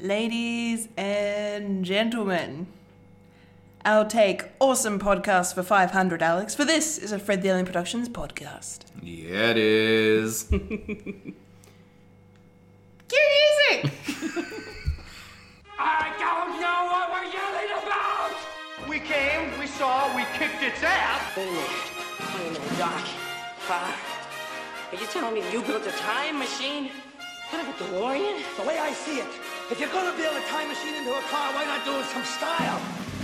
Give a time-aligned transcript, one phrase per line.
[0.00, 2.68] Ladies and gentlemen,
[3.84, 8.08] I'll take awesome podcast for 500, Alex, for this is a Fred the Alien Productions
[8.08, 8.82] podcast.
[9.02, 10.44] Yeah, it is.
[10.50, 10.60] Cue
[13.10, 13.92] music!
[15.80, 18.36] I don't know what we're yelling about!
[18.88, 21.36] We came, we saw, we kicked its ass.
[21.36, 21.70] Wait a minute.
[22.36, 23.02] Wait a minute, Doc.
[23.68, 23.92] Uh,
[24.92, 26.90] are you telling me you built a time machine?
[27.50, 28.42] Kind of a DeLorean?
[28.56, 29.26] The way I see it,
[29.70, 32.24] if you're gonna build a time machine into a car, why not do it some
[32.24, 32.78] style?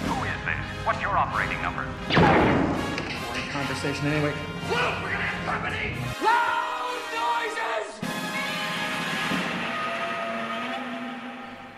[0.05, 0.87] Who is this?
[0.87, 1.87] What's your operating number?
[2.09, 2.75] Boring
[3.55, 4.35] conversation anyway.
[4.69, 5.97] Look, we're gonna have company!
[6.23, 7.01] Loud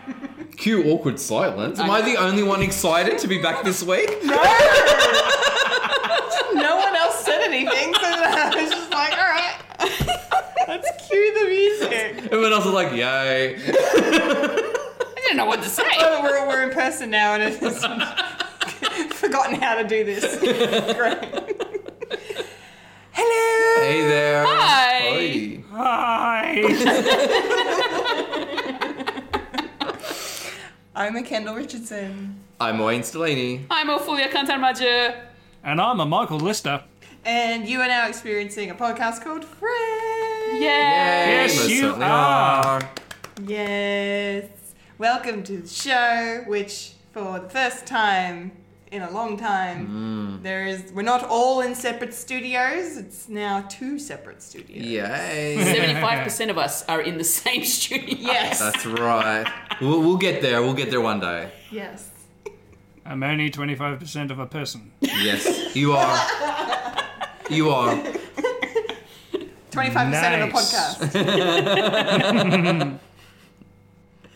[0.09, 0.47] noises!
[0.57, 1.79] Cue awkward silence.
[1.79, 4.09] Am I the only one excited to be back this week?
[4.23, 4.35] No!
[6.55, 7.93] no one else said anything,
[11.33, 12.31] the music.
[12.31, 13.55] Everyone else is like, yay.
[13.57, 15.83] I didn't know what to say.
[15.99, 17.57] Oh, we're, we're in person now and it's
[19.19, 20.37] forgotten how to do this.
[20.39, 21.23] Great.
[23.11, 23.81] Hello.
[23.83, 24.45] Hey there.
[24.45, 25.63] Hi.
[25.71, 26.63] Hi.
[30.95, 32.39] I'm a Kendall Richardson.
[32.59, 33.65] I'm Wayne Stellini.
[33.69, 35.25] I'm Ophelia Kantarmaja.
[35.63, 36.83] And I'm a Michael Lister.
[37.25, 40.16] And you are now experiencing a podcast called Friends.
[40.53, 40.61] Yay!
[40.61, 42.81] Yes, Most you certainly are.
[43.45, 44.49] Yes.
[44.97, 48.51] Welcome to the show, which for the first time
[48.91, 49.87] in a long time,
[50.39, 50.43] mm.
[50.43, 52.97] there is we're not all in separate studios.
[52.97, 54.85] It's now two separate studios.
[54.85, 55.57] Yay.
[56.01, 58.15] 75% of us are in the same studio.
[58.17, 58.59] Yes.
[58.59, 59.45] That's right.
[59.81, 60.61] We'll, we'll get there.
[60.61, 61.51] We'll get there one day.
[61.71, 62.09] yes.
[63.05, 64.91] I'm only 25% of a person.
[64.99, 66.27] Yes, you are.
[67.49, 68.03] You are.
[69.77, 70.73] Twenty-five percent of the Nice.
[71.13, 72.99] podcast.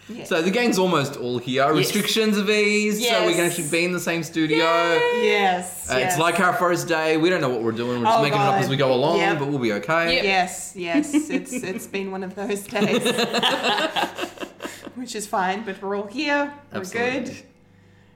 [0.09, 0.25] Yeah.
[0.25, 1.71] So the gang's almost all here.
[1.73, 3.51] Restrictions have eased, so we can Yes.
[3.57, 4.57] actually be in the same studio.
[4.57, 5.89] yes.
[5.89, 6.13] Uh, yes.
[6.13, 7.15] It's like our first day.
[7.15, 7.99] We don't know what we're doing.
[7.99, 8.63] We're just Oh, making it up God.
[8.63, 9.39] as we go along, Yep.
[9.39, 10.15] but we'll be okay.
[10.15, 10.23] Yep.
[10.25, 13.03] Yes, yes, it's it's been one of those days,
[14.95, 15.63] which is fine.
[15.63, 16.51] But we're all here.
[16.73, 17.19] We're Absolutely.
[17.21, 17.37] good.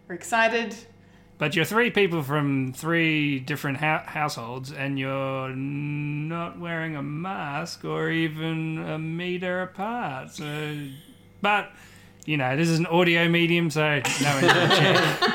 [0.09, 0.75] We're excited.
[1.37, 7.83] But you're three people from three different hou- households, and you're not wearing a mask
[7.83, 10.31] or even a meter apart.
[10.31, 10.77] So,
[11.41, 11.71] but
[12.25, 15.33] you know, this is an audio medium, so no one's gonna check.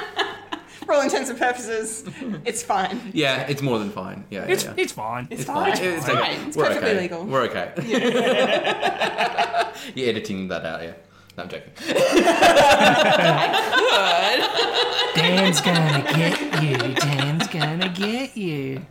[0.86, 2.04] For all intents and purposes,
[2.46, 2.98] it's fine.
[3.12, 4.24] Yeah, it's more than fine.
[4.30, 4.74] Yeah, yeah, It's yeah.
[4.78, 5.28] it's fine.
[5.30, 5.76] It's, fine.
[5.76, 5.84] fine.
[5.84, 6.16] It's, fine.
[6.16, 6.36] okay.
[6.46, 7.00] It's We're perfectly okay.
[7.02, 7.24] legal.
[7.26, 7.72] We're okay.
[7.86, 9.72] Yeah.
[9.94, 10.94] You're editing that out, yeah.
[11.40, 11.72] No, I'm joking.
[15.14, 16.76] Dan's gonna get you.
[16.94, 18.84] Dan's gonna get you.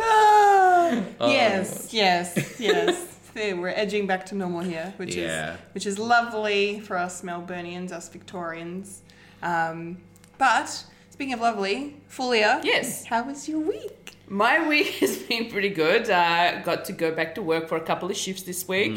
[0.00, 3.08] Ah, yes, yes, yes.
[3.34, 5.54] There, we're edging back to normal here, which Yeah.
[5.54, 9.02] is which is lovely for us Melburnians, us Victorians.
[9.42, 9.98] Um,
[10.38, 12.60] but speaking of lovely, Fulia.
[12.62, 13.04] Yes.
[13.06, 14.11] How was your week?
[14.32, 16.08] My week has been pretty good.
[16.08, 18.96] Uh, got to go back to work for a couple of shifts this week,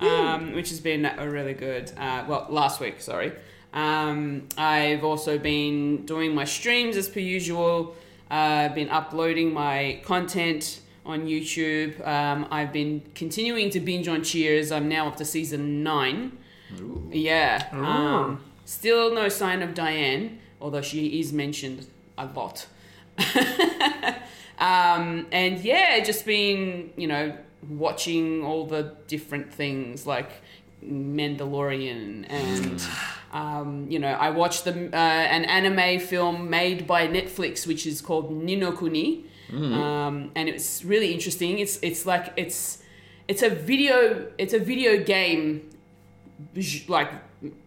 [0.00, 1.90] um, which has been a really good.
[1.98, 3.32] Uh, well, last week, sorry.
[3.74, 7.96] Um, I've also been doing my streams as per usual.
[8.30, 12.06] Uh, been uploading my content on YouTube.
[12.06, 14.70] Um, I've been continuing to binge on Cheers.
[14.70, 16.38] I'm now up to season nine.
[17.10, 17.66] Yeah.
[17.72, 22.68] Um, still no sign of Diane, although she is mentioned a lot.
[24.58, 27.36] um, and yeah, just been, you know,
[27.68, 30.30] watching all the different things like
[30.84, 32.82] Mandalorian and.
[33.32, 38.00] Um, you know, I watched the, uh, an anime film made by Netflix, which is
[38.00, 41.58] called Ni no Kuni, um, and it's really interesting.
[41.58, 42.82] It's it's like it's
[43.28, 45.68] it's a video it's a video game
[46.88, 47.10] like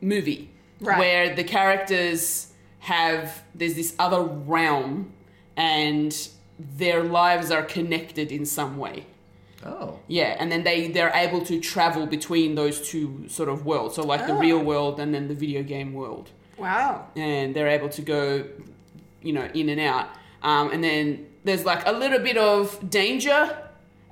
[0.01, 0.49] movie
[0.81, 0.97] Right.
[0.97, 5.11] where the characters have there's this other realm
[5.55, 6.15] and
[6.59, 9.05] their lives are connected in some way.
[9.65, 9.99] Oh.
[10.07, 13.95] Yeah, and then they they're able to travel between those two sort of worlds.
[13.95, 14.39] So like the Oh.
[14.39, 17.05] real world and then the video game world Wow.
[17.15, 18.45] and they're able to go,
[19.21, 20.07] you know, in and out.
[20.43, 23.57] Um, and then there's like a little bit of danger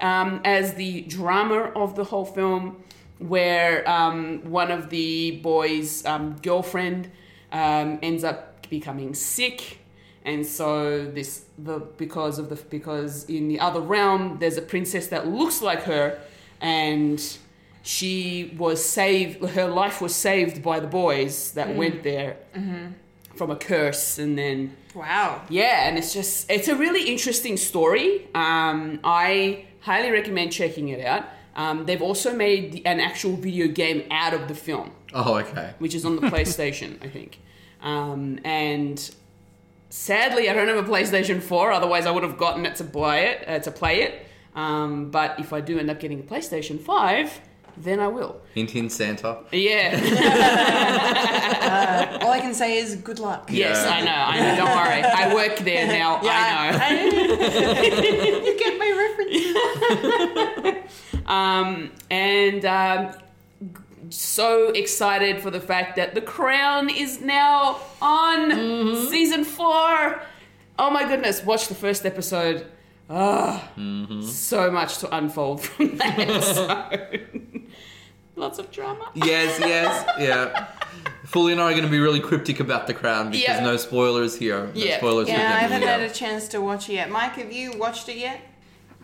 [0.02, 2.84] um, as the drama of the whole film,
[3.20, 7.10] where um, one of the boys' um, girlfriend
[7.52, 9.80] um, ends up becoming sick.
[10.28, 15.08] And so this the because of the because in the other realm there's a princess
[15.08, 16.20] that looks like her,
[16.62, 17.20] and
[17.82, 19.44] she was saved.
[19.60, 22.36] Her life was saved by the boys that went there
[23.36, 25.42] from a curse, and then Wow.
[25.50, 28.28] yeah, and it's just it's a really interesting story.
[28.36, 31.24] Um, I highly recommend checking it out.
[31.56, 35.70] Um, they've also made the- an actual video game out of the film, Oh, okay.
[35.80, 37.40] which is on the PlayStation, I think.
[37.82, 38.98] Um, and
[39.90, 41.72] sadly, I don't have a PlayStation 4.
[41.72, 44.26] Otherwise, I would have gotten it to buy it uh, to play it.
[44.56, 47.42] Um, but if I do end up getting a PlayStation 5,
[47.78, 48.42] then I will.
[48.56, 49.38] Hint, hint, Santa.
[49.52, 49.94] Yeah.
[52.24, 53.50] All I can say is good luck.
[53.52, 53.94] yes, Yeah.
[53.94, 54.12] I know.
[54.12, 54.56] I know.
[54.56, 55.04] Don't worry.
[55.04, 56.20] I work there now.
[56.24, 57.16] I know.
[58.46, 60.94] you get my reference.
[61.28, 63.12] Um, and um,
[64.10, 70.22] so excited for the fact that The Crown is now on season four.
[70.80, 71.44] Oh my goodness!
[71.44, 72.68] Watch the first episode.
[73.10, 73.70] Ah,
[74.22, 77.64] so much to unfold from that episode.
[78.36, 79.10] Lots of drama.
[79.16, 80.68] Yes, yes, yeah.
[81.26, 83.60] Fully and I are going to be really cryptic about the crown because Yeah.
[83.64, 84.66] no spoilers here.
[84.68, 84.98] No Yeah.
[84.98, 87.10] spoilers Yeah, I haven't had a chance to watch it yet.
[87.10, 88.40] Mike, have you watched it yet?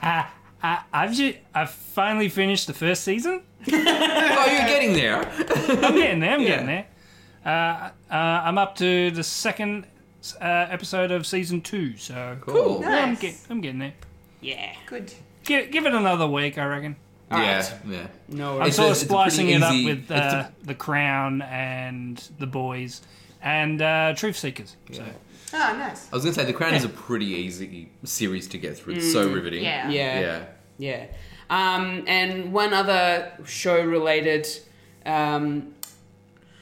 [0.01, 0.23] Uh,
[0.63, 3.43] uh, I've just, I've finally finished the first season.
[3.71, 5.17] Oh, you're getting there.
[5.25, 6.33] I'm getting there.
[6.33, 6.47] I'm Yeah.
[6.47, 6.85] getting there.
[7.45, 9.85] Uh, uh, I'm up to the second
[10.41, 11.95] uh, episode of season two.
[11.97, 12.81] So Cool.
[12.81, 13.19] Yeah, I'm, Nice.
[13.21, 13.93] get, I'm getting there.
[14.41, 14.73] Yeah.
[14.87, 15.13] Good.
[15.45, 16.95] Give, give it another week, I reckon.
[17.31, 17.73] Yeah, Alright.
[17.87, 18.07] yeah.
[18.29, 18.51] No.
[18.53, 18.67] I'm worries.
[18.67, 22.47] It's sort of a splicing it up easy- with it's uh, The Crown and The
[22.47, 23.01] Boys
[23.41, 24.75] and uh, Truth Seekers.
[24.91, 25.03] So.
[25.53, 26.11] Oh, nice.
[26.11, 28.95] I was going to say, The Crown is a pretty easy series to get through.
[28.95, 29.63] It's so riveting.
[29.63, 29.89] Yeah.
[29.89, 30.19] Yeah.
[30.19, 30.45] Yeah.
[30.77, 31.07] Yeah.
[31.49, 34.47] Um, and one other show related
[35.05, 35.73] um,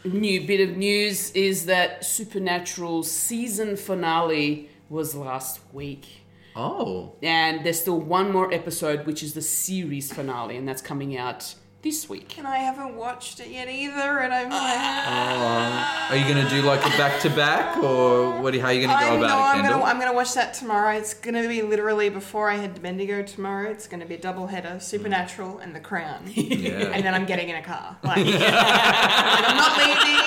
[0.03, 6.23] new bit of news is that Supernatural season finale was last week.
[6.55, 7.13] Oh.
[7.23, 11.55] And there's still one more episode, which is the series finale, and that's coming out
[11.81, 12.37] this week.
[12.37, 14.49] And I haven't watched it yet either, and I'm.
[14.49, 16.11] Like.
[16.11, 18.55] Are you going to do like a back to back or what?
[18.55, 19.79] How are you going to go I'm, no, about I'm it, Kendall?
[19.79, 20.95] gonna, I'm gonna watch that tomorrow.
[20.95, 23.69] It's gonna be literally before I head to Bendigo tomorrow.
[23.69, 24.81] It's gonna be a double header: mm.
[24.81, 26.23] Supernatural and The Crown.
[26.33, 26.91] yeah.
[26.93, 27.97] and then I'm getting in a car.
[28.11, 30.21] Like, and I'm not leaving.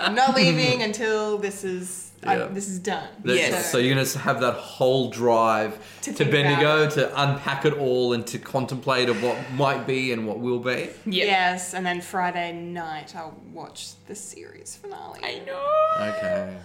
[0.00, 2.46] I'm not leaving until this is I, Yeah.
[2.50, 3.08] this is done.
[3.24, 3.70] That's- Yes.
[3.72, 7.74] So you're going to have that whole drive To to, Bendigo about to unpack it
[7.74, 10.90] all and to contemplate of what might be and what will be.
[11.04, 11.24] Yeah.
[11.24, 15.20] Yes, and then Friday night I'll watch the series finale.
[15.22, 16.06] I know.
[16.08, 16.56] Okay.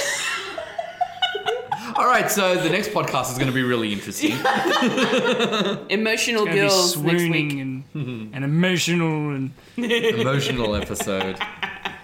[1.97, 4.33] All right, so the next podcast is going to be really interesting.
[5.91, 7.53] Emotional Gonna be girls next week.
[7.55, 11.39] and, and emotional, and Emotional episode.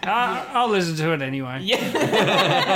[0.09, 1.61] I, I'll listen to it anyway.
[1.63, 1.79] Yeah.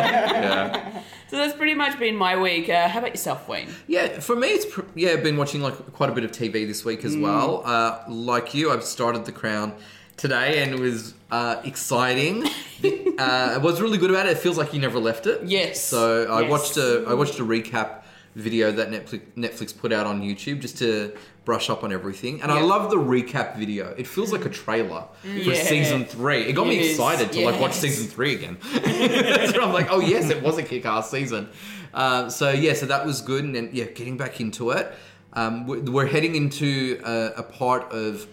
[0.02, 1.02] Yeah.
[1.28, 2.68] So that's pretty much been my week.
[2.68, 3.68] Uh, how about yourself, Wayne?
[3.86, 5.12] Yeah, for me, it's pr- yeah.
[5.12, 7.62] I've been watching like quite a bit of TV this week as well.
[7.64, 9.72] Uh, like you, I've started The Crown
[10.18, 12.44] today, and it was uh, exciting.
[12.82, 15.42] The- uh, what's really good about it, it feels like you never left it.
[15.44, 15.82] Yes.
[15.82, 16.50] So I Yes.
[16.50, 18.01] watched a I watched a recap
[18.34, 21.14] video that Netflix Netflix put out on YouTube just to
[21.44, 22.40] brush up on everything.
[22.40, 23.94] And I love the recap video.
[23.98, 26.42] It feels like a trailer for season three.
[26.42, 28.58] It got me Yes, excited to like watch season three again.
[28.72, 31.48] so I'm like, oh yes, it was a kick-ass season.
[31.92, 34.92] Uh, so yeah, so that was good, and then yeah, getting back into it.
[35.34, 38.26] Um, we're, we're heading into a, a part of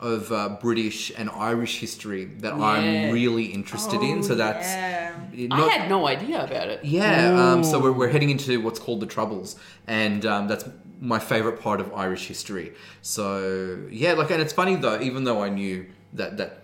[0.00, 2.62] of uh, British and Irish history that Yeah.
[2.64, 4.22] I'm really interested in.
[4.22, 5.14] So that's yeah.
[5.48, 6.84] not- I had no idea about it.
[6.84, 9.56] yeah, um, so we're, we're heading into what's called the Troubles,
[9.86, 10.64] and um, that's
[11.00, 12.72] my favorite part of Irish history.
[13.02, 16.62] So yeah, like, and it's funny though, even though I knew that that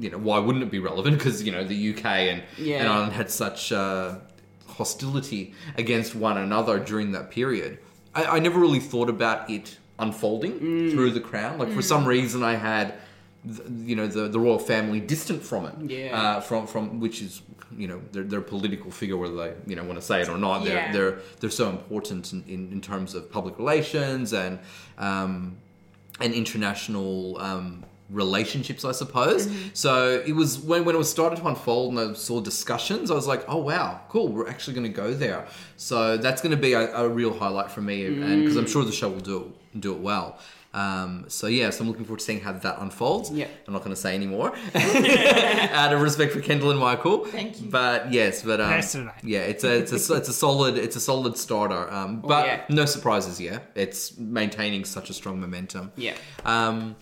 [0.00, 1.18] you know why wouldn't it be relevant?
[1.18, 2.78] Because you know the UK and Yeah.
[2.80, 4.16] and Ireland had such uh,
[4.66, 7.78] hostility against one another during that period.
[8.14, 10.54] I, I never really thought about it unfolding
[10.92, 11.58] through the Crown.
[11.58, 12.86] Like for some reason, I had.
[13.56, 16.18] th- You know the, the royal family distant from it, Yeah.
[16.20, 17.32] uh, from from which is
[17.82, 20.28] you know they're, they're a political figure whether they you know want to say it
[20.34, 20.56] or not.
[20.64, 20.92] They're Yeah.
[20.94, 24.52] they're they're so important in, in, in terms of public relations and
[25.08, 25.32] um,
[26.24, 27.12] and international
[27.48, 27.66] um,
[28.12, 29.50] relationships, I suppose.
[29.72, 33.14] So it was when when it was started to unfold and I saw discussions, I
[33.14, 35.46] was like, oh wow, cool, we're actually going to go there.
[35.76, 38.84] So that's going to be a, a real highlight for me, and because I'm sure
[38.84, 40.38] the show will do it, do it well.
[40.74, 43.30] Um, so yeah, so I'm looking forward to seeing how that unfolds.
[43.30, 43.46] Yeah.
[43.66, 47.26] I'm not going to say anymore out of respect for Kendall and Michael.
[47.26, 47.68] Thank you.
[47.68, 51.00] But yes, but um, That's yeah, it's a it's a it's a solid it's a
[51.00, 51.90] solid starter.
[51.92, 52.64] Um, but yeah.
[52.70, 53.40] no surprises.
[53.40, 55.92] Yeah, it's maintaining such a strong momentum.
[55.96, 56.14] Yeah.
[56.44, 56.96] Um,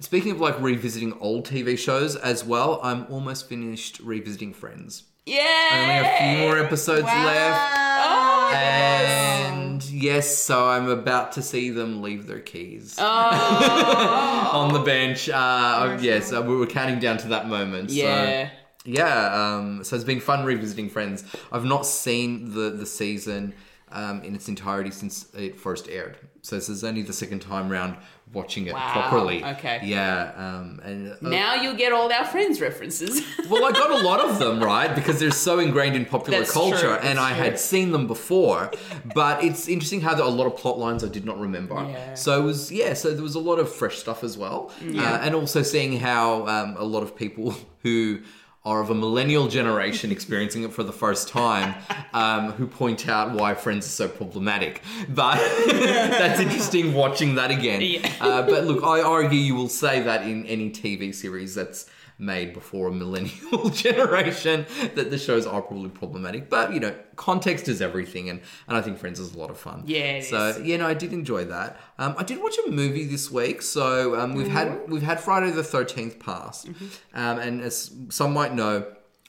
[0.00, 5.04] speaking of like revisiting old TV shows as well, I'm almost finished revisiting Friends.
[5.26, 5.70] Yeah.
[5.72, 7.78] Only a few more episodes left.
[8.06, 14.50] Oh, And yes, so I'm about to see them leave their keys Oh.
[14.52, 15.28] on the bench.
[15.30, 17.90] Uh, yes, uh, we were counting down to that moment.
[17.90, 18.48] Yeah.
[18.48, 18.52] So,
[18.86, 19.54] yeah.
[19.56, 21.24] Um, so it's been fun revisiting Friends.
[21.50, 23.54] I've not seen the the season
[23.94, 26.18] um, in its entirety since it first aired.
[26.42, 27.96] So this is only the second time round
[28.32, 29.42] watching it Wow, properly.
[29.44, 29.80] okay.
[29.84, 30.32] Yeah.
[30.36, 33.22] Um, and uh, Now you'll get all our friends' references.
[33.48, 36.52] well, I got a lot of them right because they're so ingrained in popular That's
[36.52, 38.70] culture, and I had seen them before.
[39.14, 41.76] But it's interesting how there are a lot of plot lines I did not remember.
[41.76, 42.14] Yeah.
[42.14, 42.92] So it was yeah.
[42.94, 46.46] So there was a lot of fresh stuff as well, uh, and also seeing how
[46.46, 48.20] um, a lot of people who
[48.64, 51.74] are of a millennial generation experiencing it for the first time,
[52.14, 54.82] um, who point out why Friends are so problematic.
[55.08, 57.82] But that's interesting watching that again.
[57.82, 58.10] Yeah.
[58.20, 62.52] Uh, but look, I argue you will say that in any TV series that's made
[62.52, 66.48] before a millennial generation that the shows are probably problematic.
[66.48, 69.58] But you know, context is everything, and, and I think Friends is a lot of
[69.58, 69.82] fun.
[69.86, 70.60] Yeah, so is.
[70.60, 71.80] yeah, no, I did enjoy that.
[71.98, 75.50] Um, I did watch a movie this week, so um, we've had we've had Friday
[75.50, 76.66] the Thirteenth pass,
[77.14, 78.86] um, and as some might know,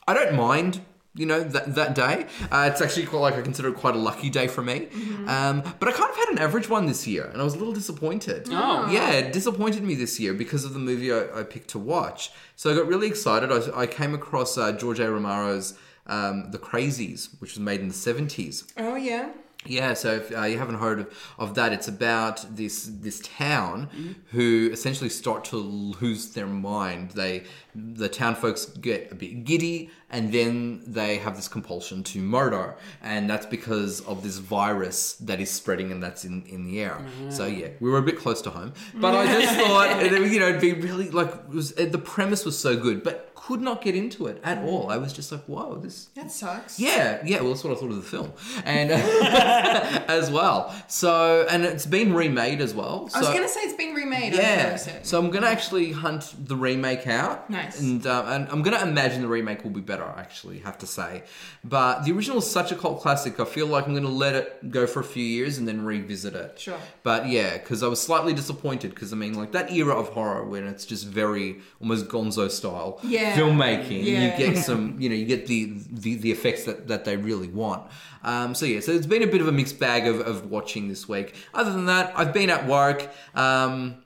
[0.08, 0.82] I don't mind.
[1.16, 3.98] You know that that day, uh, it's actually quite like I consider it quite a
[3.98, 4.90] lucky day for me.
[5.28, 7.58] Um, but I kind of had an average one this year, and I was a
[7.58, 8.48] little disappointed.
[8.52, 8.90] Oh.
[8.92, 12.32] yeah, it disappointed me this year because of the movie I, I picked to watch.
[12.58, 13.50] So I got really excited.
[13.52, 15.10] I, I came across uh, George A.
[15.10, 18.66] Romero's um, The Crazies, which was made in the seventies.
[18.78, 19.32] Oh yeah.
[19.68, 23.90] Yeah, so if uh, you haven't heard of, of that, it's about this this town
[24.32, 27.12] who essentially start to lose their mind.
[27.12, 27.46] They
[27.76, 32.78] the town folks get a bit giddy, and then they have this compulsion to murder,
[33.02, 36.98] and that's because of this virus that is spreading, and that's in, in the air.
[37.30, 37.60] So mm.
[37.60, 40.50] yeah, we were a bit close to home, but I just thought it, you know
[40.50, 43.96] it'd be really like it was, the premise was so good, but could not get
[43.96, 44.66] into it at mm.
[44.66, 44.90] all.
[44.90, 46.80] I was just like, whoa, this That sucks.
[46.80, 47.42] yeah, yeah.
[47.42, 48.92] Well, that's what I thought of the film, and
[50.10, 50.74] as well.
[50.88, 53.08] So, and it's been remade as well.
[53.10, 54.34] So, I was gonna say it's been remade.
[54.34, 54.78] Yeah.
[54.78, 57.50] So I'm gonna actually hunt the remake out.
[57.50, 57.65] Nice.
[57.80, 60.04] And uh, and I'm gonna imagine the remake will be better.
[60.04, 61.24] I actually have to say,
[61.64, 63.40] but the original is such a cult classic.
[63.40, 66.34] I feel like I'm gonna let it go for a few years and then revisit
[66.36, 66.60] it.
[66.60, 66.78] Sure.
[67.04, 70.44] But yeah, because I was slightly disappointed because I mean, like that era of horror
[70.46, 73.36] when it's just very almost Gonzo style Yeah.
[73.38, 74.04] filmmaking.
[74.04, 74.38] Yeah.
[74.38, 77.48] You get some, you know, you get the the, the effects that, that they really
[77.50, 77.84] want.
[78.24, 80.88] Um, so yeah, so it's been a bit of a mixed bag of, of watching
[80.88, 81.36] this week.
[81.54, 83.08] Other than that, I've been at work.
[83.36, 83.98] Um,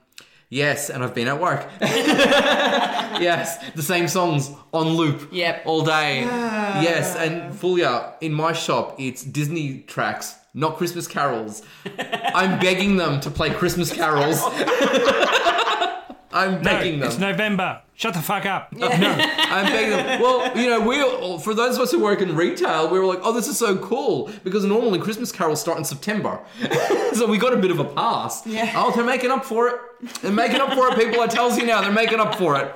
[0.50, 1.66] yes, and I've been at work.
[1.80, 5.30] yes, the same songs on loop.
[5.32, 5.62] Yep.
[5.64, 6.20] all day.
[6.20, 10.36] Yes, and Fulia in my shop, it's Disney tracks.
[10.52, 11.62] Not Christmas carols.
[12.34, 14.42] I'm begging them to play Christmas carols.
[16.32, 17.08] I'm No, begging them.
[17.08, 17.82] it's November.
[17.94, 18.72] Shut the fuck up.
[18.72, 18.86] No.
[18.88, 20.20] I'm begging them.
[20.22, 23.18] Well, you know, we for those of us who work in retail, we were like,
[23.22, 26.40] oh, this is so cool because normally Christmas carols start in September,
[27.12, 28.46] so we got a bit of a pass.
[28.46, 28.72] Yeah.
[28.76, 29.74] Oh, they're making up for it.
[30.22, 31.20] They're making up for it, people.
[31.20, 32.72] I tells you now, they're making up for it.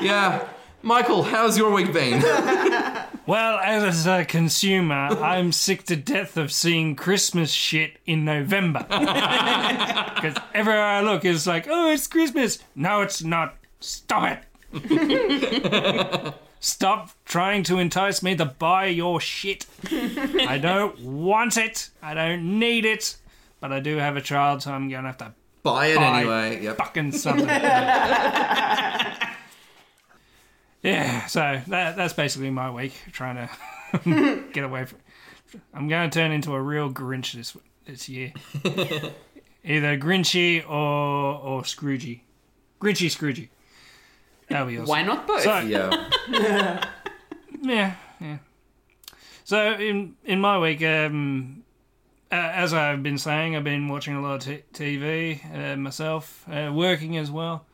[0.00, 0.46] Yeah.
[0.82, 2.22] Michael, how's your week been?
[3.24, 8.84] Well, as a consumer, I'm sick to death of seeing Christmas shit in November.
[8.90, 12.58] Because everywhere I look is like, oh, it's Christmas.
[12.74, 13.56] No, it's not.
[13.78, 14.40] Stop
[14.72, 16.34] it.
[16.60, 19.66] Stop trying to entice me to buy your shit.
[19.90, 21.90] I don't want it.
[22.02, 23.16] I don't need it.
[23.60, 26.20] But I do have a child, so I'm going to have to Buy it Bye.
[26.20, 26.64] anyway.
[26.64, 26.76] Yep.
[26.76, 27.46] fucking something.
[30.82, 34.98] Yeah, so that, that's basically my week, trying to get away from.
[35.74, 38.32] I'm going to turn into a real Grinch this this year.
[39.64, 42.20] Either Grinchy or or Scroogey.
[42.80, 43.48] Grinchy Scroogey.
[44.48, 44.88] That'll be awesome.
[44.88, 45.42] Why not both?
[45.42, 46.08] So, Yeah.
[47.62, 48.38] yeah, yeah.
[49.44, 51.62] So in in my week, um,
[52.30, 56.44] uh, as I've been saying, I've been watching a lot of t- TV uh, myself,
[56.50, 57.66] uh, working as well.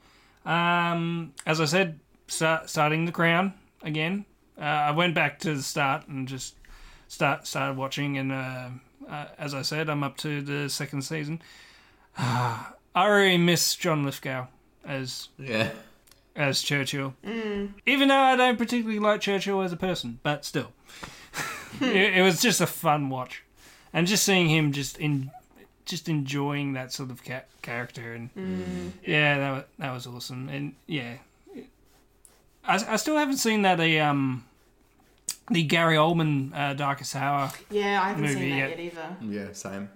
[0.44, 4.24] Um, as I said, start, starting The Crown again.
[4.56, 6.54] Uh, I went back to the start and just
[7.08, 8.68] start started watching, and uh,
[9.08, 11.42] uh, as I said, I'm up to the second season.
[12.18, 12.72] I
[13.06, 14.46] really miss John Lithgow
[14.84, 15.70] as Yeah.
[16.34, 17.14] as Churchill.
[17.86, 20.72] Even though I don't particularly like Churchill as a person, but still.
[21.80, 23.44] it, it was just a fun watch.
[23.92, 25.30] And just seeing him just in
[25.84, 30.48] just enjoying that sort of ca- character and yeah, that was, that was awesome.
[30.48, 31.14] And yeah.
[32.68, 34.44] I, I still haven't seen that the um
[35.50, 37.50] the Gary Oldman uh, Darkest Hour.
[37.70, 38.70] Yeah, I haven't Movie seen that yet.
[38.70, 39.16] yet either.
[39.22, 39.52] Yeah.
[39.52, 39.88] Same.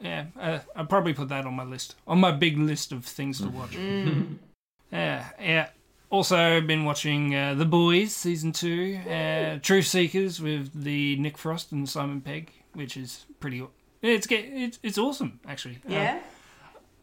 [0.00, 3.38] Yeah, uh, I'll probably put that on my list, on my big list of things
[3.40, 3.76] to watch.
[4.92, 5.68] yeah, yeah.
[6.10, 11.72] Also, been watching uh, The Boys season two, uh, Truth Seekers with the Nick Frost
[11.72, 13.64] and Simon Pegg, which is pretty.
[14.02, 15.76] It's get it's, it's awesome actually.
[15.88, 16.20] Uh, Yeah.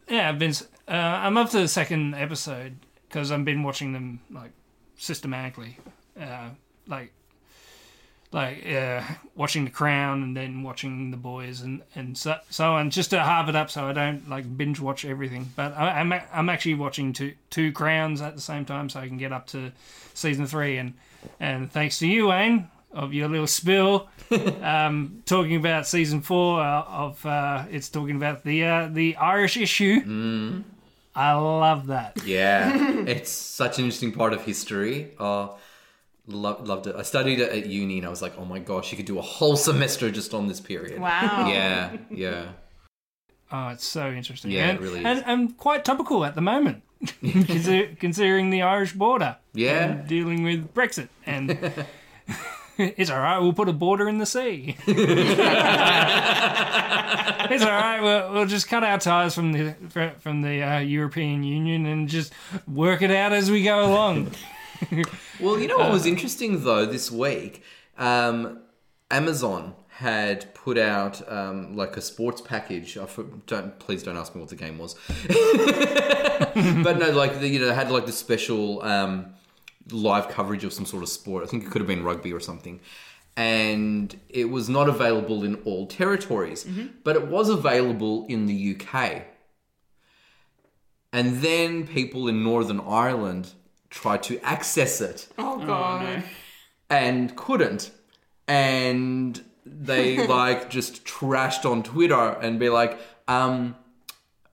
[0.08, 0.52] yeah, I've been.
[0.86, 2.76] Uh, I'm up to the second episode
[3.08, 4.52] because I've been watching them like
[5.00, 5.78] systematically,
[6.20, 6.50] uh,
[6.86, 7.12] like
[8.32, 9.02] like uh,
[9.34, 13.20] watching The Crown and then watching The Boys and and so, so on, just to
[13.20, 15.50] halve it up so I don't like binge watch everything.
[15.56, 19.00] But I, I'm a- I'm actually watching two two Crowns at the same time so
[19.00, 19.72] I can get up to
[20.14, 20.94] season three and
[21.40, 22.68] and thanks to you, Wayne.
[22.92, 24.08] Of your little spill,
[24.62, 29.56] um, talking about season four uh, of uh, it's talking about the uh, the Irish
[29.56, 30.00] issue.
[31.14, 32.24] I love that.
[32.24, 32.72] Yeah,
[33.06, 35.12] it's such an interesting part of history.
[35.18, 35.48] Uh,
[36.26, 36.94] lo- loved it.
[36.96, 39.18] I studied it at uni, and I was like, oh my gosh, you could do
[39.18, 41.00] a whole semester just on this period.
[41.00, 41.48] Wow.
[41.48, 42.52] Yeah, yeah.
[43.52, 44.52] Oh, it's so interesting.
[44.52, 45.04] Yeah, it and, really is.
[45.04, 46.82] and, and quite topical at the moment,
[47.20, 49.36] considering the Irish border.
[49.54, 49.84] Yeah.
[49.84, 51.08] And dealing with Brexit.
[51.26, 51.50] And
[52.78, 54.76] it's all right, we'll put a border in the sea.
[57.50, 59.74] It's all right, we'll, we'll just cut our ties from the
[60.18, 62.32] from the uh, European Union and just
[62.66, 64.32] work it out as we go along.
[65.40, 67.62] Well, you know what was interesting though this week?
[67.98, 68.60] Um,
[69.10, 72.96] Amazon had put out um, like a sports package.
[72.96, 73.06] I
[73.46, 74.94] don't please don't ask me what the game was,
[75.28, 79.34] but no, like the, you know, had like the special um,
[79.90, 81.44] live coverage of some sort of sport.
[81.44, 82.80] I think it could have been rugby or something.
[83.40, 86.66] And it was not available in all territories,
[87.04, 89.22] but it was available in the UK.
[91.12, 93.52] And then people in Northern Ireland
[93.88, 96.22] tried to access it Oh god.
[96.90, 97.90] and couldn't.
[98.46, 103.74] And they like just trashed on Twitter and be like, um,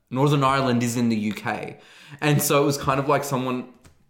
[0.09, 1.75] Northern Ireland is in the UK.
[2.21, 3.67] And so it was kind of like someone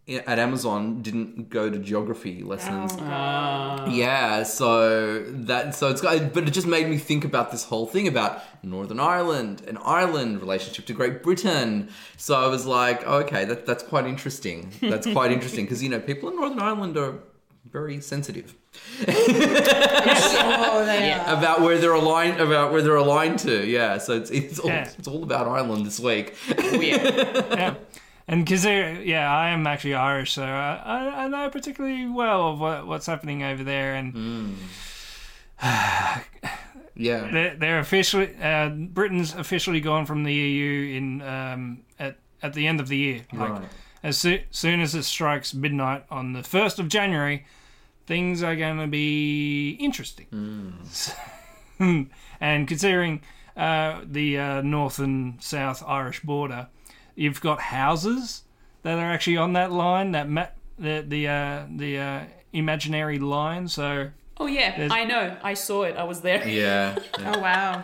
[0.07, 2.93] at Amazon didn't go to geography lessons.
[2.93, 3.89] Oh, ah.
[3.89, 7.85] Yeah, so that so it's got, but it just made me think about this whole
[7.85, 11.89] thing about Northern Ireland and Ireland relationship to Great Britain.
[12.15, 14.71] So I was like, okay, that that's quite interesting.
[14.81, 17.15] That's quite interesting because you know people in Northern Ireland are
[17.69, 18.55] very sensitive
[19.09, 21.37] Oh, they are.
[21.37, 23.65] about where they're aligned about where they're aligned to.
[23.65, 24.89] Yeah, so it's it's all, Yeah.
[24.97, 26.33] it's all about Ireland this week.
[26.57, 27.75] Oh, yeah.
[28.27, 32.59] And because yeah, I am actually Irish, so I, I, I know particularly well of
[32.59, 33.95] what, what's happening over there.
[33.95, 34.57] And
[36.99, 42.53] Yeah, they're, they're officially uh, Britain's officially gone from the EU in um, at at
[42.53, 43.21] the end of the year.
[43.31, 43.69] Like, right.
[44.03, 47.45] As soo- soon as it strikes midnight on the first of January,
[48.07, 50.25] things are going to be interesting.
[52.41, 53.21] and considering
[53.55, 56.67] uh, the uh, north and south Irish border,
[57.17, 58.43] you've got houses
[58.83, 60.47] that are actually on that line, that ma-
[60.79, 62.21] the the uh, the uh,
[62.53, 63.67] imaginary line.
[63.67, 65.35] So Oh yeah, There's- I know.
[65.43, 65.97] I saw it.
[65.97, 66.47] I was there.
[66.47, 66.97] Yeah.
[67.19, 67.83] Oh wow.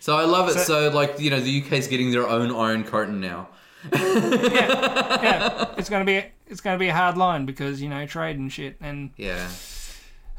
[0.00, 0.58] So I love it.
[0.60, 3.48] So, like you know, the UK's getting their own Iron Curtain now.
[3.92, 8.50] yeah, it's gonna be it's gonna be a hard line because you know trade and
[8.50, 9.46] shit and Yeah.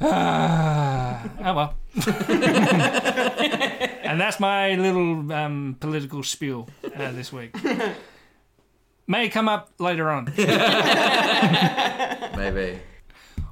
[0.01, 1.73] Ah, oh well.
[4.03, 7.55] and that's my little um, political spiel uh, this week.
[9.07, 10.25] May come up later on.
[12.37, 12.79] Maybe.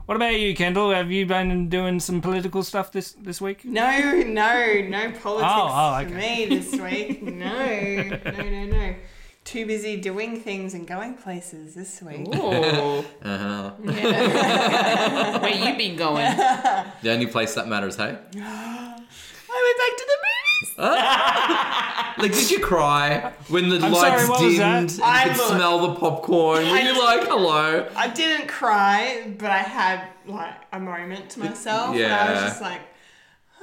[0.05, 0.91] What about you, Kendall?
[0.91, 3.63] Have you been doing some political stuff this this week?
[3.63, 3.89] No,
[4.25, 6.13] no, no politics Oh, oh, for okay.
[6.15, 7.23] me this week.
[7.23, 8.03] No,
[8.35, 8.95] no, no, no.
[9.45, 12.27] Too busy doing things and going places this week.
[12.33, 13.71] Oh, Uh-huh.
[15.39, 16.25] where you been going?
[17.01, 18.03] The only place that matters, hey?
[18.05, 18.09] I
[19.65, 20.42] went back to the movies.
[20.77, 24.79] Like, did you cry when the I'm lights sorry, what was that?
[24.79, 26.69] dimmed and I you could look- smell the popcorn?
[26.69, 27.87] Were you like, hello?
[27.95, 31.95] I didn't cry, but I had like a moment to myself.
[31.95, 32.81] And I was just like,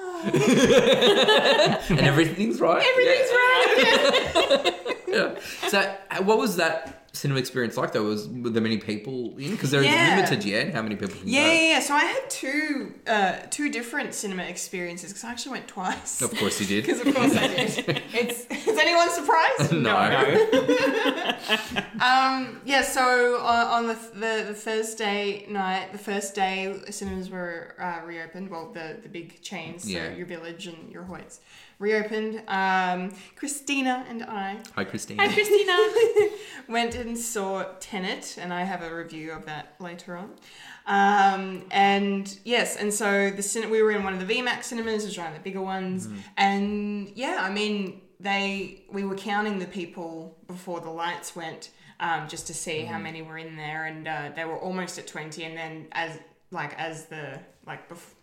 [1.90, 2.84] And everything's right?
[2.84, 4.74] everything's right.
[5.10, 5.34] Yeah.
[5.68, 5.80] So,
[6.12, 8.04] uh, what was that cinema experience like, though?
[8.04, 9.50] Was were there many people in?
[9.52, 10.14] Because they're Yeah.
[10.16, 10.70] limited, yeah?
[10.72, 11.52] How many people can Yeah, go?
[11.52, 11.80] yeah, yeah.
[11.80, 16.22] So I had two, uh, two different cinema experiences because I actually went twice.
[16.22, 16.86] Of course you did.
[16.86, 18.02] Because of course I did.
[18.12, 19.72] It's is anyone surprised?
[19.88, 21.36] no.
[22.00, 27.74] Um, yeah, so on, on the, the the Thursday night, the first day, cinemas were
[27.78, 28.48] uh, reopened.
[28.50, 30.14] Well, the the big chains, so Yeah.
[30.14, 31.40] your Village and your Hoyts,
[31.78, 32.42] reopened.
[32.48, 35.22] Um, Christina and I Hi, Christina.
[35.22, 35.76] Hi, Christina.
[36.68, 40.30] went and saw Tenet, and I have a review of that later on.
[40.86, 45.04] Um, and yes, and so the cin- we were in one of the VMAX cinemas,
[45.04, 49.58] which are one of the bigger ones, and yeah, I mean they we were counting
[49.58, 51.70] the people before the lights went.
[52.00, 55.06] Um, just to see how many were in there, and uh, they were almost at
[55.06, 55.44] twenty.
[55.44, 56.18] And then, as
[56.50, 58.14] like as the like bef-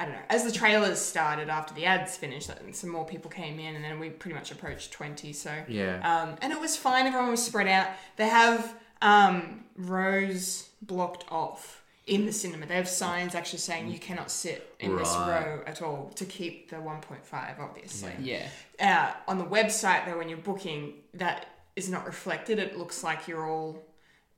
[0.00, 3.30] I don't know, as the trailers started after the ads finished, and some more people
[3.30, 5.32] came in, and then we pretty much approached twenty.
[5.34, 5.96] So Yeah.
[6.10, 7.06] um, and it was fine.
[7.06, 7.88] Everyone was spread out.
[8.16, 12.64] They have um, rows blocked off in the cinema.
[12.66, 16.70] They have signs actually saying you cannot sit in this row at all to keep
[16.70, 18.12] the 1.5, obviously.
[18.20, 18.48] Yeah.
[18.80, 22.58] Uh, on the website, though, when you're booking, that is not reflected.
[22.58, 23.82] It looks like you're all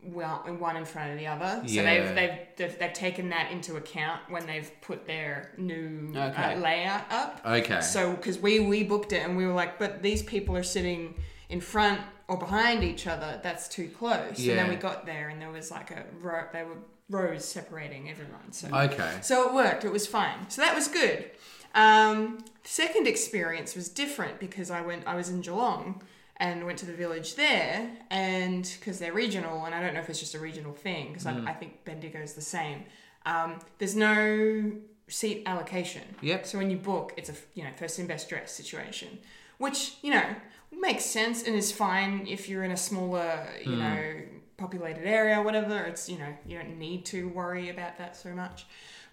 [0.05, 1.63] well, one in front of the other.
[1.67, 1.83] So Yeah.
[1.85, 6.55] they've, they've, they've, they've taken that into account when they've put their new Okay.
[6.55, 7.41] uh, layout up.
[7.47, 7.81] Okay.
[7.81, 11.15] So, because we, we booked it and we were like, but these people are sitting
[11.49, 13.39] in front or behind each other.
[13.43, 14.39] That's too close.
[14.39, 14.55] And Yeah.
[14.57, 18.53] then we got there and there was like a row, they were rows separating everyone.
[18.53, 19.19] So, Okay.
[19.23, 19.85] so it worked.
[19.85, 20.49] It was fine.
[20.49, 21.31] So that was good.
[21.75, 25.07] Um, second experience was different because I went.
[25.07, 26.03] I was in Geelong
[26.43, 30.11] and went to the village there, and because they're regional, and I don't know if
[30.11, 32.83] it's just a regional thing because I, I think Bendigo's the same.
[33.25, 34.73] Um, there's no
[35.07, 36.03] seat allocation.
[36.21, 36.45] Yep.
[36.47, 39.21] So when you book, it's a you know first in best dress situation,
[39.59, 40.25] which you know
[40.73, 44.13] makes sense and is fine if you're in a smaller you know
[44.57, 45.79] populated area, whatever.
[45.85, 48.67] It's you know you don't need to worry about that so much,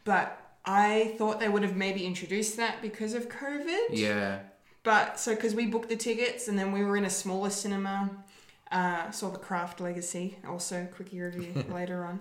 [0.04, 0.46] but.
[0.65, 3.88] I thought they would have maybe introduced that because of COVID.
[3.92, 4.39] Yeah.
[4.84, 8.10] But so because we booked the tickets and then we were in a smaller cinema,
[8.72, 12.20] uh, saw the Craft Legacy, also quickie review later on,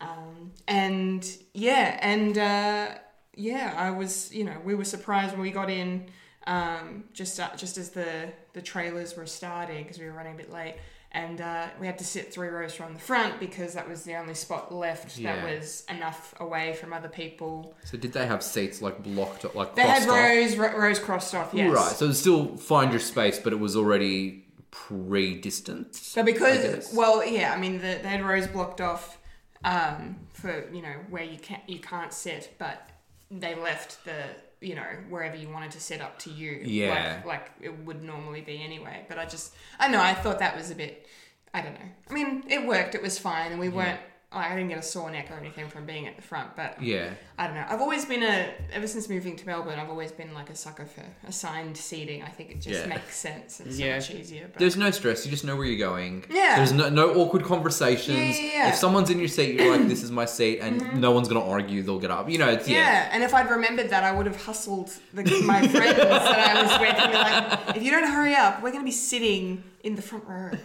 [0.00, 2.88] um, and yeah, and uh,
[3.34, 6.06] yeah, I was you know we were surprised when we got in
[6.46, 10.36] um, just uh, just as the the trailers were starting because we were running a
[10.36, 10.76] bit late.
[11.14, 14.14] And uh, we had to sit three rows from the front because that was the
[14.16, 15.36] only spot left Yeah.
[15.36, 17.74] that was enough away from other people.
[17.84, 20.16] So did they have seats like blocked, like They had crossed off?
[20.16, 21.50] rows, ro- rows crossed off.
[21.52, 21.70] Yes.
[21.70, 21.92] Right.
[21.92, 25.94] So still find your space, but it was already pre-distant.
[25.94, 26.94] So I because, guess.
[26.94, 29.18] well, yeah, I mean, the, they had rows blocked off
[29.64, 32.88] um, for you know where you can't you can't sit, but
[33.30, 34.24] they left the
[34.62, 37.20] you know wherever you wanted to set up to you, Yeah.
[37.24, 39.04] like, like it would normally be anyway.
[39.08, 41.06] But I just, I know, I thought that was a bit,
[41.52, 41.88] I don't know.
[42.10, 44.00] I mean, it worked, it was fine, and we weren't.
[44.34, 46.82] Like, I didn't get a sore neck or anything from being at the front, but
[46.82, 47.10] Yeah.
[47.38, 47.64] I don't know.
[47.68, 49.78] I've always been a ever since moving to Melbourne.
[49.78, 52.22] I've always been like a sucker for assigned seating.
[52.22, 52.86] I think it just Yeah.
[52.86, 54.48] makes sense and so much easier.
[54.52, 55.24] But There's no stress.
[55.24, 56.24] You just know where you're going.
[56.30, 56.56] Yeah.
[56.56, 58.16] There's no, no awkward conversations.
[58.16, 58.68] Yeah, yeah, yeah.
[58.70, 61.00] If someone's in your seat, you're like, "This is my seat," and mm-hmm.
[61.00, 61.82] no one's gonna argue.
[61.82, 62.28] They'll get up.
[62.28, 62.48] You know.
[62.48, 62.76] It's, Yeah.
[62.78, 63.08] yeah.
[63.12, 66.80] and if I'd remembered that, I would have hustled the, my friends that I was
[66.80, 69.96] with and be like, if you don't hurry up, we're going to be sitting in
[69.96, 70.50] the front row.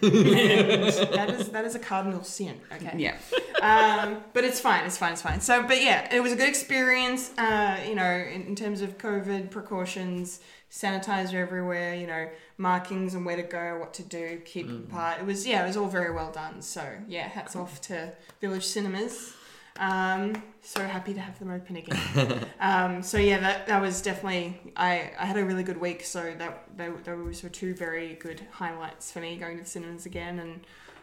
[1.18, 2.60] That is that is a cardinal sin.
[2.72, 2.94] Okay.
[2.96, 3.16] Yeah.
[3.62, 4.84] Um, but it's fine.
[4.84, 5.14] It's fine.
[5.14, 5.40] It's fine.
[5.40, 7.36] So, but yeah, it was a good experience.
[7.36, 11.94] Uh, you know, in, in terms of COVID precautions, sanitizer everywhere.
[11.94, 15.20] You know, markings and where to go, what to do, keep apart.
[15.20, 16.62] It was yeah, it was all very well done.
[16.62, 19.34] So yeah, hats off to Village Cinemas.
[19.78, 22.46] Um, so happy to have them open again.
[22.60, 26.04] um, so yeah, that, that was definitely I, I had a really good week.
[26.04, 30.04] So that they, those were two very good highlights for me going to the cinemas
[30.04, 30.40] again.
[30.40, 30.60] And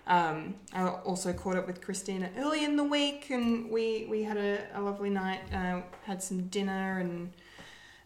[0.08, 4.38] um, I also caught up with Christina early in the week, and we we had
[4.38, 5.42] a, a lovely night.
[5.54, 7.32] Uh, had some dinner and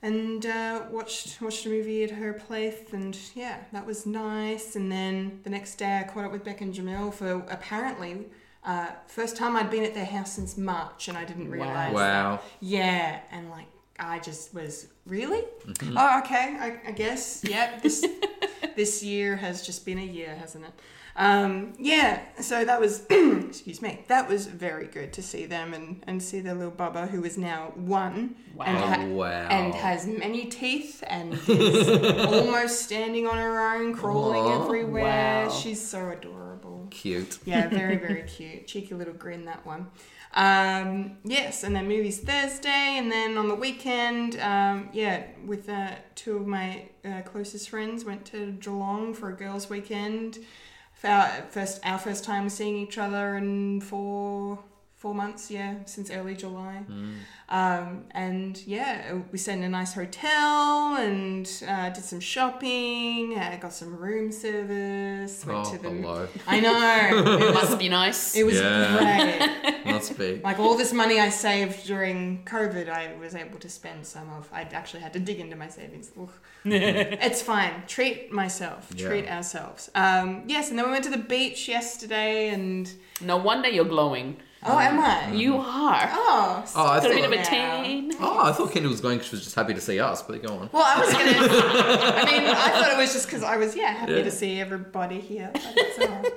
[0.01, 4.75] and uh, watched watched a movie at her place, and yeah, that was nice.
[4.75, 8.27] And then the next day, I caught up with Beck and Jamil for apparently.
[8.63, 11.93] Uh, first time I'd been at their house since March, and I didn't realize.
[11.93, 12.36] Wow.
[12.38, 12.43] That.
[12.60, 13.67] Yeah, and like
[14.00, 15.43] I just was really.
[15.95, 16.58] Oh, okay.
[16.60, 17.41] I, I guess.
[17.43, 17.82] Yep.
[17.84, 18.06] This
[18.76, 20.74] this year has just been a year, hasn't it?
[21.15, 22.22] Um, yeah.
[22.41, 23.06] So that was.
[23.10, 24.04] excuse me.
[24.08, 27.38] That was very good to see them and and see their little Bubba, who is
[27.38, 29.48] now one and, ha- Wow.
[29.50, 31.88] and has many teeth and is
[32.28, 35.45] almost standing on her own, crawling Aw, everywhere.
[35.45, 35.50] wow.
[35.50, 36.48] She's so adorable.
[36.89, 37.39] Cute.
[37.45, 38.67] Yeah, very, very cute.
[38.67, 39.88] Cheeky little grin, that one.
[40.34, 45.95] Um, yes, and then movies Thursday, and then on the weekend, um, yeah, with uh,
[46.15, 50.39] two of my uh, closest friends, went to Geelong for a girls' weekend.
[51.04, 54.60] Our first, our first time seeing each other in four
[54.99, 56.83] four months, yeah, since early July.
[57.47, 63.38] Um, and yeah, we stayed in a nice hotel and uh, did some shopping.
[63.39, 65.45] Uh, got some room service.
[65.45, 65.89] Went Oh, to the.
[65.89, 66.27] hello.
[66.47, 67.39] I know.
[67.49, 68.35] It Must be nice.
[68.35, 68.97] it was Yeah.
[68.97, 69.85] great.
[69.93, 70.41] Must be.
[70.43, 74.49] Like all this money I saved during COVID, I was able to spend some of.
[74.51, 76.12] I actually had to dig into my savings.
[76.65, 77.83] It's fine.
[77.88, 78.81] Treat myself.
[78.93, 79.07] Yeah.
[79.07, 79.89] Treat ourselves.
[79.95, 84.38] Um, yes, and then we went to the beach yesterday, and no wonder you're glowing.
[84.63, 85.32] Oh, am I?
[85.34, 86.10] You are.
[86.12, 87.43] Oh, Oh, I Got a thought, bit of a now.
[87.43, 88.12] tan.
[88.19, 90.22] oh, I thought Kendall was going because she was just happy to see us.
[90.22, 90.69] But go on.
[90.72, 91.32] Well, I was gonna.
[91.32, 94.24] I mean, I thought it was just because I was yeah happy Yeah.
[94.24, 95.50] to see everybody here.
[95.54, 96.34] But it's all right.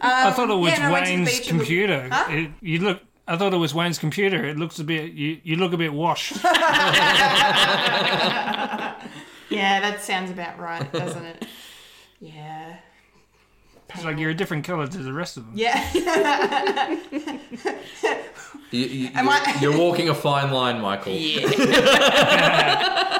[0.00, 2.08] I Um, thought it was yeah, and I went to the Wayne's beach and- computer.
[2.10, 2.26] Huh?
[2.30, 3.00] It, you look.
[3.28, 4.44] I thought it was Wayne's computer.
[4.44, 5.12] It looks a bit.
[5.12, 6.32] You, you look a bit washed.
[9.50, 11.44] Yeah, that sounds about right, doesn't it?
[12.20, 12.76] Yeah.
[13.94, 15.52] It's like you're a different color to the rest of them.
[15.56, 16.96] Yeah.
[18.70, 21.12] You, you, Am you're, I- you're walking a fine line, Michael.
[21.12, 21.42] Yeah.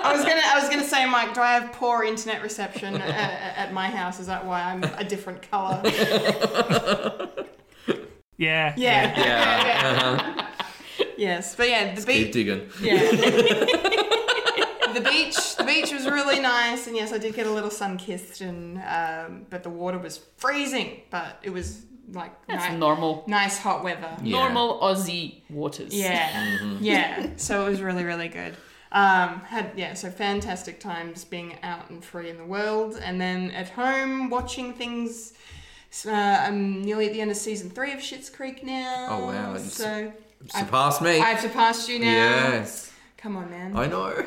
[0.03, 3.59] I was gonna, I was gonna say, Mike, do I have poor internet reception at,
[3.59, 4.19] at my house?
[4.19, 5.83] Is that why I'm a different color?
[8.39, 8.73] Yeah.
[8.79, 9.15] Yeah.
[9.19, 10.15] Yeah.
[10.17, 10.47] Uh-huh.
[11.19, 12.33] Yes, but yeah, the Keep beach.
[12.33, 12.71] digging.
[12.81, 12.99] Yeah.
[14.93, 15.57] the beach.
[15.57, 18.79] The beach was really nice, and yes, I did get a little sun kissed, and
[18.79, 23.25] um, but the water was freezing, but it was like That's ni- normal.
[23.27, 24.17] nice hot weather.
[24.23, 24.39] Yeah.
[24.39, 25.95] Normal Aussie waters.
[25.95, 27.31] Yeah, yeah.
[27.37, 28.57] So it was really, really good.
[28.93, 33.51] Um, had yeah, so fantastic times being out and free in the world, and then
[33.53, 35.33] at home watching things.
[36.07, 39.09] Uh, I'm nearly at the end of season three of Schitt's Creek now.
[39.11, 39.53] Oh, wow.
[39.53, 40.11] You So
[40.49, 41.21] Surpassed me.
[41.21, 42.07] I've surpassed you now.
[42.07, 42.92] Yes.
[43.23, 43.77] Come on, man.
[43.77, 44.13] I know.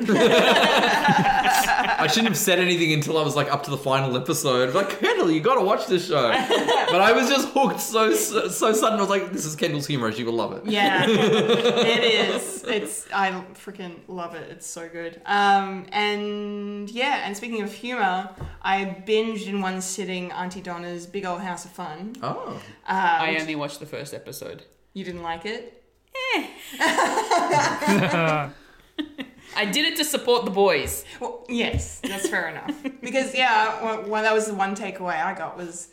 [1.98, 4.74] I shouldn't have said anything until I was like up to the final episode.
[4.74, 6.30] Like, Kendall, you gotta watch this show.
[6.86, 8.98] But I was just hooked so so, so sudden.
[8.98, 10.12] I was like, this is Kendall's humor.
[10.12, 10.64] She will love it.
[10.66, 12.04] Yeah, it
[12.36, 12.62] is.
[12.62, 14.48] It's I freaking love it.
[14.50, 15.20] It's so good.
[15.26, 18.30] Um, and yeah, and speaking of humor,
[18.62, 22.14] I binged in one sitting Aunty Donna's Big Old House of Fun.
[22.22, 22.62] Oh.
[22.86, 24.62] I only watched the first episode.
[24.94, 25.82] You didn't like it?
[29.56, 31.04] I did it to support the boys.
[31.20, 32.70] Well, yes, that's fair enough.
[33.00, 35.88] Because yeah, well, well, that was the one takeaway I got was.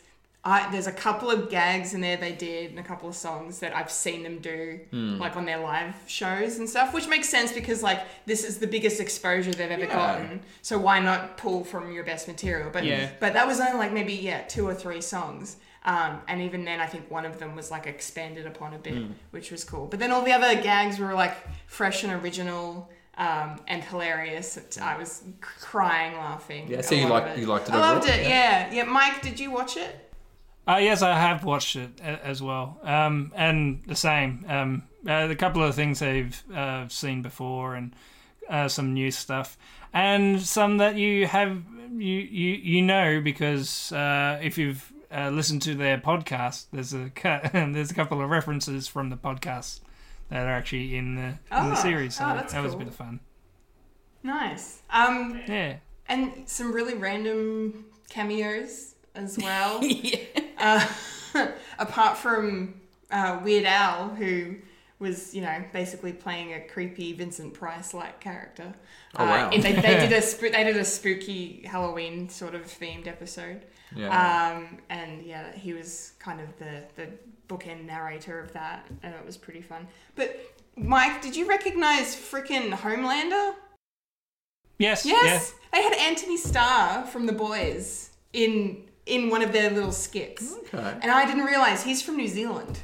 [0.46, 3.60] I, there's a couple of gags in there they did and a couple of songs
[3.60, 5.16] that I've seen them do hmm.
[5.16, 8.66] like on their live shows and stuff which makes sense because like this is the
[8.66, 9.94] biggest exposure they've ever Yeah.
[9.94, 13.08] gotten so why not pull from your best material but Yeah.
[13.20, 16.80] but that was only like maybe yeah two or three songs um, and even then
[16.80, 19.86] I think one of them was like expanded upon a bit which was cool.
[19.86, 24.58] But then all the other gags were like fresh and original um, and hilarious.
[24.80, 27.78] I was crying laughing Yeah, a so you lot of liked- you liked it I
[27.78, 28.72] loved it yeah.
[28.72, 28.84] yeah.
[28.84, 30.00] Mike did you watch it?
[30.66, 34.46] Uh, yes, I have watched it a- as well, um, and the same.
[34.48, 37.94] Um, uh, the couple of things I've uh, seen before, and
[38.48, 39.58] uh, some new stuff,
[39.92, 45.62] and some that you have you you, you know because uh, if you've uh, listened
[45.62, 47.10] to their podcast, there's a
[47.72, 49.80] there's a couple of references from the podcast
[50.30, 51.36] that are actually in the in
[51.70, 52.16] the Oh, series.
[52.16, 53.20] So oh, that's that was a bit of fun.
[54.22, 55.76] nice um, Yeah.
[56.08, 59.82] and some really random cameos as well.
[59.84, 60.18] yeah.
[60.58, 60.86] uh,
[61.78, 64.56] apart from uh, Weird Al, who
[64.98, 68.72] was, you know, basically playing a creepy Vincent Price-like character.
[69.16, 69.48] Oh, wow.
[69.48, 73.62] Uh, they, they did a sp- they did a spooky Halloween sort of themed episode.
[73.94, 74.56] Yeah.
[74.56, 77.08] Um, and yeah, he was kind of the the
[77.48, 79.86] bookend narrator of that, and it was pretty fun.
[80.16, 80.40] But
[80.76, 83.54] Mike, did you recognize frickin' Homelander?
[84.78, 85.06] Yes.
[85.06, 90.54] Yes, they had Anthony Starr from The Boys in in one of their little skits,
[90.72, 90.98] Okay.
[91.02, 92.80] and I didn't realize he's from New Zealand.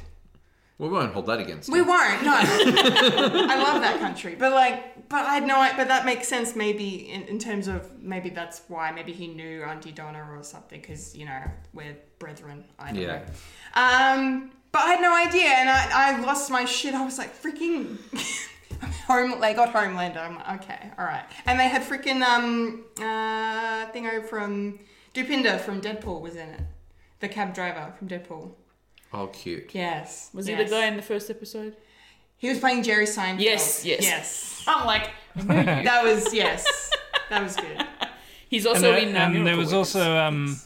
[0.81, 1.85] We won't hold that against We you.
[1.85, 2.23] won't.
[2.23, 5.59] No, I love that country, but like, but I had no.
[5.61, 9.27] Idea but that makes sense, maybe in, in terms of maybe that's why maybe he
[9.27, 11.39] knew Aunty Donna or something, because you know
[11.73, 12.63] we're brethren.
[12.79, 13.07] I don't Yeah.
[13.19, 13.21] know.
[13.83, 15.81] Um, but I had no idea, and I,
[16.15, 16.95] I lost my shit.
[16.95, 17.97] I was like, freaking.
[19.07, 20.17] Home, they got Homelander.
[20.17, 21.25] I'm like, okay, all right.
[21.45, 24.79] And they had freaking um uh thingo from
[25.13, 26.61] Dopinder from Deadpool was in it.
[27.19, 28.53] The cab driver from Deadpool.
[29.13, 29.73] Oh, cute.
[29.75, 30.29] Yes.
[30.33, 31.75] Was he the guy in the first episode?
[32.37, 33.41] He was playing Jerry Seinfeld.
[33.41, 34.01] Yes, yes.
[34.01, 34.63] Yes.
[34.67, 36.65] I'm like, That was yes.
[37.29, 37.85] That was good.
[38.49, 39.15] he's And, also there, in.
[39.15, 40.57] Uh, and there was also um,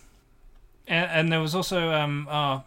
[0.87, 2.63] and, and there was also um, oh,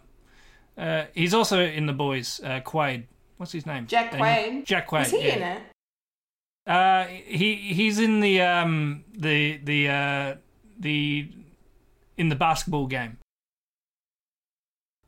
[0.77, 2.39] uh, he's also in the boys.
[2.43, 3.03] Uh, Quaid,
[3.37, 3.87] what's his name?
[3.87, 4.65] Jack Uh, Quaid.
[4.65, 4.99] Jack Quaid.
[4.99, 5.35] Was he yeah.
[5.35, 5.61] in it?
[6.67, 10.35] Uh, he he's in the um the the uh
[10.79, 11.29] the
[12.17, 13.17] in the basketball game.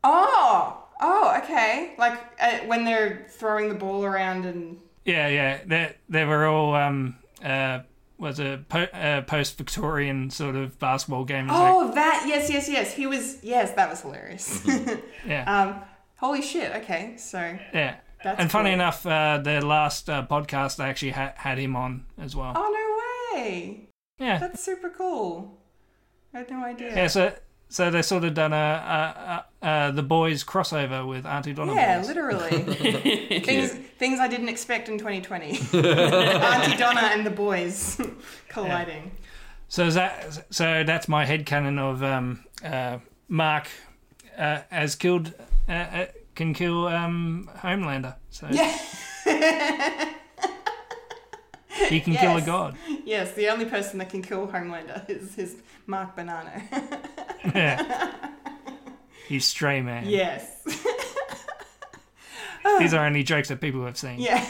[0.03, 0.77] Oh.
[1.03, 1.93] Oh, okay.
[1.97, 5.61] Like uh, when they're throwing the ball around and Yeah, yeah.
[5.65, 7.79] They they were all um uh
[8.17, 11.45] was a po- uh, post Victorian sort of basketball game.
[11.45, 12.25] It's like- Oh, that.
[12.27, 12.93] Yes, yes, yes.
[12.93, 14.63] He was yes, that was hilarious.
[15.27, 15.81] yeah, um
[16.17, 16.71] holy shit.
[16.83, 17.15] Okay.
[17.17, 17.39] So
[17.73, 17.95] yeah.
[18.23, 18.73] that's and funny cool.
[18.75, 22.53] enough, uh, their last uh, podcast I actually ha- had him on as well.
[22.55, 22.69] Oh
[23.33, 23.89] no way.
[24.19, 25.57] yeah, That's super cool.
[26.33, 26.95] I had no idea.
[26.95, 27.07] yeah.
[27.07, 27.33] So
[27.71, 31.73] so they sort of done a, a, a, a the boys crossover with Aunty Donna.
[31.73, 32.07] Yeah, boys.
[32.07, 32.63] literally.
[33.45, 35.47] things things I didn't expect in 2020.
[35.73, 37.99] Aunty Donna and the boys
[38.49, 39.11] colliding.
[39.69, 42.97] So is that so that's my head headcanon of um, uh,
[43.29, 43.69] Mark
[44.37, 45.33] uh, as killed
[45.69, 46.05] uh, uh,
[46.35, 48.15] can kill um, Homelander.
[48.31, 50.09] So Yeah.
[51.89, 52.75] He can kill a god.
[53.05, 55.55] Yes, the only person that can kill Homelander is, is
[55.87, 56.61] Mark Bonanno.
[57.53, 58.11] Yeah.
[59.27, 60.05] He's stray man.
[60.07, 60.61] yes.
[62.65, 64.19] uh, these are only jokes that people have seen.
[64.19, 64.45] Yeah.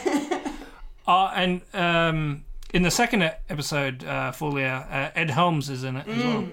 [1.06, 6.08] Oh, and um, in the second episode, uh, Folia, uh, Ed Helms is in it
[6.08, 6.48] as well.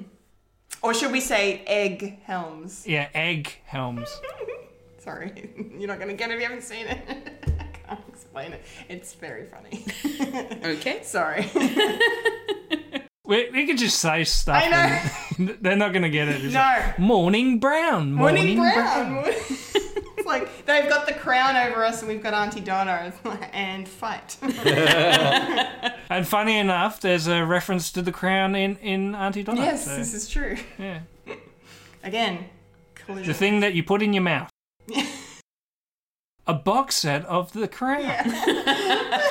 [0.84, 2.86] or should we say Egg Helms?
[2.88, 4.10] Yeah, Egg Helms.
[5.00, 7.59] Sorry, you're not going to get it if you haven't seen it.
[8.39, 8.63] Explain it.
[8.89, 9.86] It's very funny.
[10.65, 10.99] Okay.
[11.04, 11.49] Sorry.
[13.25, 14.60] We, we could just say stuff.
[14.65, 15.12] I know.
[15.38, 16.43] and they're not going to get it.
[16.43, 16.60] It's No.
[16.62, 18.12] like, Morning Brown.
[18.12, 19.21] Morning, Morning Brown.
[19.28, 23.88] it's like they've got the crown over us and we've got Aunty Donna like, and
[23.88, 24.36] fight.
[26.10, 29.62] And funny enough, there's a reference to the crown in, in Aunty Donna.
[29.62, 30.58] yes, so, this is true.
[30.80, 31.02] yeah.
[32.04, 32.45] Again,
[33.06, 34.49] The thing that you put in your mouth.
[36.49, 38.01] A box set of the crown.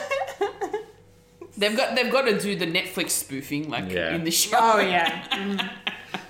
[1.57, 4.15] They've got they've got to do the Netflix spoofing like Yeah.
[4.15, 4.57] in the show.
[4.61, 5.71] Oh yeah,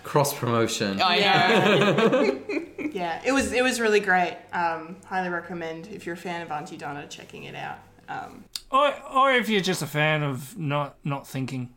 [0.02, 1.02] Cross promotion.
[1.02, 2.40] I know.
[2.48, 2.58] yeah,
[2.92, 3.20] yeah.
[3.26, 4.38] It was it was really great.
[4.54, 7.78] Um, highly recommend if you're a fan of Aunty Donna checking it out.
[8.08, 11.74] Um, Or, or if you're just a fan of not not thinking.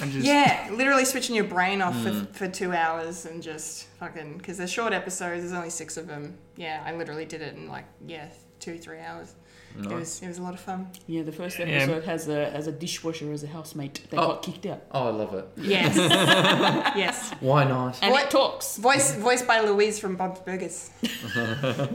[0.00, 4.38] And just, yeah, literally switching your brain off for, for two hours and just fucking
[4.38, 5.40] because they're short episodes.
[5.42, 6.38] There's only six of them.
[6.54, 8.28] Yeah, I literally did it in like yeah
[8.64, 9.34] two three hours.
[9.74, 10.80] It was it was a lot of fun.
[11.06, 14.26] Yeah, the first episode has a has a dishwasher as a housemate They Oh.
[14.32, 14.82] got kicked out.
[14.92, 15.46] Oh, I love it.
[15.56, 15.96] Yes,
[17.04, 17.32] yes.
[17.40, 17.98] Why not?
[18.02, 18.76] And What- it talks.
[18.76, 20.90] Voice voiced by Louise from Bob's Burgers.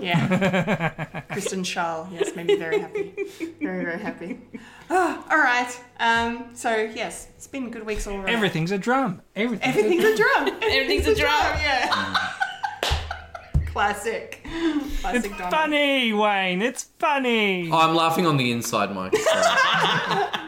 [0.02, 1.22] yeah.
[1.32, 2.12] Kristen Schaal.
[2.12, 3.14] Yes, made me very happy.
[3.62, 4.40] Very, very happy.
[4.90, 5.72] Oh, all right.
[6.00, 8.30] Um, so, yes, it's been good weeks all around.
[8.30, 9.22] Everything's a drum.
[9.36, 9.68] Everything.
[9.70, 10.48] Everything's a drum.
[10.64, 11.46] Everything's a drum.
[11.62, 12.34] Yeah.
[13.78, 14.42] Classic.
[15.02, 15.52] Classic It's Donna.
[15.52, 16.64] funny, Wayne.
[16.64, 17.70] It's funny.
[17.72, 19.14] Oh, I'm laughing on the inside, Mike.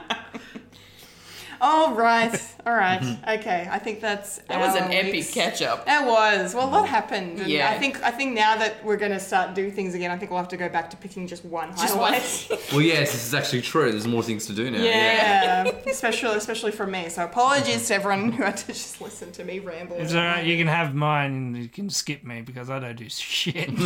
[1.59, 1.71] Sorry.
[1.71, 2.41] All right.
[2.65, 3.03] All right.
[3.39, 3.67] Okay.
[3.69, 5.85] I think that's That was our an epic week's- catch up.
[5.85, 6.69] That was well.
[6.71, 7.39] what happened.
[7.39, 7.69] And Yeah.
[7.69, 10.31] I think I think now that we're going to start doing things again, I think
[10.31, 12.13] we'll have to go back to picking just one Just one.
[12.13, 12.47] highlight.
[12.71, 13.91] well, yes, this is actually true.
[13.91, 14.81] There's more things to do now.
[14.81, 17.09] Yeah, especially especially for me.
[17.09, 19.97] So apologies to everyone who had to just listen to me ramble.
[19.97, 20.45] It's alright.
[20.45, 23.69] You can have mine and you can skip me because I don't do shit.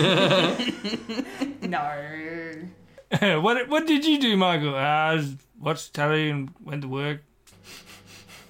[1.64, 3.40] No.
[3.42, 4.76] what What did you do, Michael?
[4.76, 5.24] I Uh,
[5.60, 7.22] watched telly and went to work.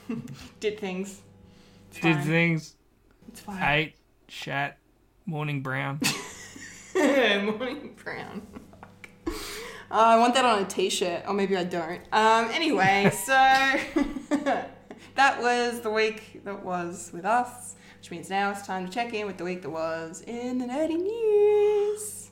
[0.60, 1.22] Did things.
[1.90, 2.26] It's Did fine.
[2.26, 2.76] things.
[3.30, 3.64] It's fine.
[3.64, 3.96] Ate.
[4.28, 4.78] Shat.
[5.26, 6.00] Morning brown.
[6.96, 8.46] Morning brown.
[9.28, 9.32] Oh,
[9.92, 12.02] I want that on a t-shirt, or maybe I don't.
[12.12, 13.32] Um, anyway, so
[15.16, 19.14] that was the week that was with us, which means now it's time to check
[19.14, 22.32] in with the week that was in the nerdy news.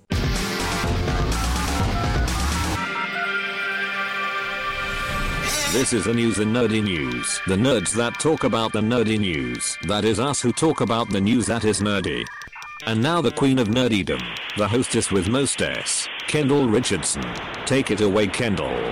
[5.71, 7.39] This is the news in nerdy news.
[7.47, 9.77] The nerds that talk about the nerdy news.
[9.83, 12.25] That is us who talk about the news that is nerdy.
[12.85, 14.19] And now the queen of nerdydom,
[14.57, 17.23] the hostess with most S, Kendall Richardson.
[17.65, 18.91] Take it away, Kendall.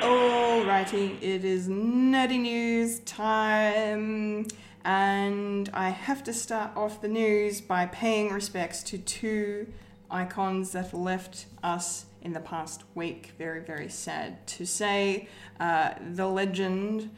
[0.00, 4.48] Alrighty, it is nerdy news time,
[4.84, 9.68] and I have to start off the news by paying respects to two
[10.10, 13.32] icons that left us in the past week.
[13.38, 15.28] Very, very sad to say.
[15.60, 17.10] Uh, the legend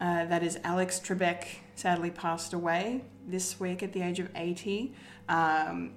[0.00, 1.44] uh, that is Alex Trebek
[1.74, 4.94] sadly passed away this week at the age of 80.
[5.28, 5.92] Um,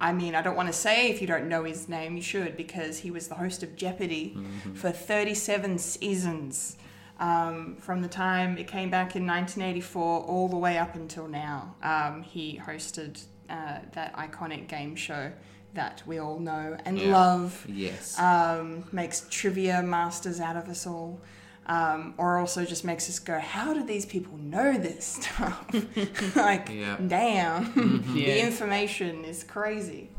[0.00, 2.56] I mean, I don't want to say if you don't know his name, you should,
[2.56, 4.36] because he was the host of Jeopardy
[4.74, 6.76] for 37 seasons.
[7.18, 11.74] Um, from the time it came back in 1984 all the way up until now.
[11.82, 15.32] Um, he hosted uh, that iconic game show
[15.74, 17.12] that we all know and Yeah.
[17.12, 18.18] love Yes.
[18.18, 21.20] um, makes trivia masters out of us all,
[21.66, 25.64] um, or also just makes us go, how do these people know this stuff?
[26.36, 26.96] like, Yeah.
[27.06, 28.46] damn, the Yeah.
[28.46, 30.10] information is crazy.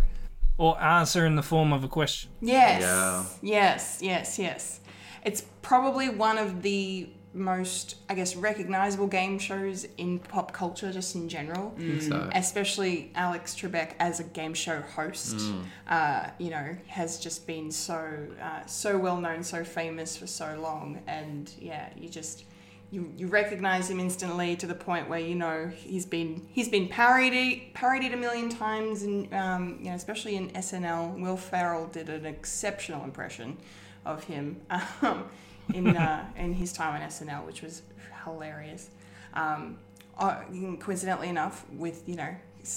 [0.57, 2.29] or answer in the form of a question.
[2.41, 3.23] Yes, Yeah.
[3.41, 4.79] yes, yes, yes.
[5.23, 11.15] It's probably one of the most, I guess, recognizable game shows in pop culture, just
[11.15, 11.75] in general.
[12.01, 12.29] so.
[12.33, 15.39] Especially Alex Trebek as a game show host,
[15.87, 20.59] uh, you know, has just been so uh, so well known, so famous for so
[20.59, 22.45] long, and yeah, you just
[22.91, 26.87] you, you recognize him instantly to the point where you know he's been he's been
[26.87, 31.19] parodied parodied a million times, and um, you know, especially in SNL.
[31.19, 33.57] Will Ferrell did an exceptional impression
[34.05, 34.61] of him
[35.01, 35.29] um,
[35.73, 37.81] in uh, in his time on SNL, which was
[38.23, 38.89] hilarious.
[39.33, 39.77] Um,
[40.17, 40.41] uh,
[40.79, 42.35] coincidentally enough, with you know,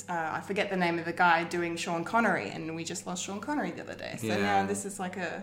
[0.09, 3.25] uh, I forget the name of the guy doing Sean Connery, and we just lost
[3.25, 4.17] Sean Connery the other day.
[4.19, 4.37] So Yeah.
[4.37, 5.43] now this is like a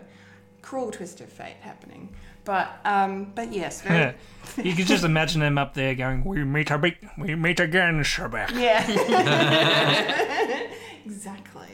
[0.62, 2.10] cruel twist of fate happening.
[2.46, 4.16] But um, but yes, very,
[4.64, 6.78] you can just imagine him up there going, "We meet a
[7.18, 8.86] we meet again, Sherbak." yeah,
[11.06, 11.68] exactly,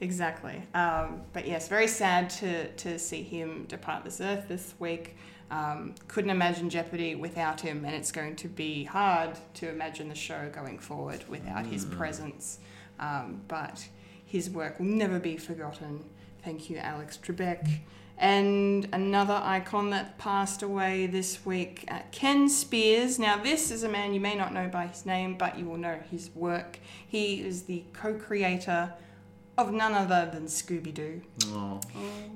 [0.00, 0.62] exactly.
[0.74, 5.16] Um, but yes, very sad to, to see him depart this earth this week.
[5.50, 10.14] Um, couldn't imagine Jeopardy without him, and it's going to be hard to imagine the
[10.14, 12.58] show going forward without his presence.
[12.98, 13.86] Um, but
[14.24, 16.04] his work will never be forgotten.
[16.42, 17.80] Thank you, Alex Trebek.
[18.18, 23.18] And another icon that passed away this week, uh, Ken Spears.
[23.18, 25.76] Now, this is a man you may not know by his name, but you will
[25.76, 26.78] know his work.
[27.06, 28.94] He is the co creator
[29.58, 31.22] of none other than Scooby Doo.
[31.46, 31.80] Oh.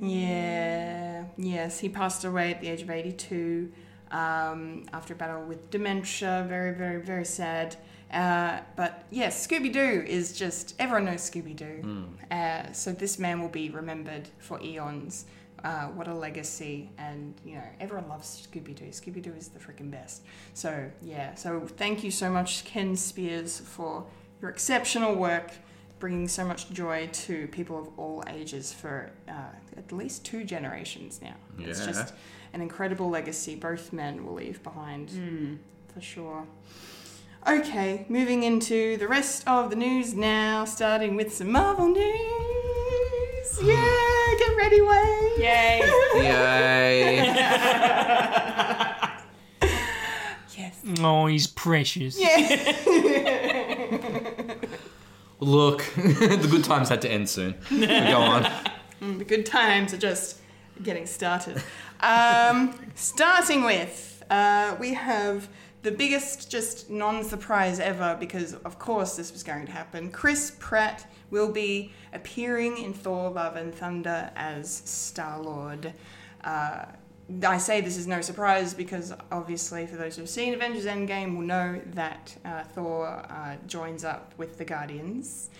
[0.00, 3.70] Yeah, yes, he passed away at the age of 82
[4.10, 6.46] um, after a battle with dementia.
[6.48, 7.76] Very, very, very sad.
[8.12, 12.06] Uh, but yes, Scooby Doo is just, everyone knows Scooby Doo.
[12.30, 15.26] Uh, so this man will be remembered for eons.
[15.62, 16.90] Uh, what a legacy.
[16.96, 18.86] And, you know, everyone loves Scooby Doo.
[18.86, 20.22] Scooby Doo is the freaking best.
[20.54, 24.06] So, yeah, so thank you so much, Ken Spears, for
[24.40, 25.52] your exceptional work
[26.01, 29.32] bringing so much joy to people of all ages for uh,
[29.76, 31.34] at least two generations now.
[31.59, 31.68] Yeah.
[31.68, 32.14] It's just
[32.53, 35.61] an incredible legacy both men will leave behind,
[35.94, 36.46] for sure.
[37.46, 42.09] Okay, moving into the rest of the news now, starting with some Marvel news.
[43.62, 45.40] Yeah, get ready, Wayne.
[45.40, 45.80] Yay!
[46.14, 47.34] Yay!
[50.57, 50.80] Yes.
[51.01, 52.18] Oh, he's precious.
[55.41, 57.55] Look, the good times had to end soon.
[57.70, 58.51] Go on.
[59.01, 60.36] The good times are just
[60.82, 61.62] getting started.
[62.01, 65.49] Um, starting with, uh, we have
[65.82, 70.11] the biggest, just non surprise ever because, of course, this was going to happen.
[70.11, 75.95] Chris Pratt will be appearing in Thor Love and Thunder as Star Lord.
[76.45, 76.84] Uh,
[77.44, 81.44] I say this is no surprise because obviously, for those who've seen Avengers Endgame, will
[81.44, 85.50] know that uh, Thor uh, joins up with the Guardians,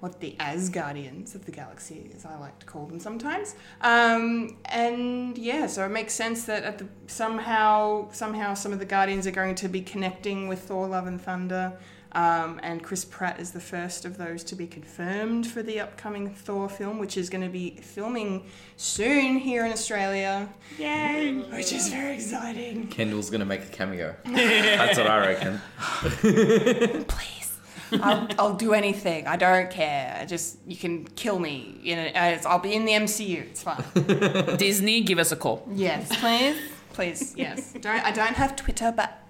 [0.00, 3.56] or the Asgardians of the galaxy, as I like to call them sometimes.
[3.80, 8.86] Um, and yeah, so it makes sense that at the, somehow, somehow, some of the
[8.86, 11.78] Guardians are going to be connecting with Thor: Love and Thunder.
[12.18, 16.30] Um, and Chris Pratt is the first of those to be confirmed for the upcoming
[16.30, 18.44] Thor film, which is going to be filming
[18.76, 20.48] soon here in Australia.
[20.80, 21.34] Yay!
[21.34, 22.88] Which is very exciting.
[22.88, 24.16] Kendall's gonna make a cameo.
[24.24, 25.60] That's what I reckon.
[27.06, 27.58] Please.
[27.92, 29.28] I'll, I'll do anything.
[29.28, 30.26] I don't care.
[30.28, 31.78] Just you can kill me.
[31.82, 33.42] You know, I'll be in the MCU.
[33.42, 33.84] It's fine.
[34.56, 35.66] Disney, give us a call.
[35.72, 36.56] yes, please,
[36.94, 37.72] please, yes.
[37.80, 39.22] Don't I don't have Twitter, but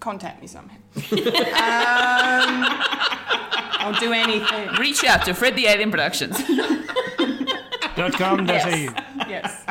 [0.00, 0.76] contact me somehow.
[0.96, 2.66] um,
[3.78, 4.68] I'll do anything.
[4.80, 6.36] Reach out to Fred the Alien Productions.
[7.96, 8.46] Dot com.
[8.46, 8.92] Dot Yes.
[9.28, 9.64] Yes.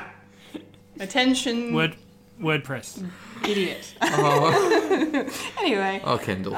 [1.00, 1.96] Attention, Word,
[2.42, 3.08] WordPress.
[3.48, 3.94] idiot.
[4.02, 5.30] Oh,
[5.60, 6.02] Anyway.
[6.04, 6.54] oh Kendall.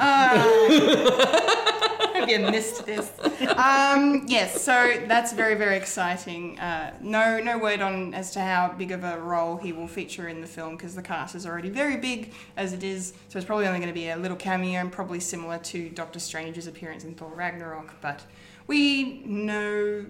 [2.18, 3.10] Hope you missed this.
[3.56, 6.58] Um, yes, so that's very, very exciting.
[6.58, 10.28] Uh, no, no word on as to how big of a role he will feature
[10.28, 13.12] in the film because the cast is already very big as it is.
[13.28, 16.18] So it's probably only going to be a little cameo and probably similar to Doctor
[16.18, 17.94] Strange's appearance in Thor Ragnarok.
[18.00, 18.22] But
[18.66, 20.04] we know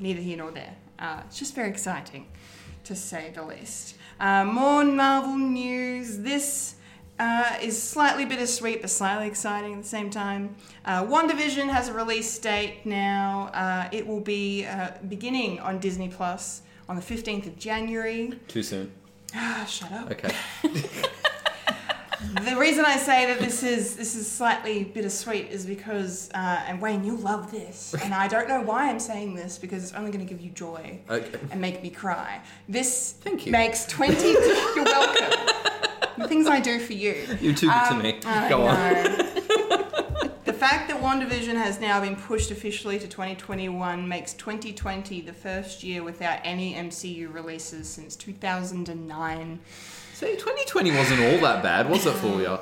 [0.00, 0.74] neither here nor there.
[0.98, 2.26] Uh, it's just very exciting,
[2.84, 3.96] to say the least.
[4.22, 6.18] Uh, more Marvel news.
[6.18, 6.76] This
[7.18, 10.54] uh, is slightly bittersweet but slightly exciting at the same time.
[10.84, 13.50] Uh, WandaVision has a release date now.
[13.52, 18.38] Uh, it will be uh, beginning on Disney Plus on the 15th of January.
[18.46, 18.92] Too soon.
[19.34, 20.12] Ah, shut up.
[20.12, 20.32] Okay.
[22.44, 26.80] The reason I say that this is this is slightly bittersweet is because, uh, and
[26.80, 30.10] Wayne, you'll love this, and I don't know why I'm saying this because it's only
[30.10, 31.38] going to give you joy Okay.
[31.50, 32.40] and make me cry.
[32.68, 33.52] This Thank you.
[33.52, 34.28] makes 20.
[34.32, 35.38] you're welcome.
[36.18, 37.14] The things I do for you.
[37.40, 38.20] You're too good to Um, me.
[38.24, 38.76] I Go on.
[40.44, 45.82] the fact that WandaVision has now been pushed officially to 2021 makes 2020 the first
[45.82, 49.60] year without any MCU releases since 2009.
[50.22, 52.56] See, 2020 wasn't all that bad, was it for you?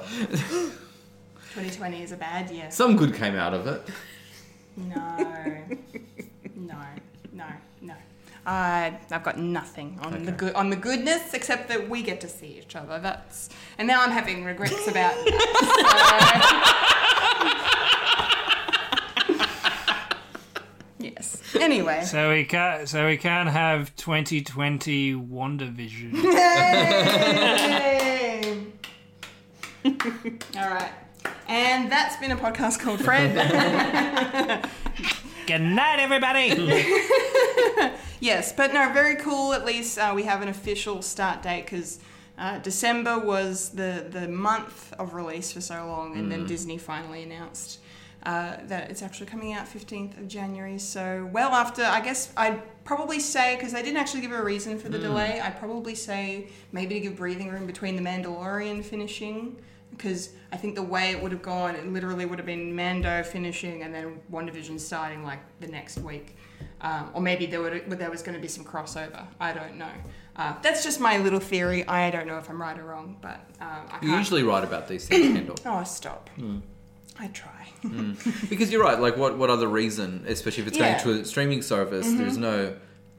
[1.53, 2.71] 2020 is a bad year.
[2.71, 3.83] Some good came out of it.
[4.79, 5.59] No.
[6.57, 6.79] No.
[7.35, 7.45] No.
[7.83, 7.95] No.
[8.47, 10.39] I I've got nothing on the Okay.
[10.39, 12.99] good on the goodness except that we get to see each other.
[12.99, 16.97] That's and now I'm having regrets about that.
[21.21, 21.43] yes.
[21.55, 22.03] Anyway.
[22.05, 22.89] So we can't.
[22.89, 26.13] So we can't have 2020 WandaVision.
[27.65, 28.67] Yay!
[29.85, 30.93] All right.
[31.49, 33.35] And that's been a podcast called Fred.
[35.47, 36.51] Good night, everybody.
[38.23, 39.55] Yes, but no, very cool.
[39.55, 42.01] At least uh, we have an official start date because
[42.37, 47.23] uh, December was the the month of release for so long, and then Disney finally
[47.23, 47.79] announced
[48.25, 50.79] uh, that it's actually coming out 15th of January.
[50.79, 54.79] So, well after, I guess I'd probably say, because they didn't actually give a reason
[54.79, 59.57] for the delay, I'd probably say maybe to give breathing room between The Mandalorian finishing.
[59.91, 63.23] Because I think the way it would have gone, it literally would have been Mando
[63.25, 66.37] finishing and then WandaVision starting like the next week.
[66.81, 69.27] Um, or maybe there, would, there was going to be some crossover.
[69.41, 69.91] I don't know.
[70.37, 71.87] Uh, that's just my little theory.
[71.87, 74.19] I don't know if I'm right or wrong, but um, I You're can't.
[74.19, 75.57] usually right about these things, Kendall.
[75.67, 76.31] Oh, stop.
[77.19, 77.60] I try.
[78.51, 78.99] Because you're right.
[79.01, 80.97] Like, what what other reason, especially if it's Yeah.
[80.97, 81.05] Mm-hmm.
[81.09, 82.75] going to a streaming service, there's no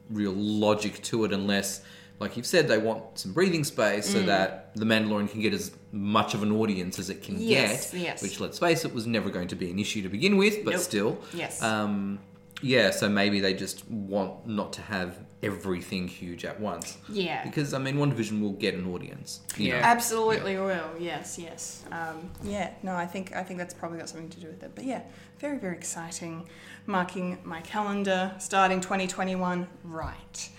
[0.09, 1.82] real logic to it unless,
[2.20, 4.14] like you've said, they want some breathing space Mm.
[4.14, 7.91] so that the Mandalorian can get as much of an audience as it can Yes,
[7.91, 8.01] get.
[8.01, 8.22] yes.
[8.24, 10.72] Which, let's face it, was never going to be an issue to begin with, but
[10.74, 10.82] Nope.
[10.82, 11.18] still.
[11.34, 11.62] Yes.
[11.64, 12.20] Um,
[12.62, 12.91] yeah.
[12.91, 16.98] So maybe they just want not to have everything huge at once.
[17.10, 17.44] Yeah.
[17.44, 19.42] Because I mean, WandaVision will get an audience.
[19.58, 19.82] you Yeah.
[19.82, 19.86] know.
[19.88, 20.92] Absolutely will.
[21.00, 21.84] Yes, yes.
[21.92, 22.72] Um, yeah.
[22.84, 24.72] No, I think I think that's probably got something to do with it.
[24.76, 25.02] But yeah,
[25.39, 26.48] very very exciting.
[26.86, 30.50] Marking my calendar, starting 2021 right.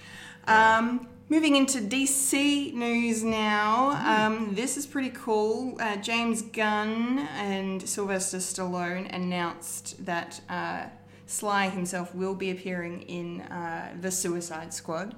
[0.46, 3.90] Um, moving into DC news now.
[4.26, 5.76] Um, this is pretty cool.
[5.80, 10.86] Uh, James Gunn and Sylvester Stallone announced that uh,
[11.32, 15.14] Sly himself will be appearing in uh, the Suicide Squad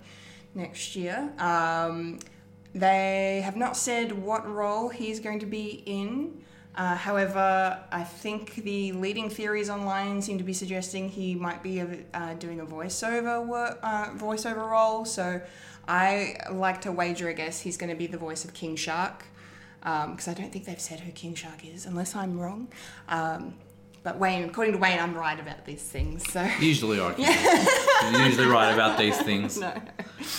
[0.55, 1.33] next year.
[1.39, 2.21] Um,
[2.73, 6.45] they have not said what role he's going to be in.
[6.77, 11.81] Uh, however, I think the leading theories online seem to be suggesting he might be
[11.81, 15.05] uh, doing a voiceover wor- uh, voiceover role.
[15.05, 15.41] So
[15.89, 19.25] I like to wager, I guess, he's going to be the voice of King Shark.
[19.81, 22.69] Because I don't think they've said who King Shark is, unless I'm wrong.
[23.09, 23.55] Um,
[24.05, 26.30] but Wayne, according to Wayne, I'm right about these things.
[26.30, 28.12] So Usually, I can.
[28.14, 29.59] You're usually right about these things.
[29.59, 29.72] no.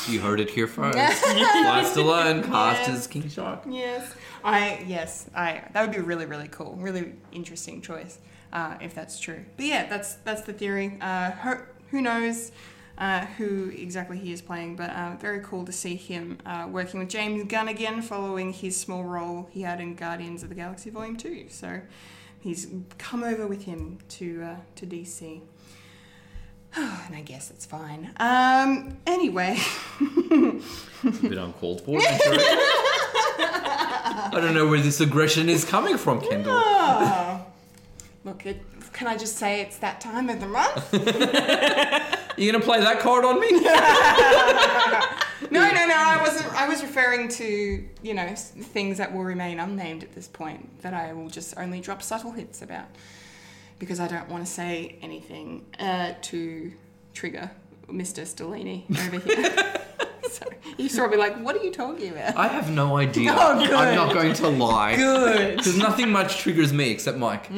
[0.07, 0.97] You heard it here first.
[0.97, 2.89] Sly Stallone cast Yes.
[2.89, 3.63] as King Shark.
[3.69, 4.13] Yes,
[4.43, 8.19] I yes I that would be really really cool, really interesting choice
[8.53, 9.43] uh, if that's true.
[9.57, 10.97] But yeah, that's that's the theory.
[11.01, 11.55] Uh, who,
[11.91, 12.51] who knows
[12.97, 16.99] uh, who exactly he is playing, but uh, very cool to see him uh, working
[16.99, 20.89] with James Gunn again, following his small role he had in Guardians of the Galaxy
[20.91, 21.47] Volume Two.
[21.49, 21.81] So
[22.45, 22.67] he's
[22.99, 25.41] come over with him to uh, to DC.
[26.75, 28.11] and I guess it's fine.
[28.17, 29.57] Um, anyway.
[29.99, 31.99] It's a bit uncalled for.
[34.27, 36.53] I don't know where this aggression is coming from, Kendall.
[36.55, 37.45] Oh.
[38.23, 38.61] Look, it,
[38.95, 40.93] can I just say it's that time of the month?
[42.37, 43.49] You gonna play that card on me?
[45.51, 45.95] No, no, no.
[45.95, 46.53] I wasn't.
[46.53, 50.93] I was referring to you know things that will remain unnamed at this point that
[50.93, 52.87] I will just only drop subtle hints about
[53.79, 56.73] because I don't want to say anything uh, to
[57.13, 57.51] trigger
[57.87, 58.23] Mr.
[58.23, 59.81] Stellini over here.
[60.31, 60.45] so
[60.77, 63.31] he's probably be like, "What are you talking about?" I have no idea.
[63.35, 63.71] Oh, good.
[63.73, 64.95] I'm not going to lie.
[64.95, 65.57] Good.
[65.57, 67.49] Because nothing much triggers me except Mike.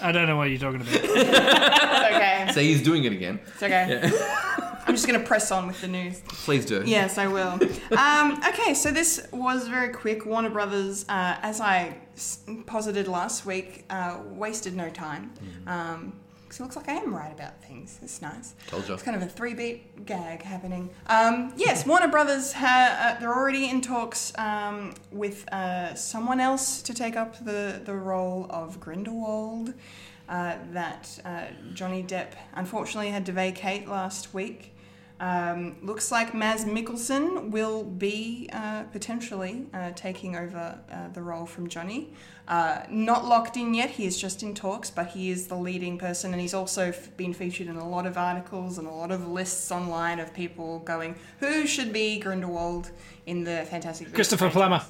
[0.00, 0.94] I don't know what you're talking about.
[0.94, 2.48] It's okay.
[2.52, 3.40] Say he's doing it again.
[3.48, 4.10] It's okay.
[4.86, 6.22] I'm just gonna press on with the news.
[6.28, 6.82] Please do.
[6.86, 7.58] Yes, I will.
[7.98, 10.24] um, okay, so this was very quick.
[10.24, 15.30] Warner Brothers, uh, as I s- posited last week, uh, wasted no time.
[15.66, 16.14] Um,
[16.48, 17.98] 'cause it looks like I am right about things.
[18.02, 18.54] It's nice.
[18.68, 18.94] Told ya.
[18.94, 20.90] It's kind of a three-beat gag happening.
[21.06, 26.80] Um, yes, Warner Brothers, ha- uh, they're already in talks um, with uh, someone else
[26.82, 29.74] to take up the, the role of Grindelwald.
[30.28, 34.74] Uh, that uh, Johnny Depp unfortunately had to vacate last week.
[35.20, 41.44] Um, looks like Mads Mikkelsen will be uh, potentially uh, taking over uh, the role
[41.44, 42.12] from Johnny.
[42.46, 45.98] Uh, not locked in yet, he is just in talks, but he is the leading
[45.98, 49.10] person, and he's also f- been featured in a lot of articles and a lot
[49.10, 52.90] of lists online of people going, who should be Grindelwald
[53.26, 54.48] in the Fantastic Christopher?
[54.48, 54.82] Plummer.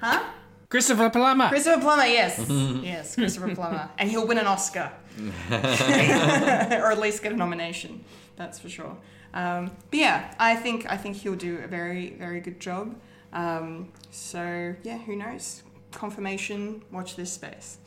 [0.00, 0.22] Huh?
[0.68, 1.48] Christopher Plummer.
[1.48, 2.38] Christopher Plummer, yes.
[2.82, 3.88] yes, Christopher Plummer.
[3.96, 4.92] And he'll win an Oscar.
[5.50, 8.04] or at least get a nomination.
[8.36, 8.96] That's for sure.
[9.34, 12.96] Um, but yeah, I think I think he'll do a very, very good job.
[13.32, 15.62] Um, so yeah, who knows?
[15.92, 17.78] Confirmation, watch this space.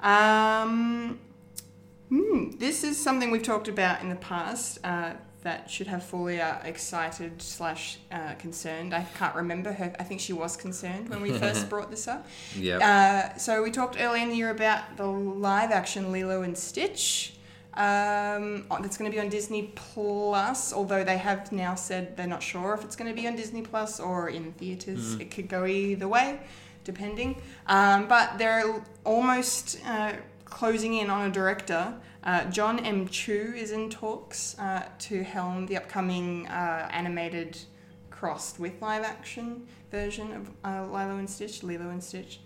[0.00, 1.20] Um,
[2.08, 6.64] hmm, this is something we've talked about in the past uh, that should have Fulia
[6.64, 8.94] excited slash uh, concerned.
[8.94, 9.94] I can't remember her.
[9.98, 12.26] I think she was concerned when we first brought this up.
[12.56, 13.32] Yeah.
[13.34, 17.34] Uh, so we talked earlier in the year about the live action Lilo and Stitch.
[17.74, 20.72] Um, oh, that's going to be on Disney Plus.
[20.72, 23.62] Although they have now said they're not sure if it's going to be on Disney
[23.62, 25.14] Plus or in theaters.
[25.14, 26.40] It could go either way,
[26.84, 27.40] depending.
[27.66, 30.12] Um, but they're almost uh,
[30.44, 31.94] closing in on a director.
[32.24, 33.08] Uh, John M.
[33.08, 37.58] Chu is in talks uh, to helm the upcoming uh, animated
[38.10, 42.38] crossed with live action version of uh, Lilo and Stitch, Lilo and Stitch.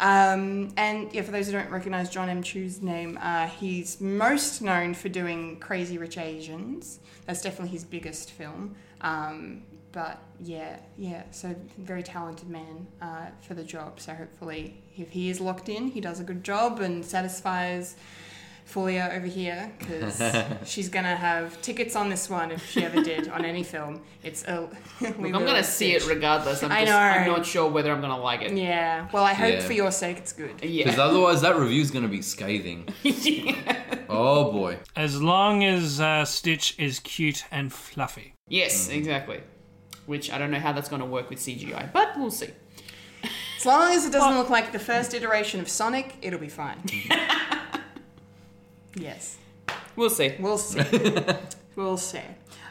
[0.00, 2.42] Um, and yeah, for those who don't recognize John M.
[2.42, 7.00] Chu's name, uh, he's most known for doing Crazy Rich Asians.
[7.26, 8.74] That's definitely his biggest film.
[9.02, 14.00] Um, but yeah, yeah, so very talented man uh, for the job.
[14.00, 17.96] So hopefully, if he is locked in, he does a good job and satisfies
[18.72, 20.22] Fulia over here because
[20.64, 24.00] she's gonna have tickets on this one if she ever did on any film.
[24.22, 24.68] It's a.
[25.00, 26.62] Look, I'm gonna see it regardless.
[26.62, 26.98] I'm I just, know.
[26.98, 28.52] I'm not sure whether I'm gonna like it.
[28.56, 29.08] Yeah.
[29.12, 29.60] Well, I hope Yeah.
[29.60, 30.62] for your sake it's good.
[30.62, 30.84] Yeah.
[30.84, 32.88] Because otherwise, that review's going to be scathing.
[34.12, 34.78] Oh boy.
[34.96, 38.34] As long as uh, Stitch is cute and fluffy.
[38.48, 38.98] yes, Mm-hmm.
[38.98, 39.40] exactly.
[40.06, 42.48] Which I don't know how that's gonna work with CGI, but we'll see.
[43.58, 46.78] As long as it doesn't look like the first iteration of Sonic, it'll be fine.
[48.94, 49.38] Yes.
[49.96, 50.34] We'll see.
[50.38, 50.82] We'll see.
[51.76, 52.22] we'll see.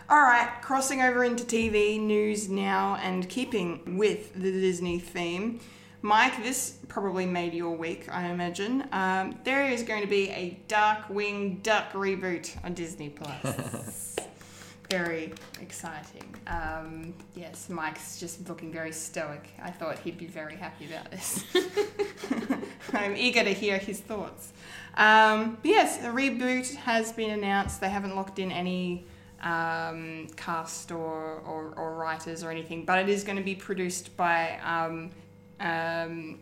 [0.09, 5.59] All right, crossing over into TV news now and keeping with the Disney theme.
[6.01, 8.87] Mike, this probably made your week, I imagine.
[8.91, 14.15] Um, there is going to be a Darkwing Duck reboot on Disney Plus.
[14.89, 16.33] very exciting.
[16.47, 19.49] Um, yes, Mike's just looking very stoic.
[19.61, 21.43] I thought he'd be very happy about this.
[22.93, 24.53] I'm eager to hear his thoughts.
[24.95, 27.81] Um, but yes, a reboot has been announced.
[27.81, 29.05] They haven't locked in any
[29.41, 34.15] um, cast or, or, or writers or anything, but it is going to be produced
[34.17, 34.59] by.
[34.63, 35.11] Um,
[35.59, 36.39] um,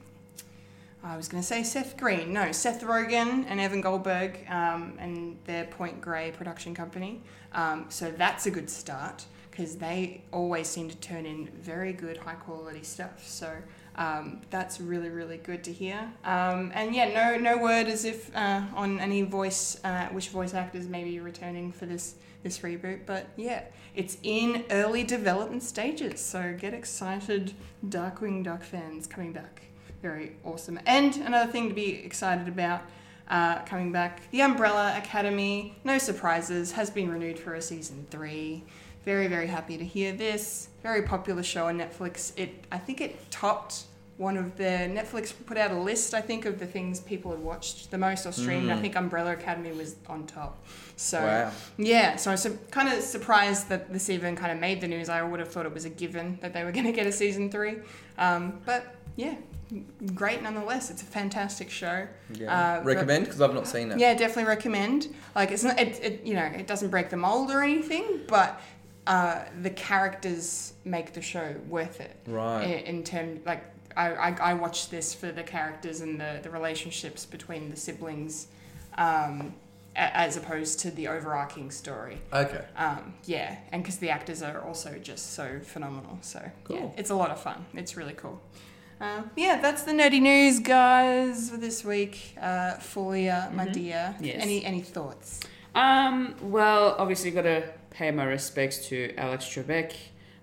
[1.04, 2.34] I was going to say Seth Green.
[2.34, 7.22] No, Seth Rogen and Evan Goldberg um, and their Point Grey production company.
[7.54, 12.18] Um, so that's a good start because they always seem to turn in very good,
[12.18, 13.26] high quality stuff.
[13.26, 13.52] So
[13.98, 16.12] um, that's really, really good to hear.
[16.24, 20.54] Um, and yeah, no, no word as if uh, on any voice, uh, which voice
[20.54, 23.00] actors may be returning for this this reboot.
[23.06, 23.64] But yeah,
[23.95, 26.22] it's in early development stages.
[26.22, 27.54] So get excited,
[27.88, 29.68] Darkwing Duck fans coming back
[30.02, 30.80] very awesome.
[30.86, 32.82] And another thing to be excited about
[33.30, 38.64] uh, coming back The Umbrella Academy, no surprises, has been renewed for a season three.
[39.06, 40.70] Very, very happy to hear this.
[40.88, 42.32] Very popular show on Netflix.
[42.38, 43.84] It, I think it topped
[44.16, 46.14] one of the Netflix put out a list.
[46.14, 48.72] I think of the things people had watched the most or streamed.
[48.72, 50.64] I think Umbrella Academy was on top.
[50.96, 51.52] So Wow.
[51.78, 55.10] yeah, so I'm su- kind of surprised that this even kind of made the news.
[55.10, 57.12] I would have thought it was a given that they were going to get a
[57.12, 57.80] season three.
[58.18, 59.36] Um, but yeah,
[60.16, 60.90] great nonetheless.
[60.90, 62.08] It's a fantastic show.
[62.48, 64.00] Uh, Recommend because I've not seen it.
[64.00, 65.14] yeah, definitely recommend.
[65.36, 68.62] Like it's not, it, it you know, it doesn't break the mold or anything, but
[69.08, 72.16] uh, the characters make the show worth it.
[72.28, 72.64] Right.
[72.64, 73.64] In, in terms, like
[73.95, 78.47] I, I, I watched this for the characters and the, the relationships between the siblings,
[78.97, 79.53] um,
[79.95, 82.20] a- as opposed to the overarching story.
[82.32, 82.64] Okay.
[82.76, 86.20] Um, yeah, and because the actors are also just so phenomenal.
[86.22, 87.66] So yeah, it's a lot of fun.
[87.74, 88.39] It's really cool.
[88.99, 92.36] Uh, yeah, that's the nerdy news, guys, for this week.
[92.41, 94.16] Uh, Folia, my dear.
[94.20, 94.38] Yes.
[94.41, 95.39] Any any thoughts?
[95.76, 97.62] Um, well, obviously, got to
[97.98, 99.91] pay my respects to Alex Trebek.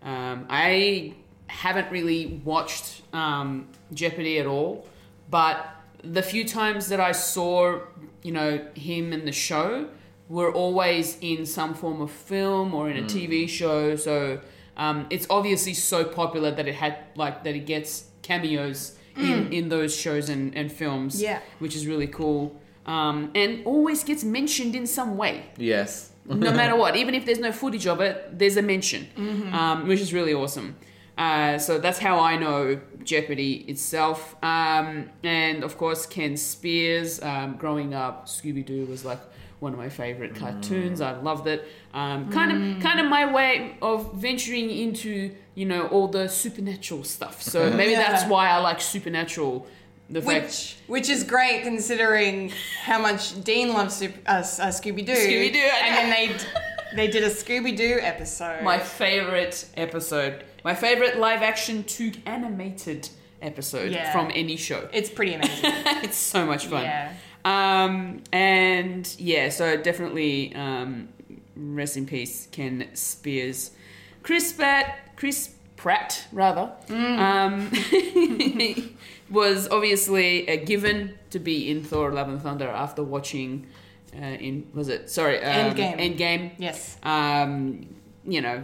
[0.03, 1.15] Um, I
[1.47, 4.87] haven't really watched um, Jeopardy at all,
[5.31, 5.65] but
[6.03, 7.81] the few times that I saw,
[8.23, 9.89] you know, him in the show
[10.29, 13.95] were always in some form of film or in a TV show.
[13.95, 14.41] So
[14.77, 19.69] um, it's obviously so popular that it had like that it gets cameos in, in
[19.69, 21.23] those shows and, and films.
[21.23, 21.39] Yeah.
[21.61, 22.61] which is really cool.
[22.85, 26.11] Um, and always gets mentioned in some way Yes.
[26.27, 26.97] No matter what.
[26.97, 29.09] Even if there's no footage of it, there's a mention,
[29.53, 30.77] um, which is really awesome.
[31.16, 34.35] Uh, so that's how I know Jeopardy itself.
[34.43, 37.22] Um, and of course, Ken Spears.
[37.22, 39.20] Um, growing up, Scooby Doo was like
[39.61, 41.01] one of my favorite cartoons.
[41.01, 41.68] I loved it.
[41.95, 47.05] Um, kind of, kind of my way of venturing into you know all the supernatural
[47.05, 47.41] stuff.
[47.43, 48.11] So maybe Yeah.
[48.11, 49.66] that's why I like supernatural.
[50.11, 52.53] The fact Which which is great considering
[52.83, 55.15] how much Dean loves Sup- uh, uh, Scooby Doo.
[55.15, 56.45] Scooby-Doo, and then they d-
[56.97, 58.63] they did a Scooby Doo episode.
[58.63, 63.09] my favorite episode, my favorite live action to animated
[63.43, 64.13] episode Yeah.
[64.13, 64.89] from any show.
[64.93, 65.55] it's pretty amazing.
[66.05, 66.83] it's so much fun.
[66.85, 67.13] Yeah.
[67.47, 71.09] Um, and yeah, so definitely um,
[71.57, 73.71] rest in peace, Ken Spears.
[74.23, 77.71] Chris Pratt, Chris Pratt rather, um,
[79.31, 83.66] was obviously a given to be in Thor: Love and Thunder after watching.
[84.16, 86.16] Uh, in was it sorry um, Endgame.
[86.16, 86.99] Endgame yes.
[87.03, 87.85] um,
[88.25, 88.62] you know,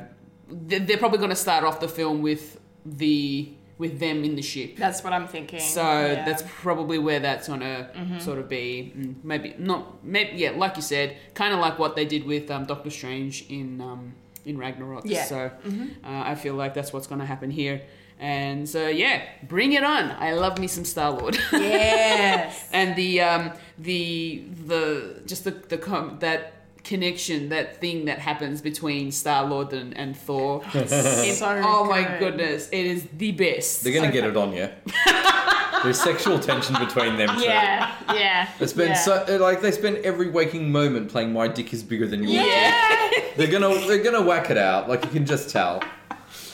[0.49, 4.43] they're, they're probably going to start off the film with the with them in the
[4.43, 4.77] ship.
[4.77, 5.59] That's what I'm thinking.
[5.59, 6.15] So Yeah.
[6.15, 6.27] Mm-hmm.
[6.27, 7.89] that's probably where that's gonna
[8.21, 8.93] sort of be.
[8.97, 10.05] Mm, Maybe not.
[10.05, 13.47] Maybe yeah, like you said, kind of like what they did with um, Doctor Strange
[13.49, 15.05] in um, in Ragnarok.
[15.07, 15.25] Yeah.
[15.25, 15.87] Mm-hmm.
[16.05, 17.81] So uh, I feel like that's what's gonna happen here.
[18.21, 20.11] And so yeah, bring it on.
[20.11, 21.39] I love me some Star Lord.
[21.53, 22.69] Yes.
[22.73, 26.53] and the um the the just the the com- that
[26.85, 30.63] connection that thing that happens between Star Lord and, and Thor.
[30.75, 32.19] It's- So oh my good.
[32.19, 33.83] goodness, it is the best.
[33.85, 34.69] They're gonna get it on you.
[35.83, 37.45] There's sexual tension between them two.
[37.45, 38.49] yeah, yeah.
[38.59, 38.95] They spend yeah.
[38.97, 43.11] so like they spend every waking moment playing "My dick is bigger than yours." yeah.
[43.39, 44.91] They're gonna they're gonna whack it out.
[44.91, 45.83] Like you can just tell.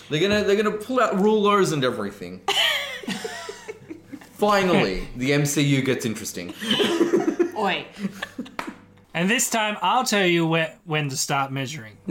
[0.09, 2.41] They're gonna they're gonna pull out rulers and everything.
[4.35, 6.53] Finally, the MCU gets interesting.
[7.57, 7.87] Oi.
[9.15, 11.97] And this time, I'll tell you where, when to start measuring.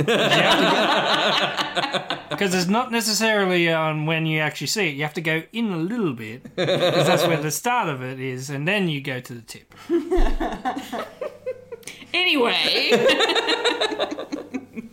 [2.27, 4.95] Because it's not necessarily on when you actually see it.
[4.95, 8.19] You have to go in a little bit, because that's where the start of it
[8.19, 9.73] is, and then you go to the tip.
[12.13, 12.89] Anyway,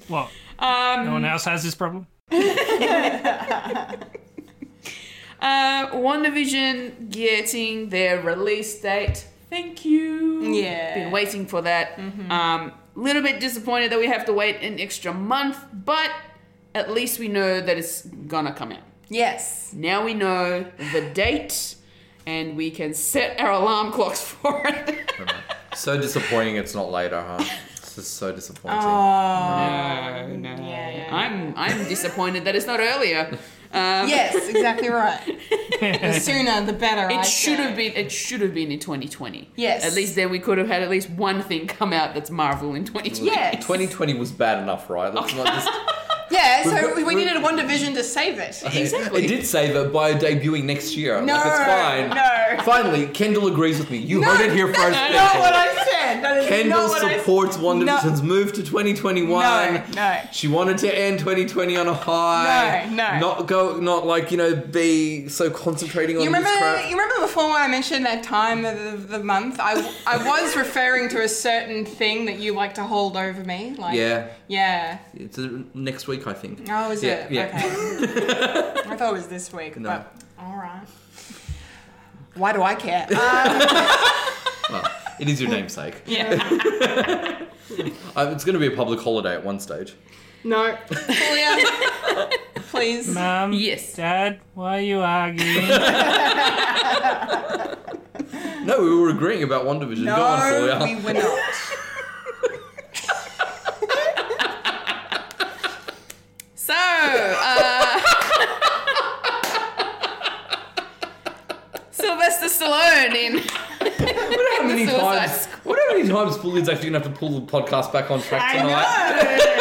[0.09, 0.28] What?
[0.59, 2.07] um, No one else has this problem?
[5.41, 9.26] uh, WandaVision getting their release date.
[9.51, 10.43] Thank you.
[10.43, 10.95] Yeah.
[10.95, 11.99] Been waiting for that.
[12.30, 16.11] Um, little bit disappointed that we have to wait an extra month, but
[16.74, 18.80] at least we know that it's gonna come out.
[19.09, 19.72] Yes.
[19.74, 21.76] Now we know the date,
[22.26, 25.12] and we can set our alarm clocks for it.
[25.74, 27.43] So disappointing it's not later, huh?
[27.93, 28.78] It's just so disappointing.
[28.80, 30.26] Oh.
[30.34, 30.66] no, no.
[30.66, 31.09] Yeah, yeah.
[31.14, 33.36] I'm I'm disappointed that it's not earlier.
[33.75, 35.20] Um, Yes, exactly right.
[35.81, 37.11] The sooner the better.
[37.11, 37.62] It I should say.
[37.64, 37.93] have been.
[37.95, 39.51] It should have been in 2020.
[39.57, 39.85] Yes.
[39.85, 42.75] At least then we could have had at least one thing come out that's Marvel
[42.77, 43.27] in 2020.
[43.27, 43.55] Yes.
[43.64, 45.12] 2020 was bad enough, right?
[45.12, 45.68] Let's not just.
[46.31, 48.62] Yeah, so got- we we've- needed WandaVision to save it.
[48.75, 49.23] Exactly.
[49.23, 51.20] It did save it by debuting next year.
[51.20, 52.09] No, like, it's fine.
[52.57, 52.62] no.
[52.64, 53.99] Finally, Kendall agrees with me.
[53.99, 54.93] You heard it here first.
[54.93, 56.25] That's not what I said.
[56.25, 57.64] That is Kendall not what I supports said.
[57.64, 59.29] WandaVision's move to 2021.
[59.29, 60.20] No, no.
[60.33, 62.87] She wanted to end 2020 on a high.
[62.89, 63.18] No, no.
[63.18, 66.58] Not go, not like you know, be so concentrating on You this remember?
[66.58, 66.84] crap.
[66.90, 68.76] You remember before when I mentioned that time of
[69.08, 69.58] the, the month?
[69.60, 69.72] I
[70.06, 73.74] I was referring to a certain thing that you like to hold over me.
[73.78, 74.98] Like Yeah, yeah.
[75.14, 76.66] it's uh, next week, I think.
[76.70, 77.32] Oh, is Yeah, it?
[77.32, 77.46] yeah.
[77.46, 78.82] Okay.
[78.90, 79.78] I thought it was this week.
[79.78, 79.88] No.
[79.90, 80.86] But all right.
[82.34, 83.06] Why do I care?
[84.70, 84.90] Um, Well,
[85.20, 86.02] it is your namesake.
[86.06, 87.40] yeah.
[88.16, 89.94] Uh, it's going to be a public holiday at one stage.
[90.45, 90.76] No.
[90.90, 91.57] Julia,
[92.70, 93.09] please.
[93.14, 93.95] Mum, Yes.
[93.95, 95.68] Dad, why are you arguing?
[98.64, 100.05] No, we were agreeing about WandaVision.
[100.07, 100.84] Go on, No, Fulia.
[100.84, 101.38] we were not.
[106.55, 108.01] So, uh,
[111.90, 113.38] Sylvester Stallone in.
[113.38, 115.32] How many times?
[115.32, 115.59] Squad.
[115.64, 118.20] What how many times Fulia's actually going to have to pull the podcast back on
[118.22, 119.47] track I tonight?
[119.47, 119.51] know.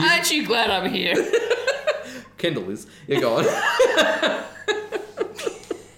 [0.00, 1.14] Aren't you glad I'm here?
[2.38, 2.86] Kendall is.
[3.06, 3.44] Yeah, go on.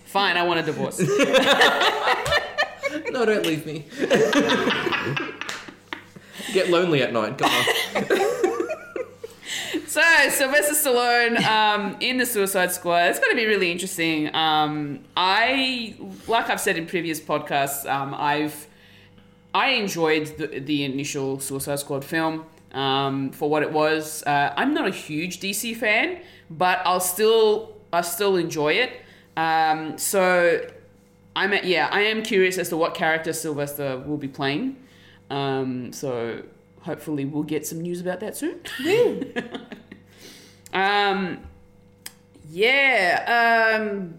[0.05, 0.99] Fine, I want a divorce.
[3.11, 3.85] no, don't leave me.
[6.53, 7.39] Get lonely at night.
[7.39, 7.65] Go on.
[9.87, 13.11] So Sylvester Stallone um, in the Suicide Squad.
[13.11, 14.35] It's going to be really interesting.
[14.35, 15.97] Um, I,
[16.29, 18.69] like I've said in previous podcasts, um, I've
[19.53, 24.23] I enjoyed the, the initial Suicide Squad film um, for what it was.
[24.25, 28.93] Uh, I'm not a huge DC fan, but I'll still I still enjoy it.
[29.37, 30.61] Um, so
[31.35, 34.77] I'm at, yeah I am curious as to what character Sylvester will be playing.
[35.31, 36.43] Um, so
[36.83, 38.61] hopefully we'll get some news about that soon.
[40.73, 41.39] um,
[42.51, 44.19] yeah, um,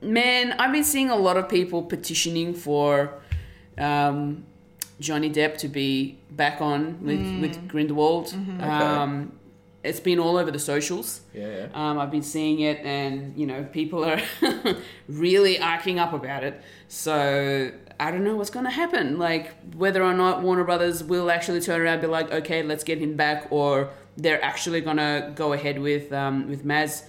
[0.00, 3.22] man, I've been seeing a lot of people petitioning for
[3.78, 4.44] um,
[5.02, 8.34] Johnny Depp to be back on with, with Grindelwald.
[8.60, 9.32] Um,
[9.84, 11.22] it's been all over the socials.
[11.34, 11.66] Yeah, yeah.
[11.74, 14.20] Um, I've been seeing it, and you know, people are
[15.08, 16.62] really arcing up about it.
[16.88, 19.18] So I don't know what's going to happen.
[19.18, 22.84] Like whether or not Warner Brothers will actually turn around and be like, okay, let's
[22.84, 27.02] get him back, or they're actually going to go ahead with um, with Mads.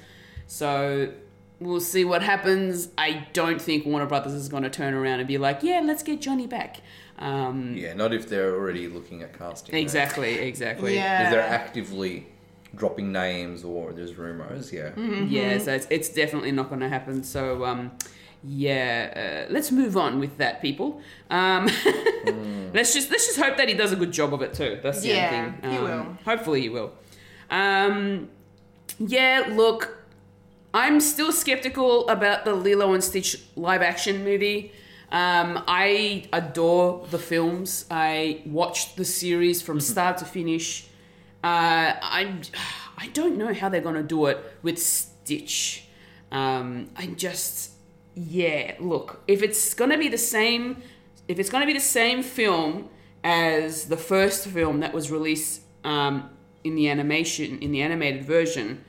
[0.47, 1.13] So
[1.59, 2.89] we'll see what happens.
[2.97, 6.03] I don't think Warner Brothers is going to turn around and be like, yeah, let's
[6.03, 6.77] get Johnny back.
[7.19, 9.73] Um, Yeah, not if they're already looking at casting.
[9.73, 9.81] right?
[9.81, 10.95] Exactly, exactly.
[10.95, 11.23] Yeah.
[11.25, 12.27] If they're actively
[12.75, 14.91] dropping names or there's rumors, yeah.
[14.97, 17.23] Yeah, so it's, it's definitely not going to happen.
[17.23, 17.91] So, um,
[18.43, 21.01] yeah, uh, let's move on with that, people.
[21.29, 21.69] Um,
[22.73, 24.79] Let's just let's just hope that he does a good job of it too.
[24.81, 25.71] That's the Yeah, only thing.
[25.71, 26.17] he Um, will.
[26.25, 26.91] Hopefully, he will.
[27.51, 28.29] Um,
[28.97, 29.95] yeah, look,
[30.73, 34.71] I'm still skeptical about the Lilo and Stitch live action movie.
[35.13, 37.85] Um, I adore the films.
[37.91, 40.87] I watched the series from start to finish.
[41.43, 42.41] Uh, I
[42.97, 45.87] I don't know how they're gonna do it with Stitch.
[46.31, 47.73] Um, I just,
[48.15, 50.81] yeah, look, if it's gonna be the same,
[51.27, 52.89] if it's gonna be the same film
[53.23, 56.31] as the first film that was released um,
[56.63, 58.83] in the animation, in the animated version,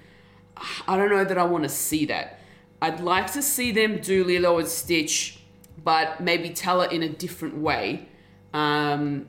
[0.89, 2.41] I don't know that I want to see that.
[2.81, 5.44] I'd like to see them do Lilo and Stitch,
[5.85, 8.09] but maybe tell it in a different way.
[8.53, 9.27] Um,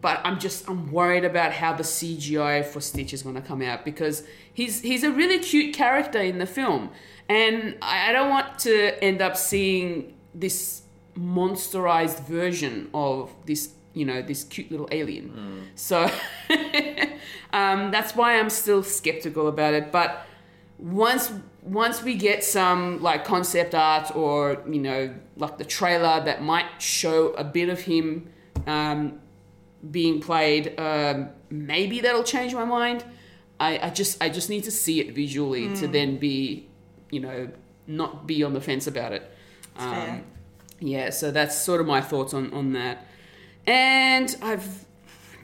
[0.00, 3.62] but I'm just I'm worried about how the CGI for Stitch is going to come
[3.62, 4.22] out because
[4.52, 6.90] he's he's a really cute character in the film,
[7.28, 10.82] and I I don't want to end up seeing this
[11.16, 15.30] monsterized version of this you know this cute little alien.
[15.74, 16.02] So
[17.52, 19.90] um, that's why I'm still skeptical about it.
[19.90, 20.24] But
[20.78, 21.32] once
[21.68, 26.66] once we get some like concept art or you know like the trailer that might
[26.80, 28.30] show a bit of him
[28.66, 29.20] um,
[29.90, 33.04] being played, um, maybe that'll change my mind.
[33.60, 36.66] I, I just I just need to see it visually to then be
[37.10, 37.48] you know
[37.86, 39.30] not be on the fence about it.
[39.76, 40.24] Um,
[40.80, 43.06] yeah, so that's sort of my thoughts on on that.
[43.66, 44.86] And I've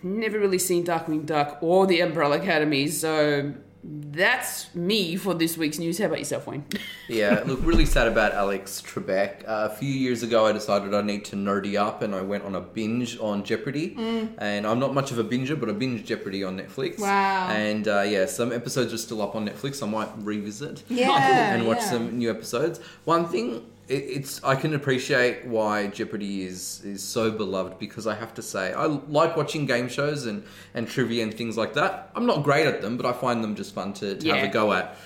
[0.03, 3.53] never really seen Darkwing Duck or the Umbrella Academy, so
[3.87, 5.99] that's me for this week's news.
[5.99, 6.65] How about yourself, Wayne?
[7.07, 9.43] Yeah, look, really sad about Alex Trebek.
[9.47, 12.45] Uh, a few years ago, I decided I need to nerdy up, and I went
[12.45, 13.95] on a binge on Jeopardy.
[14.39, 16.99] And I'm not much of a binger, but I binge Jeopardy on Netflix.
[16.99, 17.49] Wow.
[17.51, 19.83] And uh, yeah, some episodes are still up on Netflix.
[19.83, 21.91] I might revisit Yeah, and watch yeah.
[21.91, 22.81] some new episodes.
[23.05, 23.67] One thing.
[23.89, 28.43] It- It's I can appreciate why Jeopardy is is so beloved because I have to
[28.43, 32.11] say I like watching game shows and, and trivia and things like that.
[32.15, 34.53] I'm not great at them, but I find them just fun to, to have a
[34.53, 34.97] go at.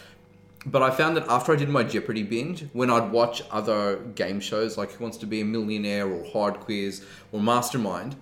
[0.66, 4.40] But I found that after I did my Jeopardy binge, when I'd watch other game
[4.40, 8.16] shows like Who Wants to Be a Millionaire or Hard Quiz or Mastermind,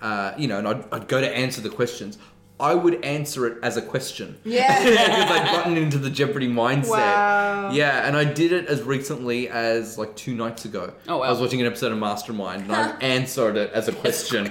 [0.00, 2.16] uh, you know, and I'd, I'd go to answer the questions,
[2.60, 4.38] I would answer it as a question.
[4.44, 4.78] Yeah.
[4.88, 6.88] Because I'd gotten into the Jeopardy mindset.
[6.90, 7.70] Wow.
[7.70, 10.92] Yeah, and I did it as recently as like two nights ago.
[11.06, 11.24] Oh, wow.
[11.24, 14.50] I was watching an episode of Mastermind and I answered it as a question.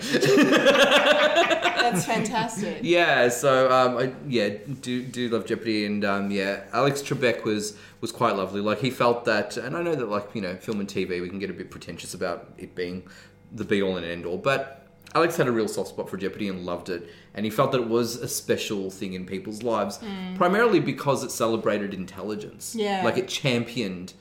[1.91, 2.79] That's fantastic.
[2.81, 4.49] Yeah, so um, I yeah
[4.81, 8.61] do do love Jeopardy, and um, yeah, Alex Trebek was was quite lovely.
[8.61, 11.29] Like he felt that, and I know that like you know film and TV we
[11.29, 13.03] can get a bit pretentious about it being
[13.51, 14.76] the be all and end all, but
[15.15, 17.81] Alex had a real soft spot for Jeopardy and loved it, and he felt that
[17.81, 19.99] it was a special thing in people's lives,
[20.35, 22.75] primarily because it celebrated intelligence.
[22.75, 23.03] Yeah.
[23.03, 24.13] like it championed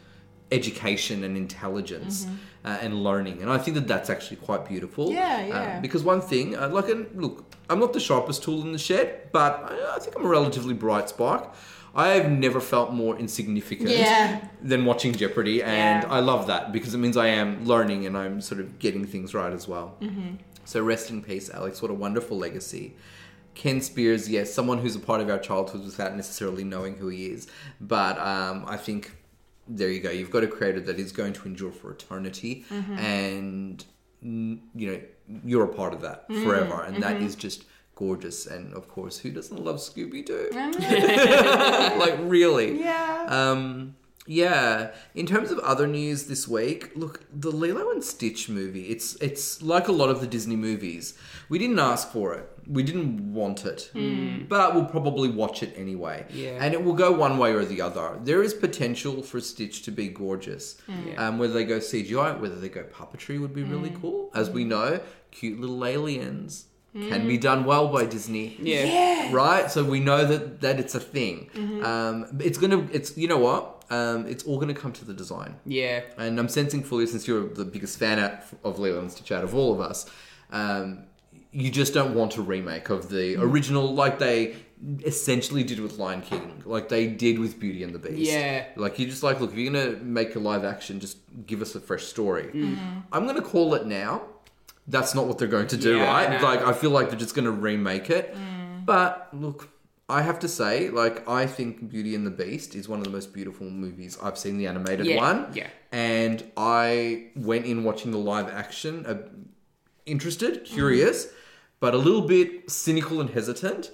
[0.53, 2.27] education and intelligence
[2.65, 5.11] uh, and learning, and I think that that's actually quite beautiful.
[5.13, 5.81] Yeah, Uh, yeah.
[5.81, 9.31] because one thing, uh, like, and look, I'm not the sharpest tool in the shed,
[9.33, 11.53] but I, I think I'm a relatively bright spark.
[11.97, 14.47] I have never felt more insignificant Yeah.
[14.63, 16.11] than watching Jeopardy, and Yeah.
[16.13, 19.33] I love that because it means I am learning and I'm sort of getting things
[19.35, 19.97] right as well.
[20.03, 20.35] Mm-hmm.
[20.65, 21.81] So rest in peace, Alex.
[21.83, 22.97] What a wonderful legacy.
[23.55, 27.27] Ken Spears, yes, someone who's a part of our childhood without necessarily knowing who he
[27.27, 27.47] is,
[27.81, 29.13] but um, I think
[29.67, 30.11] there you go.
[30.11, 32.99] You've got a creator that is going to endure for eternity, Mm-hmm.
[32.99, 33.85] and
[34.23, 35.01] you know
[35.45, 36.45] you're a part of that Mm-hmm.
[36.45, 37.65] forever, and that is just
[37.97, 38.47] gorgeous.
[38.47, 40.51] And of course, who doesn't love Scooby Doo?
[41.99, 42.81] like really?
[42.81, 43.27] Yeah.
[43.29, 43.97] Um,
[44.29, 44.93] yeah.
[45.15, 48.89] In terms of other news this week, look, the Lilo and Stitch movie.
[48.89, 51.15] It's it's like a lot of the Disney movies.
[51.49, 52.49] We didn't ask for it.
[52.67, 53.91] We didn't want it,
[54.49, 56.27] but we'll probably watch it anyway.
[56.33, 56.59] Yeah.
[56.61, 58.19] And it will go one way or the other.
[58.21, 60.77] There is potential for Stitch to be gorgeous.
[61.17, 64.31] Um, whether they go CGI, whether they go puppetry would be really cool.
[64.35, 66.67] As we know, cute little aliens
[67.09, 69.31] can be done well by Disney Yeah.
[69.33, 69.71] right?
[69.71, 71.51] So we know that that it's a thing.
[71.85, 73.85] Um, it's gonna, it's you know what?
[73.91, 75.57] Um, it's all gonna come to the design.
[75.65, 76.01] Yeah.
[76.19, 79.45] And I'm sensing fully, since you're the biggest fan at- of Lilo and Stitch out
[79.45, 80.07] of all of us,
[80.51, 81.05] um,
[81.53, 84.57] you just don't want a remake of the original, like they
[85.05, 88.31] essentially did with Lion King, like they did with Beauty and the Beast.
[88.31, 88.65] Yeah.
[88.77, 91.75] Like you just like, look, if you're gonna make a live action, just give us
[91.75, 92.51] a fresh story.
[93.13, 94.23] I'm gonna call it now.
[94.89, 96.41] That's not what they're going to do, Yeah, right?
[96.41, 96.47] no.
[96.47, 98.37] Like I feel like they're just gonna remake it.
[98.85, 99.69] But look,
[100.09, 103.11] I have to say, like, I think Beauty and the Beast is one of the
[103.11, 105.49] most beautiful movies I've seen, the animated Yeah, one.
[105.53, 105.67] yeah.
[105.91, 109.17] And I went in watching the live action, uh,
[110.07, 111.29] interested, curious,
[111.81, 113.91] but a little bit cynical and hesitant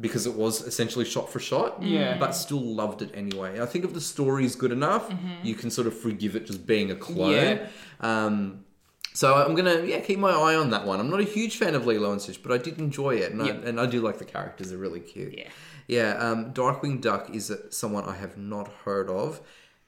[0.00, 1.82] because it was essentially shot for shot.
[1.82, 2.16] Yeah.
[2.18, 3.60] But still loved it anyway.
[3.60, 5.12] I think if the story is good enough,
[5.42, 7.32] you can sort of forgive it just being a clone.
[7.32, 7.66] Yeah.
[8.00, 8.64] Um,
[9.14, 11.00] so I'm gonna yeah keep my eye on that one.
[11.00, 13.44] I'm not a huge fan of Lilo and Stitch, but I did enjoy it, and,
[13.46, 13.64] Yep.
[13.64, 14.70] I, and I do like the characters.
[14.70, 15.36] They're really cute.
[15.36, 15.48] Yeah.
[15.88, 16.12] yeah.
[16.18, 19.40] Um, Darkwing Duck is someone I have not heard of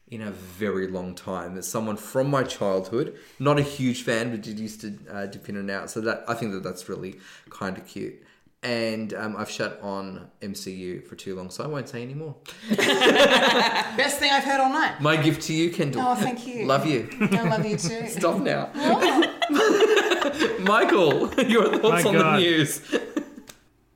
[0.09, 1.57] in a very long time.
[1.57, 3.19] It's someone from my childhood.
[3.39, 5.91] Not a huge fan, but did used to uh, dip in and out.
[5.91, 7.19] So that I think that that's really
[7.49, 8.22] kind of cute.
[8.63, 12.37] And um, I've shut on MCU for too long, so I won't say any more.
[12.77, 15.01] Best thing I've heard all night.
[15.01, 16.03] My gift to you, Kendall.
[16.03, 16.67] Oh, thank you.
[16.73, 17.09] Love you.
[17.21, 18.07] I love you too.
[18.07, 18.71] Stop now.
[20.61, 22.81] Michael, your thoughts My on the news?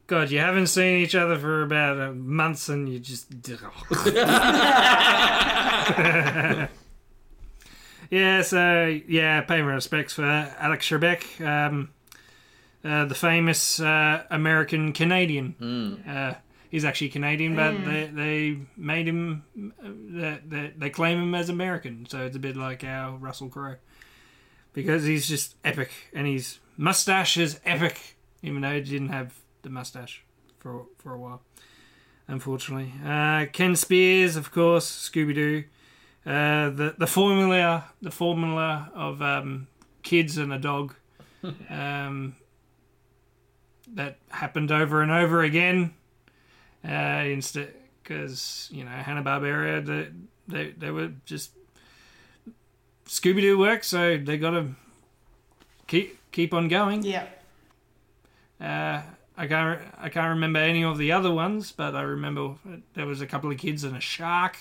[0.09, 3.27] God, you haven't seen each other for about uh, months, and you just.
[8.11, 11.91] yeah, so yeah, pay my respects for Alex Trebek, um,
[13.07, 16.03] the famous uh, American Canadian.
[16.09, 16.35] Uh,
[16.71, 19.45] he's actually Canadian, but they they made him.
[19.83, 23.49] Uh, they, they, they claim him as American, so it's a bit like our Russell
[23.49, 23.77] Crowe
[24.73, 29.71] because he's just epic, and his mustache is epic, even though he didn't have the
[29.71, 30.23] mustache
[30.59, 31.43] for for a while.
[32.29, 35.65] Unfortunately, uh, Ken Spears, of course, Scooby Doo,
[36.27, 39.69] uh, the the formula the formula of um,
[40.03, 40.95] kids and a dog,
[41.71, 42.35] um,
[43.95, 45.95] that happened over and over again.
[46.87, 47.73] Uh, instead,
[48.03, 50.09] because you know Hanna Barbera, they,
[50.49, 51.53] they they were just
[53.07, 54.69] Scooby Doo work, so they got to
[55.87, 57.03] keep keep on going.
[57.03, 57.27] Yeah.
[58.61, 59.03] Uh,
[59.37, 62.55] I can't I can't remember any of the other ones, but I remember
[62.95, 64.57] there was a couple of kids and a shark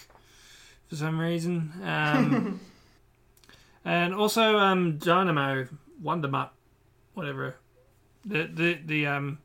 [0.87, 1.73] for some reason.
[1.83, 2.59] Um,
[3.85, 5.67] and also um, Dynamo,
[6.01, 6.53] Wonder Mutt,
[7.13, 7.55] whatever.
[8.25, 9.39] The the the um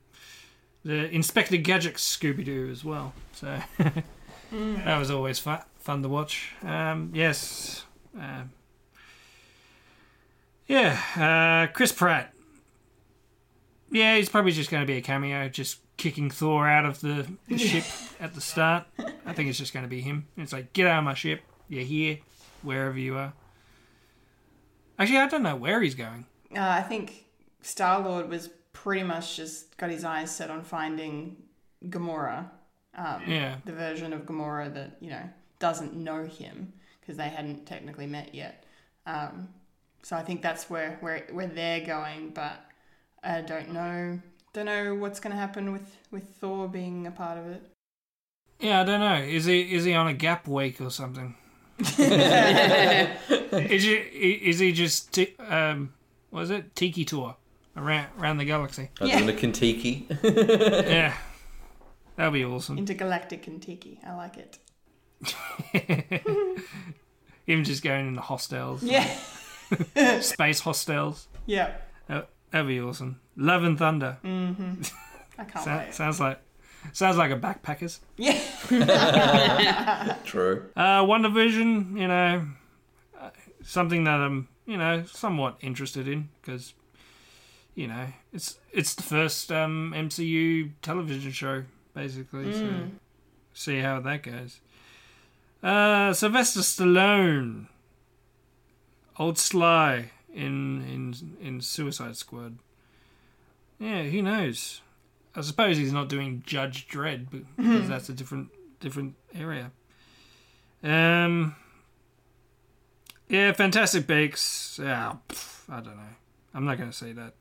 [0.85, 3.13] the Inspector Gadget Scooby Doo as well.
[3.33, 3.59] So
[4.53, 6.53] that was always fun fun to watch.
[6.63, 7.85] Um, yes.
[8.19, 8.43] Uh,
[10.67, 12.33] yeah, uh, Chris Pratt.
[13.91, 17.27] Yeah, he's probably just going to be a cameo, just kicking Thor out of the,
[17.49, 17.85] the ship
[18.21, 18.87] at the start.
[19.27, 20.29] I think it's just going to be him.
[20.37, 21.41] It's like, get out of my ship.
[21.69, 22.19] You're here,
[22.63, 23.33] wherever you are.
[24.97, 26.27] Actually, I don't know where he's going.
[26.55, 27.25] Uh, I think
[27.63, 31.37] Star Lord was pretty much just got his eyes set on finding
[31.85, 32.51] Gamora.
[32.95, 33.57] Um, Yeah.
[33.65, 38.35] The version of Gamora that, you know, doesn't know him because they hadn't technically met
[38.35, 38.65] yet.
[39.07, 39.49] Um,
[40.03, 42.65] so I think that's where, where, where they're going, but
[43.23, 44.21] I don't know.
[44.53, 47.63] Don't know what's going to happen with, with Thor being a part of it.
[48.59, 49.15] Yeah, I don't know.
[49.23, 51.35] Is he is he on a gap week or something?
[51.79, 51.97] is
[53.85, 55.95] he is he just t- um
[56.29, 57.37] what is it tiki tour
[57.77, 58.89] around around the galaxy?
[59.01, 59.19] I'm Yeah.
[59.19, 60.07] doing a Kentucky.
[60.23, 61.15] Yeah,
[62.17, 62.79] that'd be awesome.
[62.79, 64.01] Intergalactic Kentucky.
[64.07, 64.59] I like it.
[67.47, 69.07] Him just going in the hostels, Yeah.
[70.21, 71.27] space hostels.
[71.47, 71.73] Yeah.
[72.07, 73.21] That, that'd be awesome.
[73.37, 74.19] Love and Thunder.
[74.25, 75.95] I can't Sa- wait.
[75.95, 76.41] sounds like
[76.93, 77.99] sounds like a backpackers.
[78.17, 78.39] Yeah.
[80.25, 80.71] True.
[80.77, 82.47] Uh, WandaVision, you know,
[83.21, 83.31] uh,
[83.63, 86.73] something that I'm, you know, somewhat interested in because,
[87.81, 91.65] you know, it's it's the first um, MCU television show
[91.95, 92.53] basically.
[92.53, 92.71] So
[93.55, 94.61] see how that goes.
[95.63, 97.69] Uh, Sylvester Stallone,
[99.19, 102.59] old Sly in in in Suicide Squad.
[103.79, 104.83] Yeah, who knows?
[105.35, 108.51] I suppose he's not doing Judge Dredd but- because that's a different
[108.81, 109.71] different area.
[110.83, 111.57] Um.
[113.29, 114.79] Yeah, Fantastic Beasts.
[114.83, 115.15] Yeah,
[115.69, 116.15] I don't know.
[116.53, 117.35] I'm not going to say that.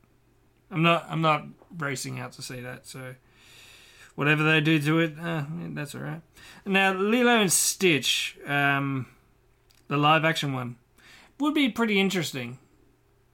[0.71, 1.05] I'm not.
[1.09, 1.45] I'm not
[1.77, 2.85] racing out to see that.
[2.85, 3.15] So,
[4.15, 6.21] whatever they do to it, uh, that's all right.
[6.65, 9.07] Now, Lilo and Stitch, um,
[9.87, 10.77] the live action one,
[11.39, 12.59] would be pretty interesting.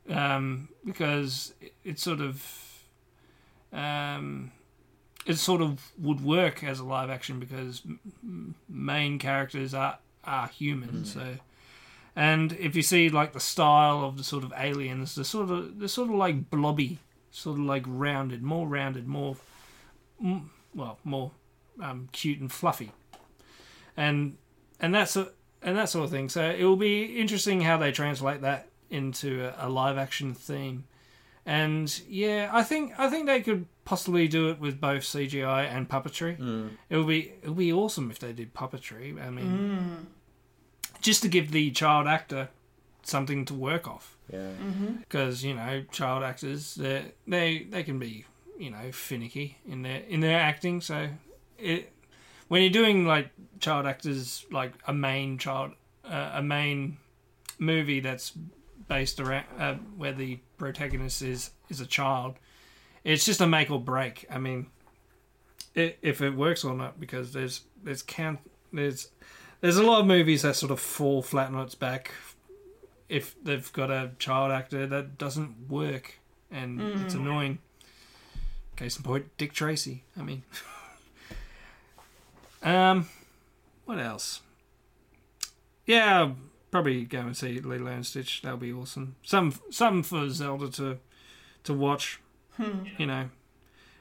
[0.09, 2.43] Um, because it, it sort of.
[3.73, 4.51] Um,
[5.25, 7.81] it sort of would work as a live action because
[8.23, 11.05] m- main characters are are human.
[11.05, 11.35] So,
[12.15, 15.79] and if you see like the style of the sort of aliens, they're sort of
[15.79, 16.99] they're sort of like blobby,
[17.35, 19.35] sort of like rounded, more rounded, more
[20.23, 21.31] mm, well, more
[21.81, 22.91] um, cute and fluffy,
[23.97, 24.37] and
[24.79, 25.29] and that's a
[25.61, 26.29] and that sort of thing.
[26.29, 30.85] So it will be interesting how they translate that into a, a live action theme.
[31.45, 35.89] And yeah, I think I think they could possibly do it with both CGI and
[35.89, 36.39] puppetry.
[36.89, 39.21] It would be it would be awesome if they did puppetry.
[39.21, 40.07] I mean,
[41.01, 42.49] just to give the child actor
[43.03, 44.14] something to work off.
[44.31, 44.49] Yeah.
[44.99, 48.25] Because you know, child actors they they they can be
[48.57, 50.81] you know finicky in their in their acting.
[50.81, 51.09] So
[51.57, 51.91] it
[52.47, 55.71] when you're doing like child actors like a main child
[56.03, 56.97] uh, a main
[57.59, 58.31] movie that's
[58.87, 62.35] based around uh, where the protagonist is is a child
[63.03, 64.67] it's just a make or break i mean
[65.75, 68.39] i if it works or not because there's there's count
[68.71, 69.09] there's
[69.61, 72.11] there's a lot of movies that sort of fall flat on its back
[73.09, 76.19] if they've got a child actor that doesn't work
[76.51, 77.59] and it's annoying
[78.75, 80.03] case in point, Dick Tracy.
[80.17, 80.43] I mean,
[82.63, 83.07] um,
[83.85, 84.41] what else?
[85.85, 86.35] Yeah, I'll
[86.71, 88.41] probably go and see Lilo and Stitch.
[88.41, 89.15] That'll be awesome.
[89.23, 90.97] Some some for Zelda to
[91.63, 92.19] to watch.
[92.97, 93.29] You know,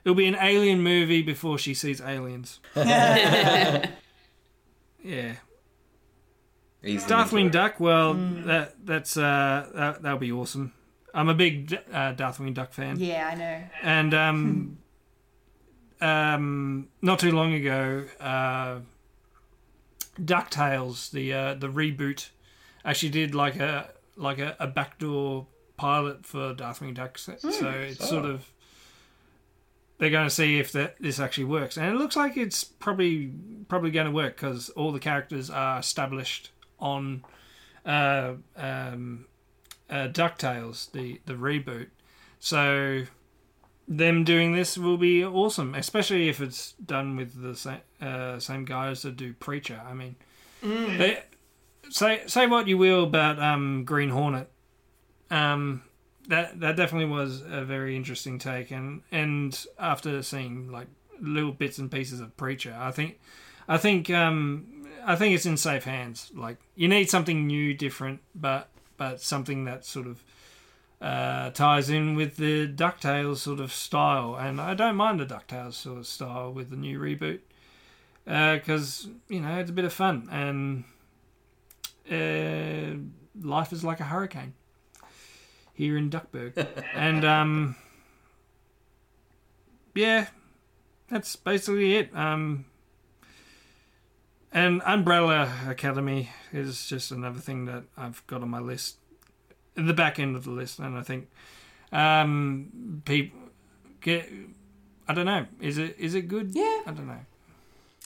[0.04, 2.60] it'll be an alien movie before she sees aliens.
[2.76, 3.90] yeah.
[6.84, 7.50] Easily Darkwing.
[7.50, 7.80] Duck.
[7.80, 10.72] Well, that that's uh that, that'll be awesome.
[11.14, 12.98] I'm a big uh, Darkwing Duck fan.
[12.98, 13.62] Yeah, I know.
[13.82, 14.78] And um,
[16.00, 18.80] um, not too long ago, uh,
[20.20, 22.30] Ducktales, the uh, the reboot,
[22.84, 27.16] actually did like a like a, a backdoor pilot for Darkwing Duck.
[27.16, 28.50] So, so it's sort of
[29.98, 33.32] they're going to see if that this actually works, and it looks like it's probably
[33.68, 36.50] probably going to work because all the characters are established
[36.84, 37.24] on
[37.86, 39.26] uh, um,
[39.90, 41.88] uh, Ducktales, the the reboot.
[42.38, 43.04] So
[43.88, 48.64] them doing this will be awesome, especially if it's done with the same uh, same
[48.64, 49.80] guys that do Preacher.
[49.84, 50.16] I mean,
[50.98, 51.22] they,
[51.90, 54.50] say say what you will about um, Green Hornet,
[55.30, 55.82] um,
[56.28, 60.88] that that definitely was a very interesting take, and and after seeing like
[61.20, 63.18] little bits and pieces of Preacher, I think
[63.68, 64.73] I think um,
[65.04, 66.30] I think it's in safe hands.
[66.34, 70.22] Like you need something new, different, but but something that sort of
[71.00, 75.74] uh, ties in with the Ducktales sort of style, and I don't mind the Ducktales
[75.74, 77.40] sort of style with the new reboot
[78.24, 80.84] because you know it's a bit of fun and
[82.10, 82.96] uh,
[83.46, 84.54] life is like a hurricane
[85.74, 87.76] here in Duckburg, and um,
[89.94, 90.28] yeah,
[91.08, 92.16] that's basically it.
[92.16, 92.64] Um,
[94.54, 98.96] and Umbrella Academy is just another thing that I've got on my list,
[99.76, 101.28] in the back end of the list, and I think
[101.92, 103.38] um, people
[104.00, 104.30] get.
[105.06, 105.46] I don't know.
[105.60, 106.52] Is it is it good?
[106.54, 106.80] Yeah.
[106.86, 107.20] I don't know.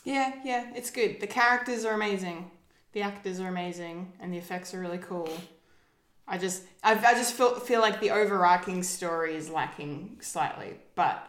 [0.04, 1.20] Yeah, yeah, it's good.
[1.20, 2.50] The characters are amazing.
[2.92, 5.28] The actors are amazing, and the effects are really cool.
[6.26, 11.28] I just, I, I just feel feel like the overarching story is lacking slightly, but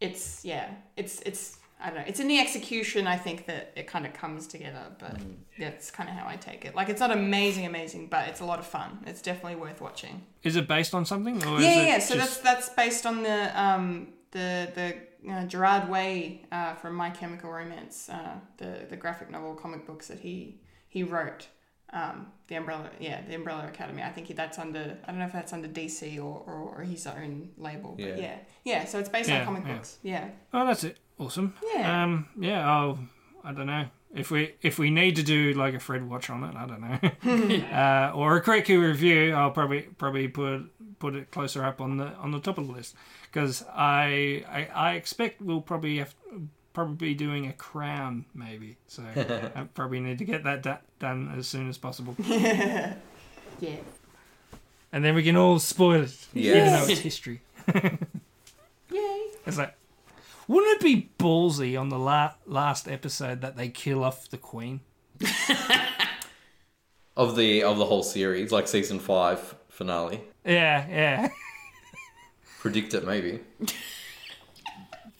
[0.00, 2.04] it's yeah, it's it's I don't know.
[2.06, 3.06] It's in the execution.
[3.06, 5.20] I think that it kind of comes together, but
[5.58, 6.74] that's kind of how I take it.
[6.74, 9.00] Like it's not amazing, amazing, but it's a lot of fun.
[9.06, 10.22] It's definitely worth watching.
[10.42, 11.36] Is it based on something?
[11.44, 11.98] Or Yeah, is it yeah.
[11.98, 14.96] So just- that's that's based on the um the the
[15.32, 20.08] uh, Gerard Way uh, from My Chemical Romance, uh, the the graphic novel comic books
[20.08, 21.48] that he he wrote.
[21.92, 24.02] Um, the Umbrella, yeah, the Umbrella Academy.
[24.02, 24.98] I think he, that's under.
[25.04, 27.94] I don't know if that's under DC or, or, or his own label.
[27.96, 28.16] But Yeah.
[28.16, 28.84] yeah, yeah.
[28.86, 29.72] So it's based Yeah, on comic yeah.
[29.74, 29.98] books.
[30.02, 30.28] Yeah.
[30.52, 30.96] Oh, that's it.
[31.18, 31.54] Awesome.
[31.74, 32.04] Yeah.
[32.04, 32.28] Um.
[32.38, 32.68] Yeah.
[32.70, 32.98] I'll.
[33.44, 36.42] I don't know if we if we need to do like a Fred watch on
[36.44, 36.54] it.
[36.54, 37.66] I don't know.
[37.76, 39.32] uh, or a quickie review.
[39.34, 42.72] I'll probably probably put put it closer up on the on the top of the
[42.72, 46.14] list because I, I I expect we'll probably have
[46.72, 48.76] probably be doing a crown maybe.
[48.88, 49.02] So
[49.54, 52.96] I probably need to get that da- done as soon as possible, Yeah.
[54.92, 57.40] and then we can all spoil it, even though it's history.
[58.90, 59.20] Yay.
[59.46, 59.74] It's like,
[60.48, 64.80] wouldn't it be ballsy on the la- last episode that they kill off the queen?
[67.16, 70.20] of the of the whole series, like season five finale.
[70.44, 71.28] Yeah, yeah.
[72.60, 73.40] Predict it, maybe.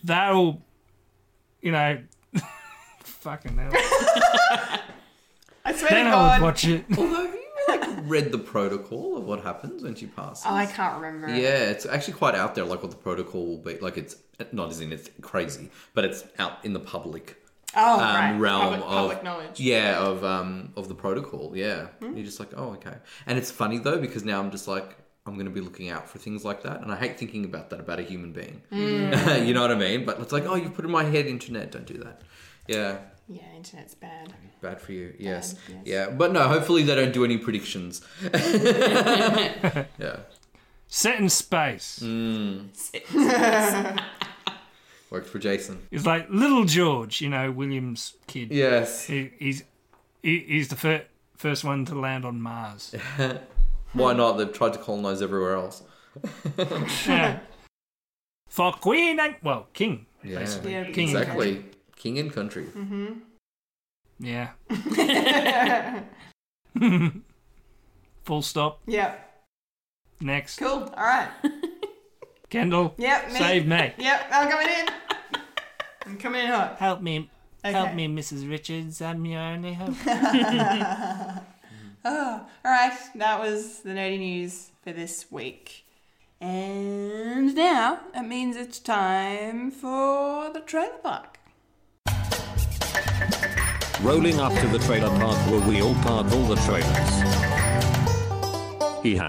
[0.05, 0.63] That'll,
[1.63, 1.99] you know,
[3.01, 3.71] fucking hell.
[5.65, 6.43] I swear Then to I would God.
[6.43, 6.85] watch it.
[6.97, 7.46] Although, have you like
[8.03, 10.45] read the protocol of what happens when she passes?
[10.47, 11.29] Oh, I can't remember.
[11.29, 13.79] Yeah, it's actually quite out there, like what the protocol will be.
[13.79, 14.17] Like it's
[14.53, 17.43] not as in it's crazy, but it's out in the public
[17.79, 18.39] Oh, um, right.
[18.39, 19.61] realm public, of public knowledge.
[19.61, 21.53] Yeah, of um of the protocol.
[21.55, 22.95] Yeah, you're just like, oh, okay.
[23.27, 24.97] And it's funny though because now I'm just like.
[25.29, 27.71] I'm going to be looking out for things like that, and I hate thinking about
[27.71, 28.63] that about a human being.
[28.71, 30.05] you know what I mean?
[30.05, 32.23] But it's like, oh, you put in my head, internet, don't do that.
[32.69, 32.99] Yeah,
[33.29, 34.33] Yeah, internet's bad.
[34.61, 35.15] bad for you.
[35.19, 35.79] Yes, yes.
[35.85, 36.45] yeah, but no.
[36.45, 38.01] Hopefully, they don't do any predictions.
[38.33, 39.85] yeah,
[40.89, 42.01] Set in space.
[42.03, 42.69] Mm.
[45.11, 45.87] worked for Jason.
[45.91, 48.53] It's like little George, you know, William's kid.
[48.53, 49.05] Yes.
[49.05, 49.65] He, he's
[50.23, 51.05] he, he's the fir-
[51.37, 52.95] first one to land on Mars.
[53.93, 54.33] Why not?
[54.35, 55.83] They've tried to colonize everywhere else.
[57.07, 57.41] Yeah.
[58.49, 60.07] For queen and well, king.
[60.23, 60.73] Yeah, Basically.
[60.73, 61.65] Yeah, king and exactly.
[61.97, 62.67] King and country.
[62.67, 63.13] Mm-hmm.
[64.19, 64.51] Yeah.
[68.25, 68.81] Full stop.
[68.87, 69.23] Yep.
[70.21, 70.59] Next.
[70.59, 70.93] Cool.
[70.97, 71.29] All right.
[72.51, 72.95] Kendall.
[72.99, 73.33] Yep.
[73.33, 73.39] Me.
[73.39, 73.93] Save me.
[73.99, 74.27] Yep.
[74.31, 74.87] I'm coming in.
[76.07, 76.77] I'm coming in hot.
[76.79, 77.31] Help me.
[77.65, 78.49] Help me, Mrs.
[78.49, 79.03] Richards.
[79.03, 79.95] I'm your only hope.
[80.07, 81.41] oh,
[82.05, 82.97] All right.
[83.17, 85.85] That was the nerdy news for this week.
[86.41, 91.36] And now it means it's time for the trailer park.
[94.07, 97.11] Rolling up to the trailer park where we all park all the trailers.
[99.03, 99.21] Hee.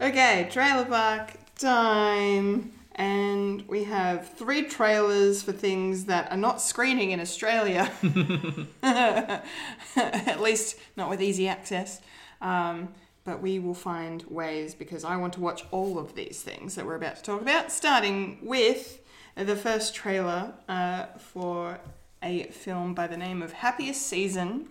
[0.00, 2.72] Okay, trailer park time.
[2.94, 7.92] And we have three trailers for things that are not screening in Australia.
[8.82, 12.00] At least not with easy access.
[12.40, 16.76] Um, but we will find ways because I want to watch all of these things
[16.76, 19.02] that we're about to talk about, starting with
[19.36, 21.78] the first trailer uh, for
[22.22, 24.68] a film by the name of Happiest Season,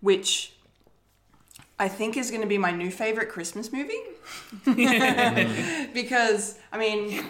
[0.00, 0.52] which
[1.78, 4.00] I think is going to be my new favorite Christmas movie.
[5.94, 7.24] because, I mean,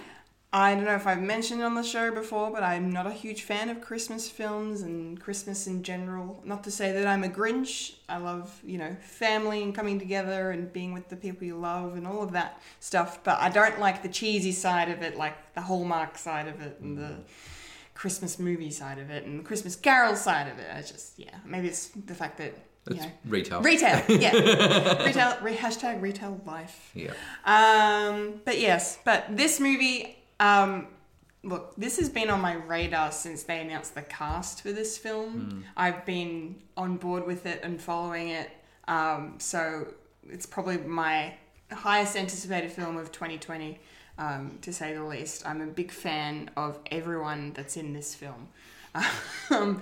[0.52, 3.42] I don't know if I've mentioned on the show before, but I'm not a huge
[3.42, 6.40] fan of Christmas films and Christmas in general.
[6.44, 7.96] Not to say that I'm a Grinch.
[8.08, 11.96] I love, you know, family and coming together and being with the people you love
[11.96, 13.22] and all of that stuff.
[13.24, 16.78] But I don't like the cheesy side of it, like the Hallmark side of it
[16.80, 17.24] and the mm.
[17.96, 20.68] Christmas movie side of it and the Christmas Carol side of it.
[20.72, 22.52] I just, yeah, maybe it's the fact that.
[22.88, 23.62] You It's know, retail.
[23.62, 25.04] Retail, yeah.
[25.04, 26.92] retail, re- hashtag retail life.
[26.94, 27.14] Yeah.
[27.44, 30.86] Um, but yes, but this movie, um,
[31.42, 35.64] look, this has been on my radar since they announced the cast for this film.
[35.76, 38.50] I've been on board with it and following it.
[38.86, 39.88] Um, so
[40.28, 41.34] it's probably my
[41.72, 43.80] highest anticipated film of 2020,
[44.18, 45.46] um, to say the least.
[45.46, 48.48] I'm a big fan of everyone that's in this film.
[49.48, 49.80] Um,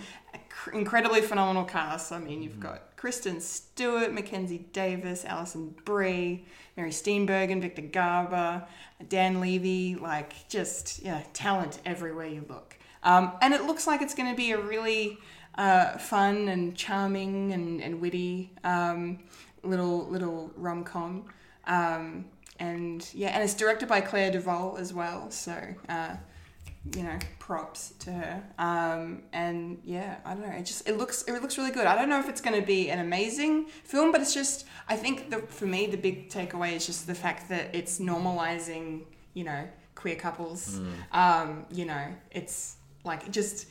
[0.72, 2.12] incredibly phenomenal cast.
[2.12, 6.44] I mean, you've got Kristen Stewart, Mackenzie Davis, Alison Brie,
[6.76, 8.66] Mary Steenburgen, Victor Garber,
[9.08, 9.94] Dan Levy.
[9.94, 12.76] Like, just yeah, talent everywhere you look.
[13.02, 15.18] Um, and it looks like it's going to be a really
[15.56, 19.20] uh, fun and charming and, and witty um,
[19.62, 21.24] little little rom com.
[21.66, 22.26] Um,
[22.58, 25.30] and yeah, and it's directed by Clea DuVall as well.
[25.30, 25.56] So.
[25.88, 26.16] Uh,
[26.94, 28.42] you know, props to her.
[28.58, 30.52] Um, and yeah, I don't know.
[30.54, 31.86] It just it looks it looks really good.
[31.86, 34.96] I don't know if it's going to be an amazing film, but it's just I
[34.96, 39.44] think the for me the big takeaway is just the fact that it's normalizing you
[39.44, 40.78] know queer couples.
[41.12, 43.68] Um, you know, it's like just.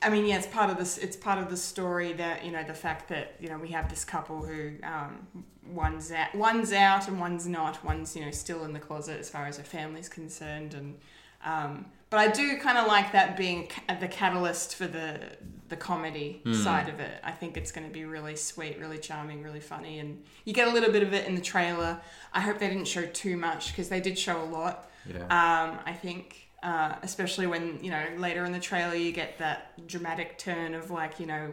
[0.00, 0.98] I mean, yeah, it's part of this.
[0.98, 3.88] It's part of the story that you know the fact that you know we have
[3.88, 5.26] this couple who um,
[5.66, 7.84] one's out, one's out and one's not.
[7.84, 10.98] One's you know still in the closet as far as her family's concerned, and
[11.44, 15.20] um, but I do kind of like that being ca- the catalyst for the
[15.68, 17.20] the comedy side of it.
[17.22, 20.68] I think it's going to be really sweet, really charming, really funny, and you get
[20.68, 22.00] a little bit of it in the trailer.
[22.32, 24.90] I hope they didn't show too much because they did show a lot.
[25.06, 25.24] Yeah.
[25.24, 29.86] Um, I think, uh, especially when you know later in the trailer you get that
[29.86, 31.50] dramatic turn of like you know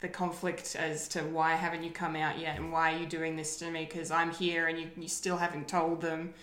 [0.00, 3.36] the conflict as to why haven't you come out yet and why are you doing
[3.36, 6.34] this to me because I'm here and you, you still haven't told them,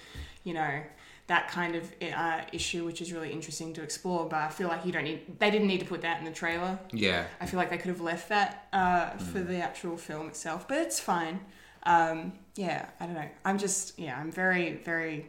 [0.43, 0.81] you know
[1.29, 4.27] that kind of uh, issue, which is really interesting to explore.
[4.27, 6.31] But I feel like you don't need they didn't need to put that in the
[6.31, 6.77] trailer.
[6.91, 7.25] Yeah.
[7.39, 10.79] I feel like they could have left that uh, for the actual film itself, but
[10.79, 11.39] it's fine.
[11.83, 13.29] Um, yeah, I don't know.
[13.45, 15.27] I'm just yeah, I'm very very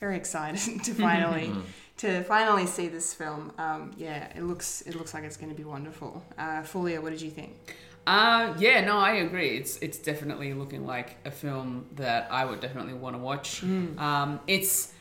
[0.00, 1.52] very excited to finally
[1.98, 3.52] to finally see this film.
[3.58, 6.22] Um, yeah, it looks it looks like it's going to be wonderful.
[6.36, 7.56] Uh, Fulia, what did you think?
[8.06, 9.56] Uh, yeah, no, I agree.
[9.56, 13.62] It's it's definitely looking like a film that I would definitely want to watch.
[13.62, 14.92] Um, it's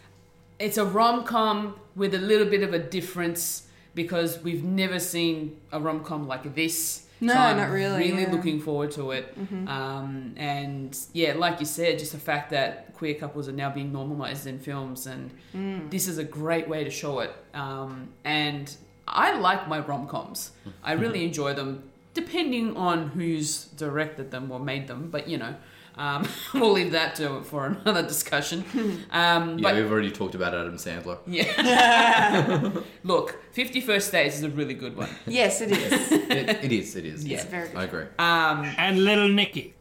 [0.59, 5.59] it's a rom com with a little bit of a difference because we've never seen
[5.71, 7.05] a rom com like this.
[7.25, 8.25] No, So I'm not really, Really yeah.
[8.27, 8.35] Mm-hmm.
[8.35, 9.35] looking forward to it.
[9.67, 13.91] Um, and yeah, like you said, just the fact that queer couples are now being
[13.91, 15.89] normalized in films, and Mm.
[15.89, 17.31] this is a great way to show it.
[17.53, 18.75] Um, and
[19.07, 20.51] I like my rom coms.
[20.83, 21.83] I really enjoy them,
[22.13, 25.09] depending on who's directed them or made them.
[25.11, 25.55] But you know,
[25.95, 28.63] um, we'll leave that to for another discussion.
[29.11, 31.17] Um, Yeah, but we've already talked about Adam Sandler.
[31.27, 32.71] yeah,
[33.03, 35.09] look, Fifty First Dates is a really good one.
[35.27, 36.11] Yes, it is.
[36.33, 37.25] It, it is, it is.
[37.25, 37.43] Yeah.
[37.45, 37.77] very good.
[37.77, 38.05] I agree.
[38.19, 39.73] Um, And Little Nicky.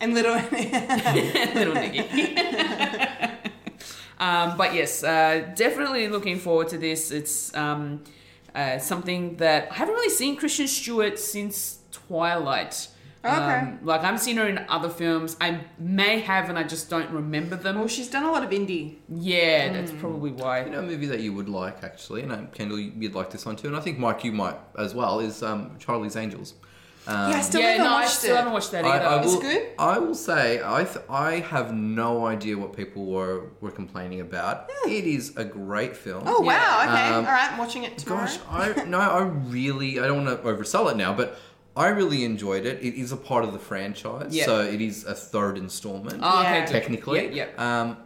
[0.00, 0.34] and little
[1.54, 2.00] little Nicky.
[4.18, 7.10] um, but yes, uh, definitely looking forward to this.
[7.10, 8.02] It's um,
[8.54, 12.88] uh, something that I haven't really seen Kristen Stewart since Twilight.
[13.24, 13.34] Okay.
[13.34, 15.36] Um, like I've seen her in other films.
[15.40, 17.78] I may have, and I just don't remember them.
[17.78, 18.96] well, she's done a lot of indie.
[19.08, 20.64] yeah, that's probably why.
[20.64, 23.46] You know, a movie that you would like, actually, and um, Kendall, you'd like this
[23.46, 26.54] one too, and I think Mike, you might as well, is um, Charlie's Angels.
[27.04, 28.36] Um, yeah, I still yeah, haven't no, I watched still it.
[28.38, 29.04] haven't watched that either.
[29.06, 29.68] I Is will, it good?
[29.76, 34.70] I will say I th- I have no idea what people were were complaining about.
[34.86, 36.22] It is a great film.
[36.26, 36.82] Oh wow!
[36.82, 37.50] Okay, Um, all right.
[37.50, 38.26] I'm watching it tomorrow.
[38.26, 41.36] Gosh, I no, I really I don't want to oversell it now, but
[41.76, 42.82] I really enjoyed it.
[42.82, 44.44] It is a part of the franchise, Yeah.
[44.44, 46.20] so it is a third installment.
[46.22, 46.66] Oh, okay, Yeah.
[46.66, 46.72] good.
[46.72, 47.24] technically.
[47.34, 47.80] Yeah, yeah.
[47.80, 47.96] Um,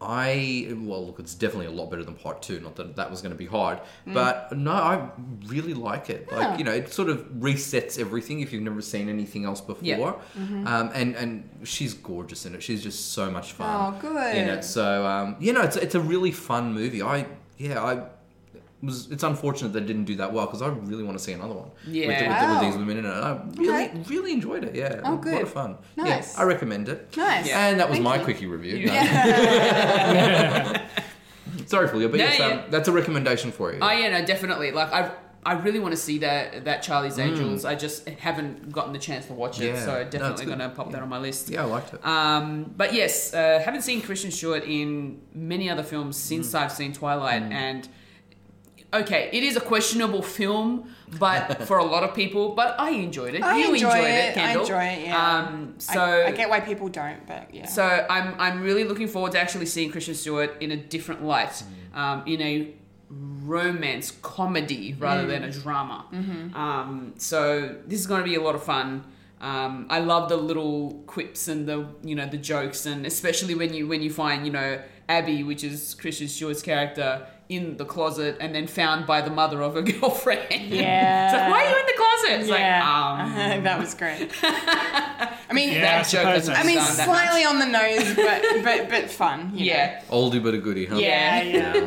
[0.00, 2.58] I well, look, it's definitely a lot better than part two.
[2.58, 4.14] Not that that was going to be hard, Mm.
[4.14, 5.08] but no, I
[5.46, 6.30] really like it.
[6.32, 9.84] Like you know, it sort of resets everything if you've never seen anything else before.
[9.86, 10.14] Yeah.
[10.36, 12.62] Um, and and she's gorgeous in it.
[12.64, 13.94] She's just so much fun.
[13.94, 14.34] Oh, good.
[14.36, 17.00] In it, so um, you know, it's it's a really fun movie.
[17.02, 17.26] I
[17.58, 18.02] yeah, I.
[18.82, 21.54] Was, it's unfortunate they didn't do that well because I really want to see another
[21.54, 21.70] one.
[21.86, 22.06] with, the- Yeah.
[22.08, 23.14] with, the- with these women in it.
[23.14, 24.02] And I really, Okay.
[24.08, 24.74] really enjoyed it.
[24.74, 25.42] Yeah, Oh, a lot good.
[25.42, 25.76] of fun.
[25.96, 26.34] Nice.
[26.34, 27.16] Yeah, I recommend it.
[27.16, 27.46] Nice.
[27.46, 27.68] Yeah.
[27.68, 28.24] And that was Thank my you.
[28.24, 28.86] quickie review.
[28.86, 28.92] No.
[31.66, 33.78] Sorry, Fulio, but No, yes, um, that's a recommendation for you.
[33.80, 34.70] Oh yeah, no, definitely.
[34.72, 35.10] Like I,
[35.44, 37.26] I really want to see that that Charlie's Mm.
[37.28, 37.64] Angels.
[37.64, 39.84] I just haven't gotten the chance to watch it, Yeah.
[39.84, 40.58] so definitely good.
[40.58, 41.50] gonna pop that on my list.
[41.50, 42.04] yeah, I liked it.
[42.06, 46.58] Um, but yes, uh, haven't seen Kristen Stewart in many other films since Mm.
[46.60, 47.88] I've seen Twilight, and
[48.92, 53.34] okay, it is a questionable film, but for a lot of people, but I enjoyed
[53.34, 53.42] it.
[53.42, 54.30] I you enjoy enjoyed it.
[54.30, 54.62] I Kendall.
[54.62, 55.38] enjoy it, yeah.
[55.38, 57.66] Um, so I, I get why people don't, but yeah.
[57.66, 61.62] so I'm I'm really looking forward to actually seeing Kristen Stewart in a different light,
[61.94, 62.74] um, in a
[63.10, 66.06] romance comedy rather than a drama.
[66.54, 69.04] Um, so this is going to be a lot of fun.
[69.40, 73.74] Um, I love the little quips and the you know the jokes, and especially when
[73.74, 78.36] you when you find you know Abby, which is Kristen Stewart's character, in the closet
[78.40, 80.70] and then found by the mother of her girlfriend.
[80.70, 81.26] Yeah.
[81.26, 82.40] it's like, why are you in the closet?
[82.40, 84.30] It's yeah, like, um, that was great.
[84.42, 86.60] I mean, Yeah, I that joke suppose doesn't so.
[86.60, 89.50] I mean, slightly on the nose, but but but fun.
[89.54, 89.72] you know.
[89.76, 90.02] Yeah.
[90.10, 90.96] Oldie but a goodie, huh?
[90.96, 91.86] Yeah, yeah.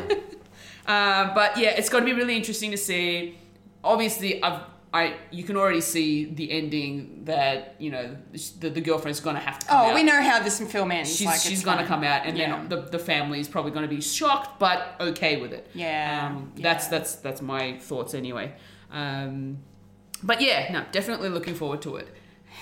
[0.86, 3.36] Uh, but yeah, it's going to be really interesting to see.
[3.82, 4.60] Obviously, I've,
[4.94, 8.16] I you can already see the ending that you know
[8.60, 9.94] the, the girlfriend's going to have to come Oh, out.
[9.94, 11.14] we know how this film ends.
[11.14, 11.88] She's, like, she's it's going to fine.
[12.00, 12.56] come out, and Yeah.
[12.58, 15.68] then the, the family is probably going to be shocked, but okay with it.
[15.74, 16.90] Yeah, um, that's yeah.
[16.90, 18.54] that's that's my thoughts anyway.
[18.90, 19.58] Um,
[20.22, 22.08] but yeah, no, definitely looking forward to it.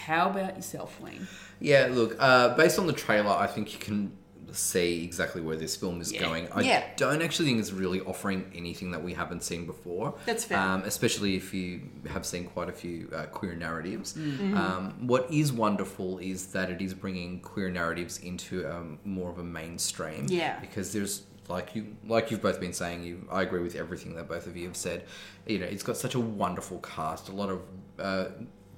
[0.07, 1.29] How about yourself, Wayne?
[1.61, 4.17] Yeah, look, uh, based on the trailer, I think you can
[4.53, 6.21] see exactly where this film is Yeah.
[6.21, 6.49] going.
[6.53, 6.85] I Yeah.
[6.97, 10.15] don't actually think it's really offering anything that we haven't seen before.
[10.27, 10.59] That's fair.
[10.59, 14.15] Um, especially if you have seen quite a few uh, queer narratives.
[14.15, 14.57] Mm-hmm.
[14.57, 19.39] Um, what is wonderful is that it is bringing queer narratives into um, more of
[19.39, 20.27] a mainstream.
[20.29, 20.59] Yeah.
[20.61, 24.29] Because there's like you like you've both been saying you I agree with everything that
[24.29, 25.05] both of you have said
[25.47, 27.61] you know it's got such a wonderful cast a lot of
[27.99, 28.29] uh,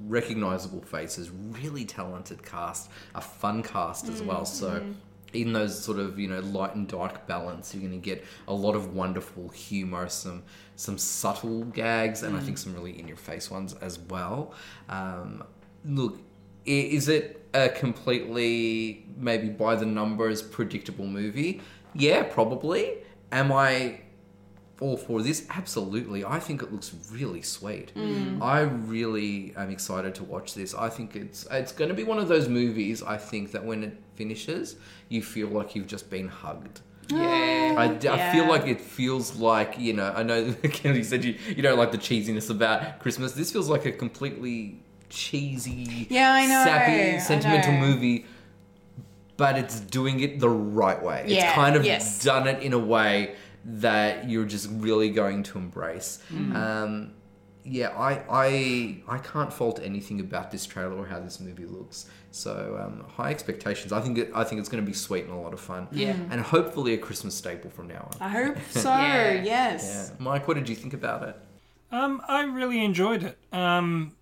[0.01, 4.83] recognizable faces really talented cast a fun cast as well so
[5.32, 8.55] in those sort of you know light and dark balance you're going to get a
[8.55, 10.43] lot of wonderful humor some
[10.77, 14.55] some subtle gags and i think some really in your face ones as well.
[14.89, 15.44] Um,
[15.85, 16.19] look
[16.65, 21.61] is it a completely maybe by the numbers predictable movie?
[21.94, 22.98] Yeah probably.
[23.32, 24.01] Am i
[24.81, 25.47] all for this?
[25.48, 26.24] Absolutely.
[26.24, 27.93] I think it looks really sweet.
[28.43, 30.74] I really am excited to watch this.
[30.74, 33.85] I think it's it's going to be one of those movies i think that when
[33.85, 34.77] it finishes
[35.09, 37.75] you feel like you've just been hugged Yeah.
[37.79, 37.85] I,
[38.17, 40.13] I feel like it feels like you know.
[40.17, 43.33] I know Kennedy said you you don't like the cheesiness about Christmas.
[43.33, 47.81] This feels like a completely cheesy, Yeah, I know, sappy, I sentimental know.
[47.87, 48.27] movie,
[49.37, 51.25] but it's doing it the right way.
[51.29, 52.25] Yeah, it's kind of yes.
[52.25, 56.23] done it in a way that you're just really going to embrace.
[56.33, 56.55] Mm.
[56.57, 57.13] Um,
[57.65, 58.47] yeah, I, I
[59.09, 62.07] I can't fault anything about this trailer or how this movie looks.
[62.37, 63.93] So um, high expectations.
[63.93, 65.89] I think it, I think it's going to be sweet and a lot of fun.
[65.91, 66.17] Yeah.
[66.31, 68.19] and hopefully a Christmas staple from now on.
[68.21, 68.91] I hope so.
[68.91, 69.33] Yeah.
[69.33, 70.13] Yeah, Yes.
[70.19, 71.37] Mike, what did you think about it?
[71.91, 73.39] Um, I really enjoyed it.
[73.53, 74.13] Um,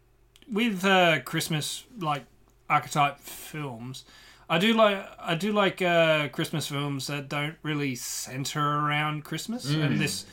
[0.51, 2.25] with uh, Christmas like
[2.69, 4.05] archetype films,
[4.49, 9.69] I do like I do like uh, Christmas films that don't really center around Christmas,
[9.69, 10.27] and this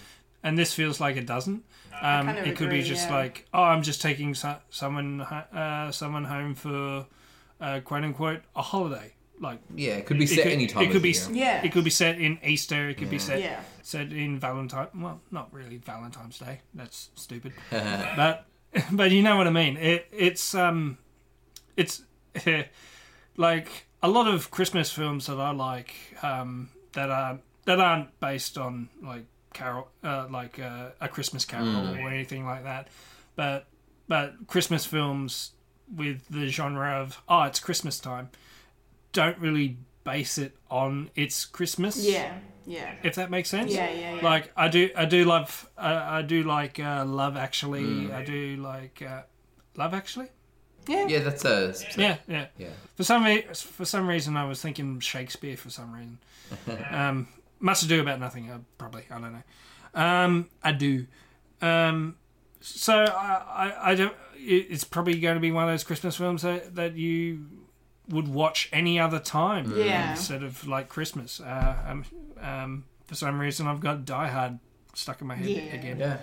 [0.43, 1.63] and this feels like it doesn't.
[1.93, 3.15] Um, kind of it could be just yeah.
[3.15, 7.05] like, oh, I'm just taking so- someone uh, someone home for
[7.61, 9.13] uh, quote unquote a holiday.
[9.39, 10.83] Like Yeah, it could be it set could, any time.
[10.83, 11.27] It could of be year.
[11.31, 11.63] Yeah.
[11.63, 12.89] It could be set in Easter.
[12.89, 13.59] It could be set Yeah.
[13.81, 14.87] set in Valentine.
[14.95, 16.61] Well, not really Valentine's Day.
[16.75, 17.53] That's stupid.
[17.71, 18.45] but
[18.91, 19.77] but you know what I mean.
[19.77, 20.97] It it's um
[21.75, 22.03] it's
[23.37, 28.57] like a lot of Christmas films that I like um that are that aren't based
[28.57, 32.87] on like carol uh, like uh, a Christmas Carol or anything like that.
[33.35, 33.67] But
[34.07, 35.51] but Christmas films
[35.93, 38.29] with the genre of oh it's Christmas time
[39.13, 41.97] don't really base it on it's Christmas.
[41.97, 42.37] Yeah.
[42.65, 42.93] Yeah.
[43.03, 43.73] If that makes sense.
[43.73, 44.21] Yeah, yeah, yeah.
[44.23, 48.11] Like I do, I do love, I, I do like uh, Love Actually.
[48.11, 49.23] I do like uh,
[49.75, 50.27] Love Actually.
[50.87, 51.07] Yeah.
[51.07, 52.47] Yeah, that's a Yeah, yeah.
[52.57, 52.69] yeah.
[52.95, 55.55] For some re- for some reason, I was thinking Shakespeare.
[55.55, 56.17] For some reason,
[56.91, 57.27] um,
[57.59, 58.49] Much Ado About Nothing.
[58.49, 60.01] Uh, probably, I don't know.
[60.01, 61.05] Um, I do.
[61.61, 62.15] Um,
[62.61, 64.15] so I, I, I don't.
[64.47, 67.45] It- It's probably going to be one of those Christmas films that, that you
[68.09, 70.11] would watch any other time Yeah.
[70.11, 71.39] instead of like Christmas.
[71.39, 72.05] Uh, um,
[72.41, 74.59] um, for some reason, I've got Die Hard
[74.93, 75.61] stuck in my head Yeah.
[75.73, 76.17] again Yeah.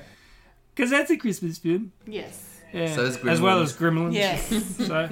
[0.75, 1.93] because that's a Christmas film.
[2.07, 2.61] Yes.
[2.73, 2.95] Yeah.
[2.95, 4.13] So as well as Gremlins.
[4.15, 4.49] Yes.
[4.87, 5.09] so,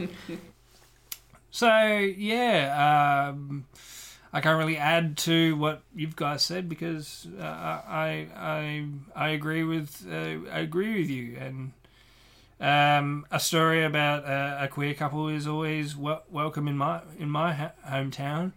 [1.50, 1.68] so
[1.98, 3.64] yeah, um,
[4.32, 9.64] I can't really add to what you've guys said because uh, I I I agree
[9.64, 11.72] with uh, I agree with you and.
[12.58, 17.28] Um, a story about uh, a queer couple is always wel- welcome in my in
[17.28, 18.52] my ha- hometown.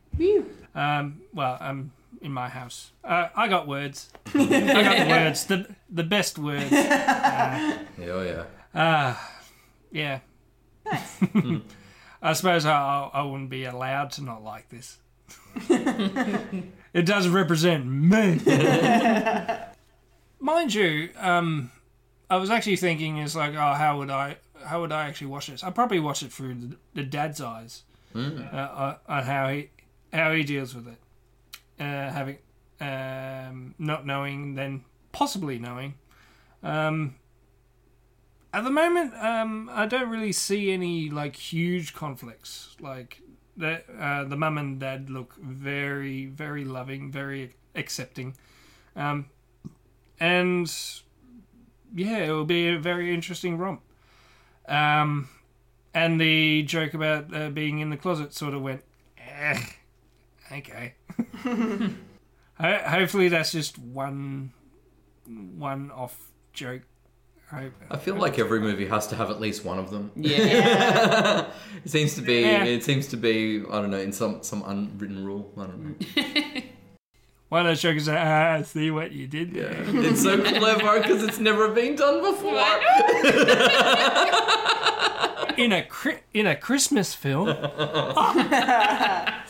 [0.73, 2.91] Um, well, um, in my house.
[3.03, 4.09] Uh, I got words.
[4.33, 4.37] I
[4.83, 5.45] got the words.
[5.47, 6.71] The the best words.
[6.71, 7.77] Yeah,
[8.11, 8.43] oh, yeah.
[8.73, 9.31] Ah,
[9.91, 10.19] yeah.
[10.85, 11.17] Nice.
[12.21, 14.97] I suppose I, I I wouldn't be allowed to not like this.
[15.69, 18.39] it doesn't represent me.
[20.39, 21.71] Mind you, um,
[22.29, 25.47] I was actually thinking, it's like, oh, how would I, how would I actually watch
[25.47, 25.63] this?
[25.63, 27.83] I probably watch it through the, the dad's eyes,
[28.15, 28.19] uh,
[28.55, 29.69] uh, on how he,
[30.13, 30.97] how he deals with it,
[31.79, 32.37] uh, having,
[32.79, 35.95] um, not knowing, then possibly knowing.
[36.61, 37.15] Um,
[38.53, 42.75] at the moment, um, I don't really see any like huge conflicts.
[42.79, 43.21] Like
[43.55, 48.35] the uh, the mum and dad look very, very loving, very accepting,
[48.95, 49.27] um,
[50.19, 50.71] and
[51.93, 53.81] yeah, it will be a very interesting romp.
[54.67, 55.29] Um,
[55.93, 58.83] and the joke about uh, being in the closet sort of went,
[59.17, 59.59] eh,
[60.51, 60.93] okay.
[62.59, 64.53] Hopefully, that's just one
[65.25, 66.81] one off joke.
[67.49, 67.73] Hope.
[67.89, 70.11] I feel like every movie has to have at least one of them.
[70.15, 71.51] Yeah.
[71.83, 72.41] It seems to be.
[72.41, 72.65] Yeah.
[72.65, 73.63] It seems to be.
[73.71, 73.97] I don't know.
[73.97, 75.51] In some some unwritten rule.
[75.57, 75.95] I don't know.
[77.49, 79.73] One of those jokes is, ah, see what you did there.
[79.87, 82.53] It's so clever because it's never been done before.
[85.57, 87.47] in a cri- in a Christmas film.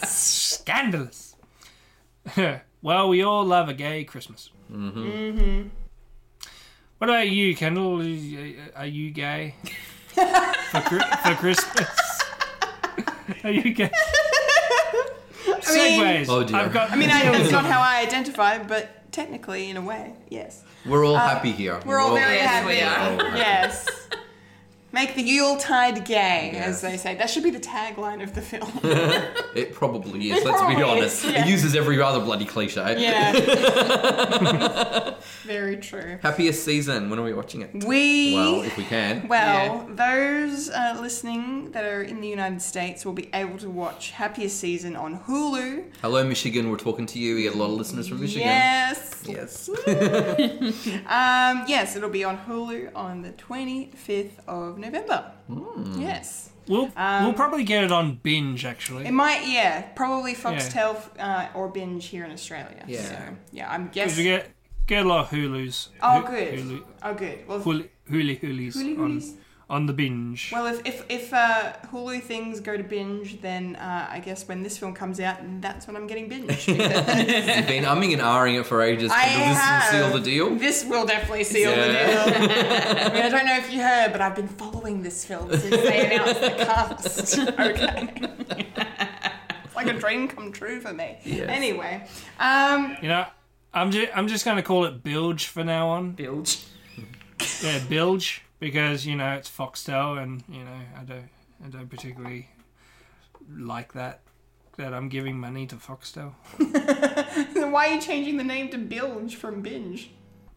[0.04, 1.36] Scandalous.
[2.82, 4.50] well, we all love a gay Christmas.
[4.72, 5.68] Mm-hmm.
[7.00, 8.00] What about you, Kendall?
[8.76, 9.56] Are you- gay
[10.14, 11.90] for, Chri- for Christmas?
[13.44, 13.92] Are you gay?
[15.74, 16.26] Mean- Segways.
[16.30, 16.58] Oh, dear.
[16.58, 16.92] I've got.
[16.92, 20.64] I mean, I, it's not how I identify, but technically, in a way, yes.
[20.86, 21.74] We're all happy here.
[21.76, 22.68] Uh, We're all very Yes, happy.
[22.68, 23.38] we are.
[23.38, 23.88] Yes.
[25.00, 26.68] Make the Yuletide gay, Yes.
[26.68, 27.16] as they say.
[27.16, 28.70] That should be the tagline of the film.
[29.56, 30.38] It probably is.
[30.40, 31.26] It let's be honest.
[31.26, 31.44] is, yeah.
[31.44, 32.96] It uses every other bloody cliche.
[33.00, 33.32] yeah.
[35.44, 36.20] very true.
[36.22, 37.10] Happiest season.
[37.10, 37.72] When are we watching it?
[37.86, 38.36] We.
[38.36, 39.28] Well, if we can.
[39.28, 44.12] Well, those uh, listening that are in the United States will be able to watch
[44.12, 45.86] Happiest Season on Hulu.
[46.02, 46.70] Hello, Michigan.
[46.70, 47.36] We're talking to you.
[47.36, 48.48] We get a lot of listeners from Michigan.
[48.48, 49.24] Yes.
[49.26, 49.70] Yes.
[51.10, 54.89] Um, yes, it'll be on Hulu on the 25th of November.
[55.48, 56.02] Hmm.
[56.02, 56.50] Yes.
[56.68, 59.08] We'll, we'll probably get it on binge, actually.
[59.08, 62.84] It might, yeah, probably Foxtel uh, or Binge here in Australia.
[62.88, 63.02] Yeah.
[63.02, 63.18] So,
[63.52, 64.18] yeah, I'm Because guessing.
[64.18, 64.52] we get,
[64.86, 65.88] get a lot of Hulus.
[66.04, 66.54] Oh, Hu- good.
[66.60, 67.48] Hulu, Oh, good.
[67.48, 69.36] Well, huli, huli, hulis Huli on, hulis.
[69.70, 70.50] On the binge.
[70.52, 74.64] well, if if, if uh, Hulu things go to binge, then uh, I guess when
[74.64, 76.48] this film comes out, that's when I'm getting binge.
[76.48, 79.12] because You've been umming and ahhing it for ages.
[79.14, 79.48] I Kendall.
[79.50, 79.94] this have.
[79.94, 80.56] will seal the deal.
[80.56, 81.86] This will definitely seal Yeah.
[81.86, 82.48] the deal.
[83.12, 85.70] I mean, I don't know if you heard, but I've been following this film since
[85.70, 87.40] they announced the cast.
[87.60, 88.14] Okay.
[89.66, 91.18] it's like a dream come true for me.
[91.24, 91.48] Yes.
[91.50, 92.08] Anyway,
[92.40, 93.26] um, You know,
[93.74, 96.14] I'm just I'm just gonna call it bilge for now on.
[96.14, 96.58] Bilge.
[97.64, 101.30] Yeah, bilge because you know it's Foxtel, and you know I don't
[101.66, 102.50] I don't particularly
[103.52, 104.22] like that
[104.78, 106.34] that I'm giving money to Foxtel
[107.54, 110.12] then why are you changing the name to Bilge from Binge?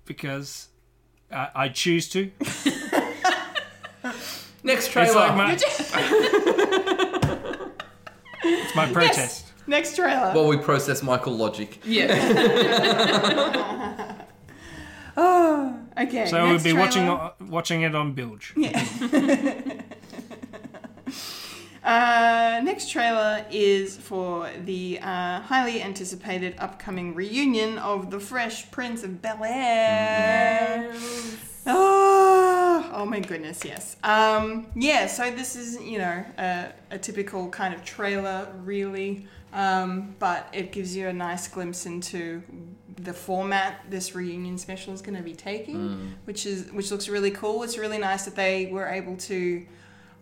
[0.04, 0.68] because
[1.30, 2.30] I, I choose to.
[4.64, 5.14] Next It's trailer.
[5.14, 5.58] like my
[8.44, 9.46] it's my protest.
[9.66, 10.32] Next trailer.
[10.32, 11.80] While we process Michael logic.
[11.84, 12.12] Yeah.
[15.16, 16.26] oh, okay.
[16.26, 17.32] So we'll next be watching trailer.
[17.40, 18.54] watching it on bilge.
[21.84, 29.02] Uh, next trailer is for the uh, highly anticipated upcoming reunion of the Fresh Prince
[29.02, 30.90] of Bel Air.
[30.92, 31.38] Yes.
[31.66, 33.96] Oh, oh my goodness, yes.
[34.04, 40.14] Um, yeah, so this is, you know, a, a typical kind of trailer, really, um,
[40.20, 42.42] but it gives you a nice glimpse into
[43.04, 45.76] the format this reunion special is going to be taking,
[46.24, 47.62] which is which looks really cool.
[47.62, 49.66] It's really nice that they were able to.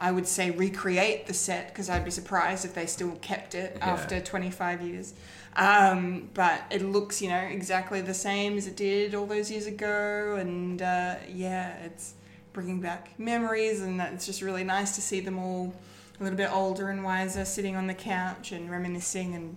[0.02, 3.76] I would say recreate the set because I'd be surprised if they still kept it
[3.82, 5.12] after 25 years.
[5.56, 9.66] Um, but it looks, you know, exactly the same as it did all those years
[9.66, 12.14] ago, and uh, yeah, it's
[12.54, 15.74] bringing back memories, and it's just really nice to see them all
[16.18, 19.56] a little bit older and wiser, sitting on the couch and reminiscing and.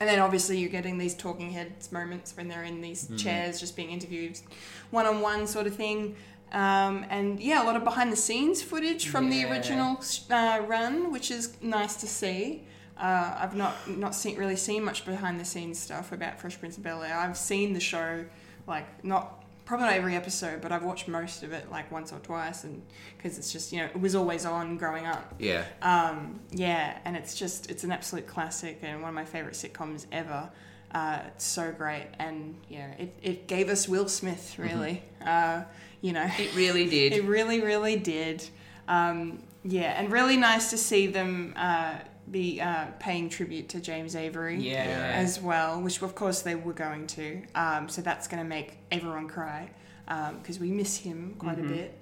[0.00, 3.76] And then obviously you're getting these talking heads moments when they're in these chairs just
[3.76, 4.38] being interviewed
[4.90, 6.16] one on one sort of thing.
[6.52, 10.00] Um, and yeah, a lot of behind the scenes footage from the original
[10.30, 12.64] uh, run, which is nice to see.
[12.96, 16.76] Uh, I've not not seen really seen much behind the scenes stuff about Fresh Prince
[16.76, 17.18] of Bel Air.
[17.18, 18.24] I've seen the show,
[18.68, 22.18] like not probably not every episode, but I've watched most of it like once or
[22.18, 22.82] twice, and
[23.16, 25.34] because it's just you know it was always on growing up.
[25.38, 25.64] Yeah.
[25.82, 30.06] Um, yeah, and it's just it's an absolute classic and one of my favorite sitcoms
[30.12, 30.50] ever.
[30.92, 35.02] Uh, it's so great, and yeah, it, it gave us Will Smith really.
[35.24, 35.64] Uh,
[36.00, 37.12] you know, It really did.
[37.14, 38.46] it really, really did.
[38.86, 41.94] Um, yeah, and really nice to see them uh,
[42.30, 45.12] be uh, paying tribute to James Avery Yeah.
[45.14, 47.42] as well, which of course they were going to.
[47.54, 49.70] Um, so that's going to make everyone cry
[50.38, 52.00] because we miss him quite a bit.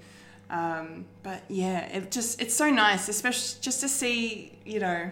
[0.50, 5.10] Um, but yeah, it just it's so nice, especially just to see you know,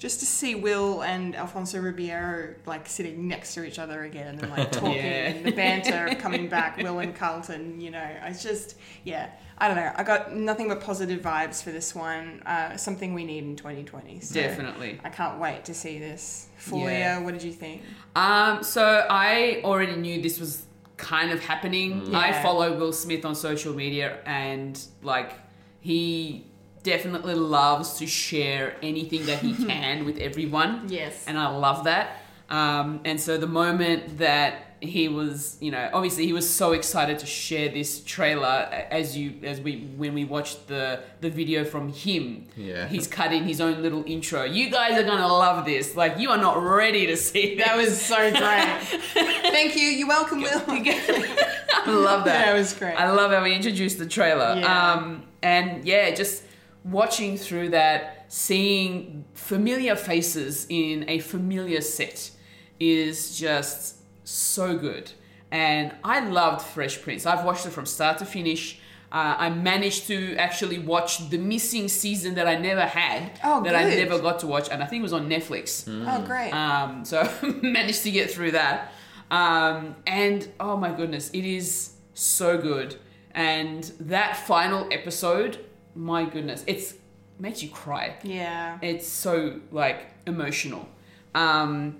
[0.00, 4.50] just to see Will and Alfonso Ribeiro like sitting next to each other again and
[4.50, 5.28] like talking Yeah.
[5.28, 7.80] and the banter coming back, Will and Carlton.
[7.80, 9.28] You know, I just yeah,
[9.58, 9.92] I don't know.
[9.94, 12.42] I got nothing but positive vibes for this one.
[12.46, 14.20] Uh, something we need in 2020.
[14.20, 14.98] So Definitely.
[15.04, 16.48] I can't wait to see this.
[16.58, 17.18] Fulia, Yeah.
[17.20, 17.82] what did you think?
[18.16, 20.64] Um, so I already knew this was
[20.96, 22.14] kind of happening.
[22.14, 25.32] I follow Will Smith on social media and like
[25.80, 26.46] he
[26.82, 30.86] definitely loves to share anything that he can with everyone.
[30.88, 31.24] Yes.
[31.26, 32.22] And I love that.
[32.48, 37.18] Um, and so the moment that he was, you know, obviously he was so excited
[37.18, 41.92] to share this trailer as you as we when we watched the the video from
[41.92, 42.46] him.
[42.56, 42.88] Yeah.
[42.88, 44.42] He's cutting his own little intro.
[44.44, 45.94] You guys are gonna love this.
[45.94, 47.66] Like you are not ready to see this.
[47.66, 49.02] That was so great.
[49.52, 49.82] Thank you.
[49.82, 50.62] You're welcome, Will.
[50.66, 52.46] I love that.
[52.46, 52.94] Yeah, was great.
[52.94, 54.56] I love how we introduced the trailer.
[54.58, 54.92] Yeah.
[54.92, 56.42] Um, and yeah, just
[56.84, 62.30] watching through that, seeing familiar faces in a familiar set
[62.78, 65.12] is just so good.
[65.50, 67.26] And I loved Fresh Prince.
[67.26, 68.78] I've watched it from start to finish.
[69.12, 73.74] Uh, I managed to actually watch the missing season that I never had, Oh, that
[73.74, 75.84] I never got to watch, and I think it was on Netflix.
[75.88, 76.52] Oh, great.
[76.52, 77.28] Um, so
[77.62, 78.92] managed to get through that.
[79.32, 82.96] Um, and oh my goodness, it is so good.
[83.32, 85.58] And that final episode,
[85.94, 86.94] my goodness, it's
[87.38, 88.16] makes you cry.
[88.22, 88.78] yeah.
[88.82, 90.88] It's so like emotional.
[91.34, 91.96] Um,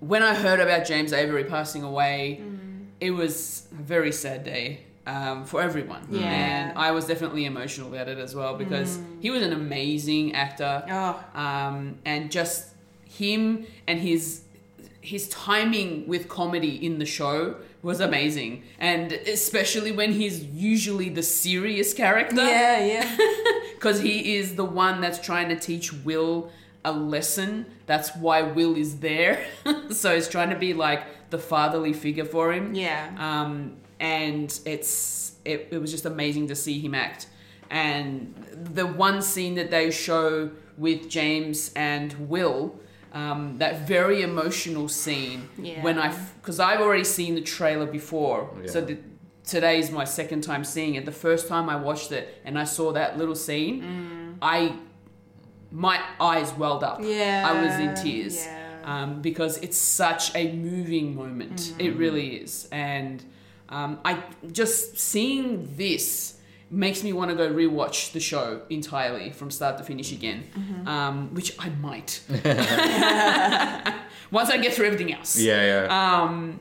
[0.00, 2.40] when I heard about James Avery passing away,
[3.00, 6.06] it was a very sad day um, for everyone.
[6.10, 6.20] Yeah.
[6.20, 10.84] And I was definitely emotional about it as well because he was an amazing actor
[10.88, 12.68] Oh, um, and just
[13.06, 14.42] him and his
[15.00, 21.22] his timing with comedy in the show was amazing and especially when he's usually the
[21.22, 23.16] serious character yeah, yeah.
[23.74, 26.50] because he is the one that's trying to teach will
[26.84, 29.44] a lesson that's why will is there
[29.90, 33.10] so he's trying to be like the fatherly figure for him Yeah.
[33.18, 37.26] um, and it's it, it was just amazing to see him act.
[37.70, 38.34] And
[38.74, 42.78] the one scene that they show with James and Will,
[43.14, 45.82] um, that very emotional scene Yeah.
[45.82, 48.98] when I because I've already seen the trailer before, so the,
[49.46, 51.04] today is my second time seeing it.
[51.04, 54.76] The first time I watched it and I saw that little scene, I
[55.70, 57.00] my eyes welled up.
[57.00, 58.80] Yeah, I was in tears yeah.
[58.84, 61.72] um, because it's such a moving moment.
[61.78, 63.24] It really is, and
[63.68, 66.34] um, I just seeing this
[66.70, 70.44] makes me want to go rewatch the show entirely from start to finish again,
[70.86, 72.20] um, which I might
[74.30, 75.38] once I get through everything else.
[75.38, 76.22] Yeah, yeah.
[76.22, 76.60] Um,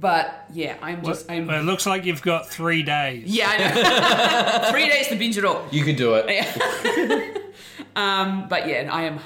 [0.00, 1.46] but yeah, I'm just I'm.
[1.46, 3.24] Well, it looks like you've got three days.
[3.26, 3.56] yeah, I
[4.64, 4.70] know.
[4.72, 5.64] Three days to binge it all.
[5.70, 7.38] you can do it.
[7.94, 9.20] Um, but yeah, and I am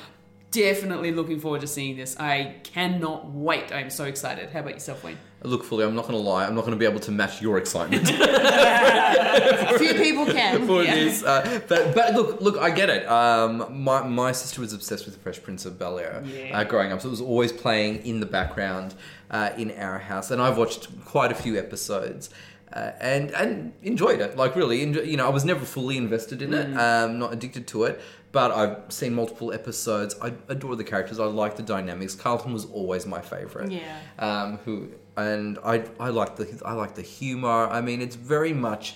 [0.51, 2.16] definitely looking forward to seeing this.
[2.18, 3.73] I cannot wait.
[3.73, 4.51] I'm so excited.
[4.51, 5.18] How about yourself, Wayne?
[5.47, 6.44] Look, fully, I'm not going to lie.
[6.47, 8.10] I'm not going to be able to match your excitement
[8.90, 10.66] A few people can.
[10.66, 10.94] for Yeah.
[10.94, 11.23] this.
[11.23, 13.06] Uh, but but look, look, I get it.
[13.09, 16.59] Um, my my sister was obsessed with the Fresh Prince of Bel Air Yeah.
[16.59, 18.94] uh, growing up, so it was always playing in the background
[19.31, 22.31] uh, in our house, and I've watched quite a few episodes.
[22.73, 26.43] Uh, and and enjoyed it like really enjoy, you know I was never fully invested
[26.43, 28.01] in it um, not addicted to it
[28.32, 32.64] but I've seen multiple episodes I adore the characters I like the dynamics Carlton was
[32.66, 33.97] always my favorite Yeah.
[34.18, 37.68] um, who and I I like the I like the humor.
[37.68, 38.94] I mean, it's very much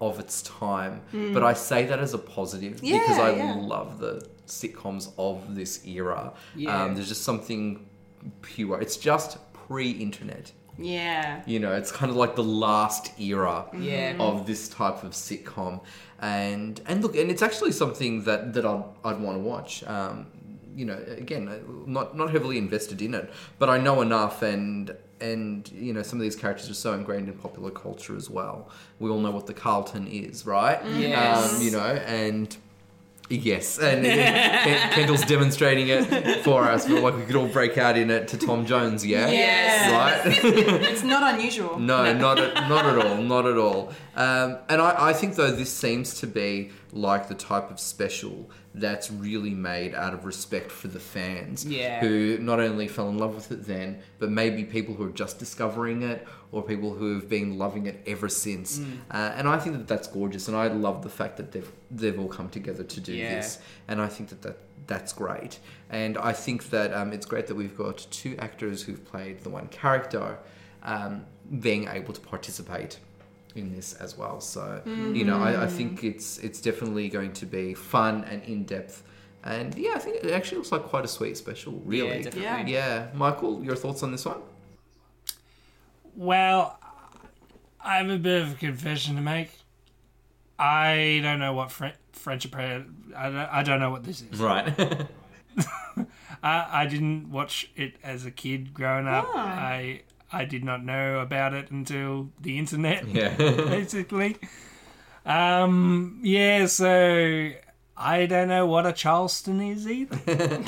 [0.00, 1.02] of its time,
[1.34, 3.30] but I say that as a positive because I.
[3.30, 3.66] Yeah, yeah.
[3.74, 6.32] love the sitcoms of this era.
[6.56, 6.84] Yeah.
[6.84, 7.86] Um, there's just something
[8.42, 8.80] pure.
[8.80, 10.52] It's just pre-internet.
[10.78, 11.42] Yeah.
[11.46, 14.16] You know, it's kind of like the last era Yeah.
[14.18, 15.80] of this type of sitcom,
[16.20, 19.84] and and look, and it's actually something that that I'd I'd want to watch.
[19.84, 20.26] Um,
[20.76, 24.96] you know, again, uh, not not heavily invested in it, but I know enough, and
[25.20, 28.70] and you know, some of these characters are so ingrained in popular culture as well.
[28.98, 30.80] We all know what the Carlton is, right?
[30.96, 31.54] Yes.
[31.54, 32.56] Um, you know, and.
[33.30, 37.76] Yes, and again, Ken- Kendall's demonstrating it for us, but like we could all break
[37.76, 39.28] out in it to Tom Jones, yeah?
[39.28, 40.24] Yes.
[40.24, 40.38] Right?
[40.90, 41.78] It's not unusual.
[41.78, 43.92] No, not at, not at all, not at all.
[44.16, 48.50] Um, and I, I think though this seems to be like the type of special
[48.74, 52.00] that's really made out of respect for the fans, Yeah.
[52.00, 55.38] who not only fell in love with it then, but maybe people who are just
[55.38, 58.78] discovering it or people who have been loving it ever since.
[58.78, 58.98] Mm.
[59.10, 62.18] Uh, and I think that that's gorgeous, and I love the fact that they've they've
[62.18, 63.34] all come together to do Yeah.
[63.36, 63.58] this,
[63.88, 65.58] and I think that, that that's great.
[65.90, 69.50] And I think that um, it's great that we've got two actors who've played the
[69.50, 70.38] one character
[70.82, 71.26] um,
[71.60, 72.98] being able to participate
[73.58, 74.40] in this as well.
[74.40, 75.14] So mm.
[75.14, 79.02] you know, I, I think it's it's definitely going to be fun and in depth.
[79.44, 82.22] And yeah, I think it actually looks like quite a sweet special, really.
[82.22, 82.72] definitely.
[82.72, 83.08] Yeah.
[83.14, 84.38] Michael, your thoughts on this one?
[86.14, 86.78] Well,
[87.80, 89.50] I have a bit of a confession to make.
[90.58, 92.90] I don't know what Fre- French Apprentice.
[93.16, 94.40] I don't, I don't know what this is.
[94.40, 94.66] Right.
[96.42, 99.28] I, I didn't watch it as a kid growing up.
[99.34, 100.02] I
[100.32, 103.34] I did not know about it until the internet, yeah.
[103.36, 104.36] basically.
[105.24, 107.50] Um, yeah, so
[107.96, 110.62] I don't know what a Charleston is either.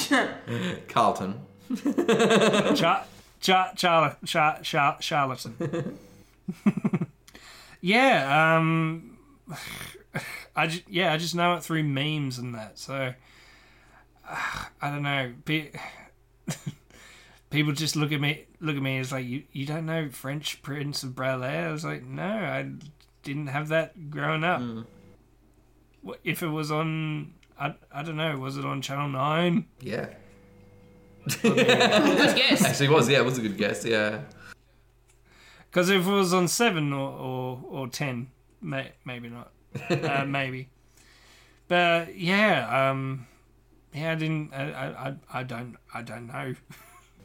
[0.89, 1.41] Carlton.
[2.74, 3.05] Char-
[3.41, 5.99] Char- Char- Char- Char- Charlatan.
[7.81, 9.16] yeah, um,
[10.57, 12.78] I ju- yeah, I just know it through memes and that.
[12.78, 13.15] So
[14.28, 15.32] I don't know.
[17.51, 19.43] People just look at me, look at me as like you.
[19.52, 21.68] You don't know French Prince of Bel Air.
[21.68, 22.70] I was like, no, I
[23.24, 24.62] didn't have that growing up.
[26.02, 29.66] What If it was on, I, I don't know, was it on Channel Nine?
[29.81, 30.09] Yeah.
[31.43, 31.56] Good
[32.36, 32.64] guess.
[32.64, 33.09] Actually, it was.
[33.09, 33.85] Yeah, it was a good guess.
[33.85, 34.20] Yeah.
[35.70, 38.31] Because if it was on seven or or, or ten,
[38.62, 39.52] may, maybe not,
[39.90, 40.70] uh, maybe.
[41.68, 43.27] But yeah, um,
[43.93, 44.55] yeah, I didn't.
[44.55, 45.77] I, I, I- I don't.
[45.93, 46.55] I don't know.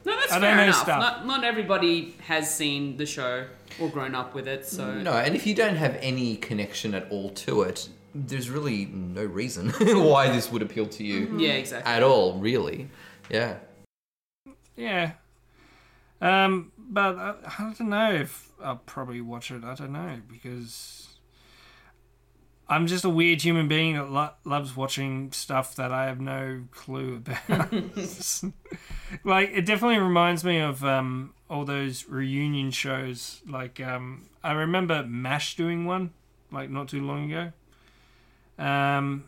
[0.05, 0.75] No, that's I don't fair know enough.
[0.75, 0.99] stuff.
[0.99, 3.45] Not, not everybody has seen the show
[3.79, 7.09] or grown up with it, so No, and if you don't have any connection at
[7.11, 11.91] all to it, there's really no reason why this would appeal to you yeah, exactly.
[11.91, 12.87] at all, really.
[13.29, 13.57] Yeah.
[14.77, 15.13] Yeah.
[16.21, 19.63] Um, but I, I don't know if I'll probably watch it.
[19.63, 21.04] I don't know because
[22.67, 26.63] I'm just a weird human being that lo- loves watching stuff that I have no
[26.71, 27.71] clue about.
[29.23, 33.41] like it definitely reminds me of um, all those reunion shows.
[33.47, 36.11] Like um, I remember Mash doing one
[36.51, 37.51] like not too long ago.
[38.57, 39.25] Um,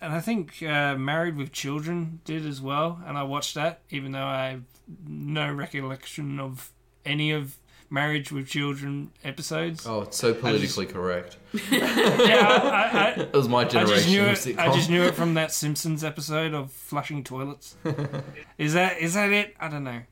[0.00, 4.12] and I think uh, Married with Children did as well, and I watched that, even
[4.12, 4.62] though I have
[5.06, 6.70] no recollection of
[7.04, 7.56] any of
[7.90, 9.86] Marriage with Children episodes.
[9.86, 11.36] Oh, it's so politically correct.
[11.70, 14.58] Yeah, I, I, I, It was my I generation just knew it.
[14.58, 17.76] I just knew it from that Simpsons episode of flushing toilets.
[18.58, 19.56] is that is that it?
[19.58, 20.02] I don't know.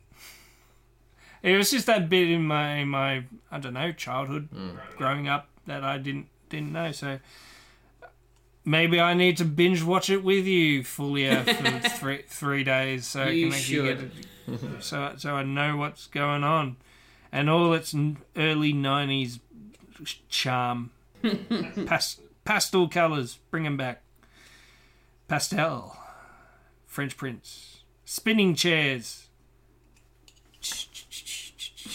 [1.43, 4.71] It was just that bit in my my I don't know childhood, hmm.
[4.97, 6.93] growing up that I didn't didn't know.
[6.93, 7.19] So
[8.65, 13.23] maybe I need to binge watch it with you, Fulia, for three three days, so
[13.23, 14.13] I You can actually should.
[14.49, 16.77] get it, so so I know what's going on,
[17.37, 17.95] and all its
[18.35, 19.41] early '90s
[20.31, 20.91] charm.
[21.87, 24.01] Pas- pastel colors, bring them back.
[25.29, 25.99] Pastel,
[26.87, 29.27] French Prince, spinning chairs.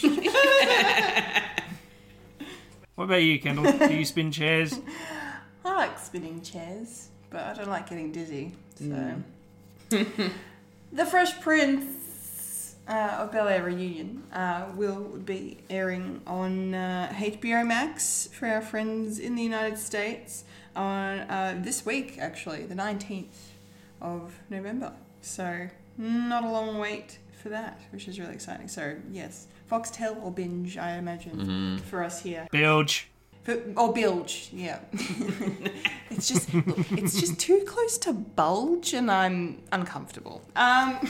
[2.94, 3.72] what about you, Kendall?
[3.88, 4.78] Do you spin chairs?
[5.64, 8.52] I like spinning chairs, but I don't like getting dizzy.
[8.76, 9.16] So,
[9.90, 10.28] hmm.
[10.92, 12.01] the Fresh Prince
[12.88, 18.60] uh, of Bel Air reunion uh, will be airing on uh, HBO Max for our
[18.60, 20.44] friends in the United States
[20.74, 23.52] on uh, this week, actually, the nineteenth
[24.00, 24.92] of November.
[25.20, 28.68] So, not a long wait for that, which is really exciting.
[28.68, 32.48] So, yes, Foxtel or binge, I imagine, for us here.
[32.50, 33.08] Bilge.
[33.42, 34.78] For, or bilge, yeah.
[36.10, 40.42] it's just look, it's just too close to bulge, and I'm uncomfortable.
[40.54, 41.00] Um,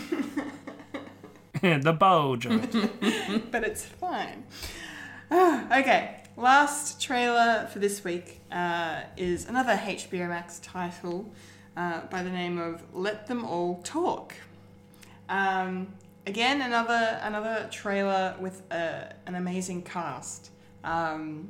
[1.83, 3.51] the bulge of it.
[3.51, 4.45] but it's fine.
[5.33, 11.33] Okay, last trailer for this week uh, is another HBO Max title
[11.75, 14.35] uh, by the name of "Let Them All Talk."
[15.31, 15.95] Um,
[16.27, 20.51] again, another another trailer with a, an amazing cast.
[20.85, 21.49] Um,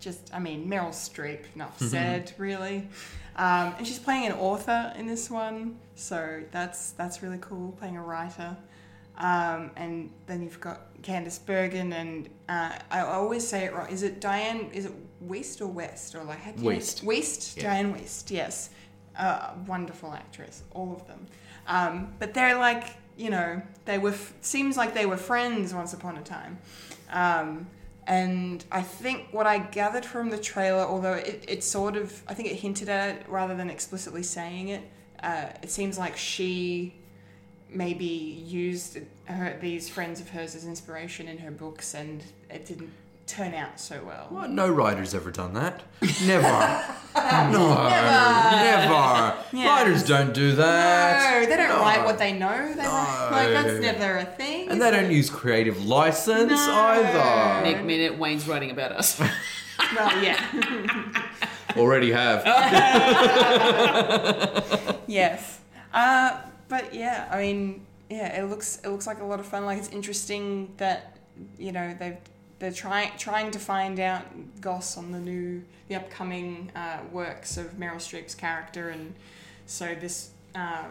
[0.00, 1.44] just, I mean, Meryl Streep.
[1.54, 2.88] Enough said, really.
[3.36, 7.72] Um, and she's playing an author in this one, so that's that's really cool.
[7.72, 8.56] Playing a writer.
[9.20, 13.88] Um, and then you've got Candice Bergen, and uh, I always say it wrong.
[13.90, 14.70] Is it Diane?
[14.72, 17.02] Is it West or West or like how do you- West.
[17.04, 17.64] West, Yeah.
[17.64, 18.30] Diane West.
[18.30, 18.70] Yes,
[19.18, 21.26] uh, wonderful actress, all of them.
[21.66, 24.10] Um, but they're like, you know, they were.
[24.12, 26.58] F- seems like they were friends once upon a time.
[27.10, 27.66] Um,
[28.06, 32.32] and I think what I gathered from the trailer, although it, it sort of, I
[32.34, 34.82] think it hinted at it rather than explicitly saying it.
[35.22, 36.94] Uh, it seems like she
[37.72, 42.90] maybe used her, these friends of hers as inspiration in her books, and it didn't
[43.26, 44.26] turn out so well.
[44.30, 44.50] What?
[44.50, 45.82] No writer's ever done that.
[46.26, 46.42] Never.
[47.52, 47.74] no.
[47.74, 49.36] Never.
[49.52, 49.66] Yeah.
[49.66, 51.42] Writers don't do that.
[51.42, 51.80] No, they don't No.
[51.80, 52.74] write what they know.
[52.74, 54.68] They write, like that's never a thing.
[54.68, 54.92] And they it?
[54.92, 56.72] don't use creative license No.
[56.74, 57.62] either.
[57.62, 59.20] Nick Minute, Wayne's writing about us.
[59.96, 60.38] Well, yeah.
[61.76, 62.44] Already have.
[65.06, 65.60] yes.
[65.92, 66.38] Uh,
[66.70, 69.66] but yeah, I mean, yeah, it looks it looks like a lot of fun.
[69.66, 71.18] Like it's interesting that
[71.58, 72.16] you know they've
[72.60, 74.24] they're trying trying to find out
[74.60, 79.14] goss on the new the upcoming uh, works of Meryl Streep's character, and
[79.66, 80.30] so this.
[80.54, 80.84] Uh,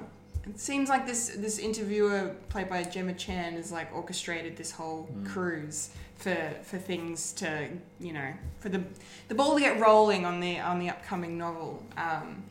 [0.46, 5.10] it seems like this this interviewer played by Gemma Chan has like orchestrated this whole
[5.26, 7.68] cruise for for things to
[8.00, 8.82] you know for the
[9.28, 11.84] the ball to get rolling on the on the upcoming novel.
[11.98, 12.44] Um,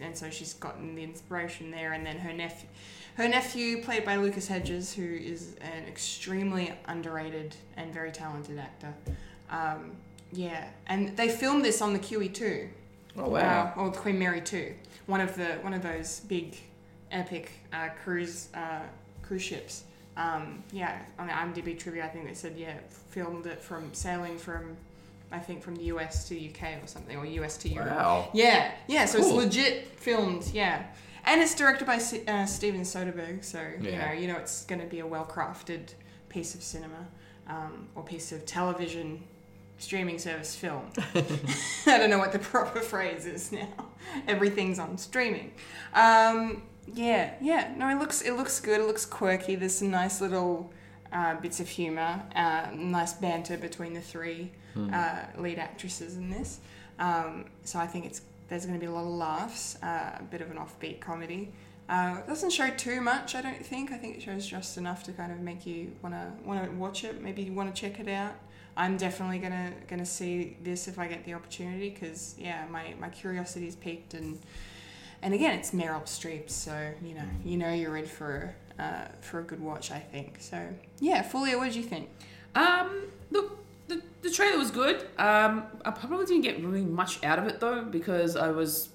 [0.00, 1.92] and so she's gotten the inspiration there.
[1.92, 2.68] And then her nephew,
[3.16, 8.94] her nephew, played by Lucas Hedges, who is an extremely underrated and very talented actor.
[9.50, 9.92] Um,
[10.32, 12.68] yeah, and they filmed this on the QE two.
[13.16, 13.72] Oh, wow.
[13.76, 14.74] Uh, or the Queen Mary two,
[15.06, 16.56] one of the one of those big,
[17.10, 18.82] epic uh, cruise uh,
[19.22, 19.84] cruise ships.
[20.16, 22.76] Um, yeah, on the IMDb trivia, I think they said yeah,
[23.10, 24.76] filmed it from sailing from,
[25.32, 27.90] I think from the US to UK or something, or US to Europe.
[27.90, 28.28] Wow.
[28.32, 29.04] Yeah, yeah.
[29.04, 29.28] So Cool.
[29.28, 30.50] it's legit filmed.
[30.52, 30.82] Yeah,
[31.24, 33.44] and it's directed by S- uh, Steven Soderbergh.
[33.44, 35.94] So you know, you know, it's going to be a well-crafted
[36.28, 37.06] piece of cinema
[37.48, 39.22] um, or piece of television
[39.78, 40.82] streaming service film.
[41.14, 43.68] I don't know what the proper phrase is now.
[44.28, 45.52] Everything's on streaming.
[45.94, 46.62] Um,
[46.92, 47.72] yeah, yeah.
[47.76, 48.80] No, it looks it looks good.
[48.80, 49.54] It looks quirky.
[49.54, 50.72] There's some nice little
[51.12, 56.60] uh, bits of humor, uh, nice banter between the three uh, lead actresses in this.
[56.98, 60.22] Um, so I think it's there's going to be a lot of laughs, uh, a
[60.24, 61.52] bit of an offbeat comedy.
[61.88, 63.92] Uh, it doesn't show too much, I don't think.
[63.92, 67.20] I think it shows just enough to kind of make you wanna wanna watch it.
[67.22, 68.34] Maybe you wanna check it out.
[68.76, 73.08] I'm definitely gonna gonna see this if I get the opportunity because yeah, my my
[73.08, 74.38] curiosity is piqued and
[75.22, 79.40] and again, it's Meryl Streep, so you know you know you're in for uh, for
[79.40, 79.90] a good watch.
[79.90, 80.68] I think so.
[80.98, 82.08] Yeah, Fulia, what did you think?
[82.54, 83.58] Um, look,
[83.90, 85.02] the, the trailer was good.
[85.18, 88.88] Um, I probably didn't get really much out of it though because I was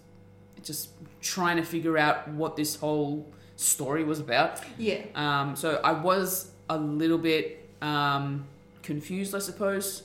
[0.63, 0.89] just
[1.21, 3.27] trying to figure out what this whole
[3.57, 4.61] story was about.
[4.77, 5.01] Yeah.
[5.13, 8.47] Um, so I was a little bit um,
[8.81, 10.03] confused, I suppose.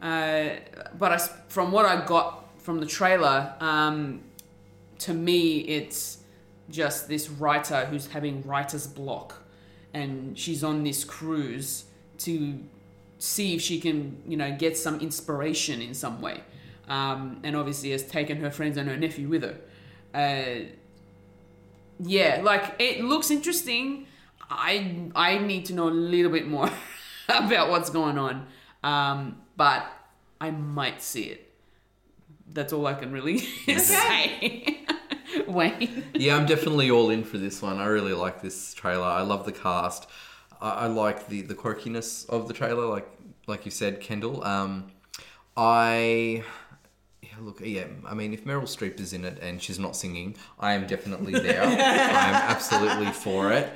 [0.00, 0.50] Uh,
[0.98, 1.18] but I
[1.48, 4.22] from what I got from the trailer, um,
[5.00, 6.18] to me, it's
[6.70, 9.42] just this writer who's having writer's block,
[9.92, 11.84] and she's on this cruise
[12.18, 12.58] to
[13.20, 16.40] see if she can, you know, get some inspiration in some way.
[16.88, 19.56] Um, and obviously has taken her friends and her nephew with her.
[20.12, 20.66] Uh,
[22.00, 24.06] yeah, like it looks interesting.
[24.50, 26.68] I I need to know a little bit more
[27.28, 28.46] about what's going on,
[28.82, 29.86] um, but
[30.40, 31.52] I might see it.
[32.52, 33.38] That's all I can really
[33.78, 34.78] say.
[35.46, 36.04] Wayne.
[36.14, 37.78] yeah, I'm definitely all in for this one.
[37.78, 39.06] I really like this trailer.
[39.06, 40.08] I love the cast.
[40.60, 43.08] I, I like the the quirkiness of the trailer, like
[43.46, 44.44] like you said, Kendall.
[44.44, 44.92] Um,
[45.56, 46.44] I
[47.40, 47.86] look, yeah.
[48.06, 51.32] I mean, if Meryl Streep is in it and she's not singing, I am definitely
[51.38, 51.62] there.
[51.62, 53.72] I am absolutely for it.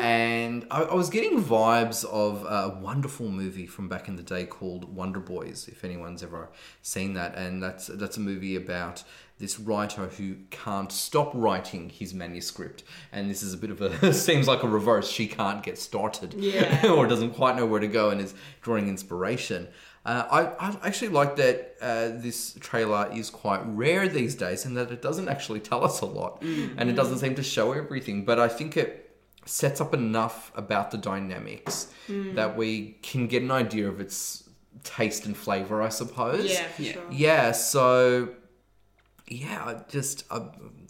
[0.00, 4.46] And I, I was getting vibes of a wonderful movie from back in the day
[4.46, 5.66] called Wonder Boys.
[5.68, 6.50] If anyone's ever
[6.82, 9.02] seen that, and that's that's a movie about
[9.38, 14.12] this writer who can't stop writing his manuscript, and this is a bit of a
[14.14, 15.10] seems like a reverse.
[15.10, 16.86] She can't get started, Yeah.
[16.92, 19.66] or doesn't quite know where to go, and is drawing inspiration.
[20.10, 22.36] Uh, I, I actually like that uh, this
[22.68, 26.32] trailer is quite rare these days, and that it doesn't actually tell us a lot,
[26.78, 28.24] and it doesn't seem to show everything.
[28.24, 28.90] But I think it
[29.44, 31.74] sets up enough about the dynamics
[32.38, 32.70] that we
[33.02, 34.18] can get an idea of its
[34.82, 36.48] taste and flavor, I suppose.
[36.54, 36.92] Yeah, for Yeah.
[36.92, 37.02] sure.
[37.26, 38.28] Yeah, so
[39.26, 40.40] yeah, just uh,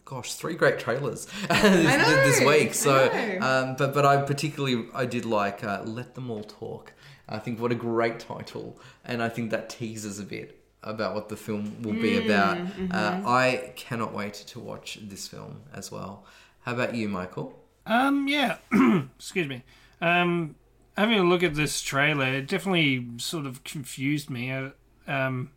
[0.04, 2.68] gosh, three great trailers this, know, this week.
[2.68, 3.38] I So, know.
[3.48, 6.92] um, but but I particularly I did like uh, "Let Them All Talk."
[7.28, 11.28] I think what a great title, and I think that teases a bit about what
[11.28, 12.56] the film will be Mm, about.
[12.58, 12.92] mm-hmm.
[12.92, 16.24] Uh, I cannot wait to watch this film as well.
[16.62, 17.58] How about you, Michael?
[17.86, 18.58] Um, yeah.
[19.18, 19.64] Excuse me.
[20.00, 20.54] Um,
[20.96, 24.52] having a look at this trailer, it definitely sort of confused me.
[24.52, 24.70] Uh,
[25.08, 25.50] Um,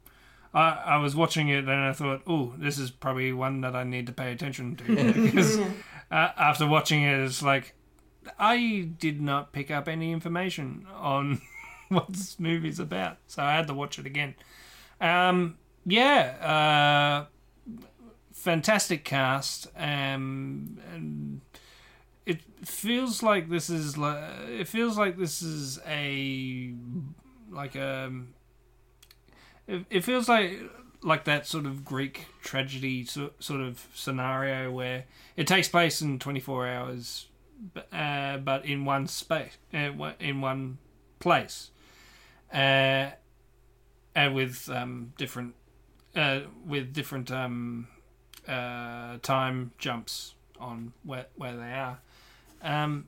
[0.53, 3.84] I, I was watching it and I thought, oh, this is probably one that I
[3.84, 7.73] need to pay attention to because uh, after watching it, it's like
[8.39, 11.41] I did not pick up any information on
[11.95, 14.35] what this movie's about, so I had to watch it again.
[14.99, 17.76] Um, yeah, uh,
[18.31, 19.68] fantastic cast.
[19.76, 21.41] Um, and
[22.26, 26.73] it feels like this is like it feels like this is a
[27.49, 28.11] like a
[29.68, 30.59] it, it feels like
[31.03, 35.05] like that sort of Greek tragedy so, sort of scenario where
[35.35, 37.27] it takes place in 24 hours
[37.91, 40.77] uh, but in one space uh, in one
[41.19, 41.72] place
[42.53, 43.11] uh,
[44.15, 45.56] and with um, different
[46.15, 47.88] uh, with different um,
[48.48, 51.99] uh, time jumps on where where they are.
[52.61, 53.07] Um,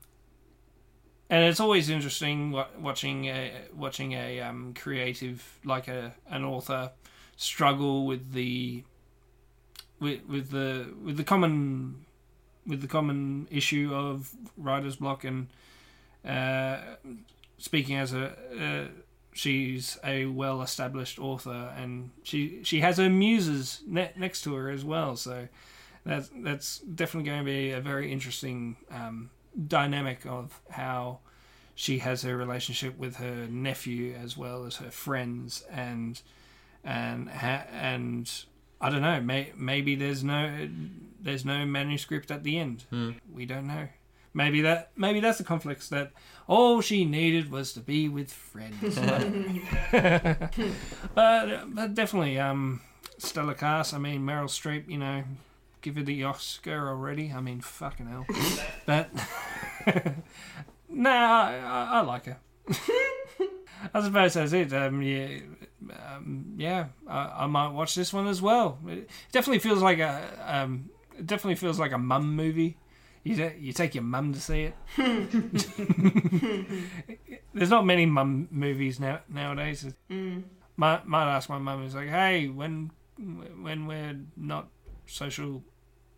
[1.29, 6.91] and it's always interesting watching a, watching a um, creative like a an author
[7.35, 8.83] struggle with the
[9.99, 12.05] with with the with the common
[12.65, 15.47] with the common issue of writer's block and
[16.25, 16.77] uh,
[17.57, 18.27] speaking as a
[18.59, 18.87] uh,
[19.33, 24.69] she's a well established author and she she has her muses ne- next to her
[24.69, 25.47] as well so
[26.05, 29.29] that's that's definitely going to be a very interesting um,
[29.67, 31.19] dynamic of how
[31.75, 36.21] she has her relationship with her nephew as well as her friends and
[36.83, 38.29] and ha- and
[38.81, 40.67] I don't know may, maybe there's no
[41.21, 42.83] there's no manuscript at the end.
[43.31, 43.87] We don't know
[44.33, 46.11] maybe that maybe that's the conflicts that
[46.47, 48.95] all she needed was to be with friends
[51.15, 52.81] but but definitely um
[53.17, 55.23] stellar cast I mean Meryl Streep you know
[55.81, 58.25] give her the Oscar already I mean fucking hell
[58.85, 59.09] but
[59.85, 60.13] I,
[61.05, 62.37] I, I like her
[63.93, 64.73] I suppose that's it.
[64.73, 65.39] Um, yeah,
[65.91, 66.87] um, yeah.
[67.07, 68.79] I, I might watch this one as well.
[68.87, 72.77] It definitely feels like a um, it definitely feels like a mum movie.
[73.23, 74.75] You you take your mum to see it.
[77.53, 79.85] There's not many mum movies now nowadays.
[80.75, 81.85] Might might ask my mum.
[81.85, 82.91] It's like, hey, when
[83.61, 84.67] when we're not
[85.05, 85.63] social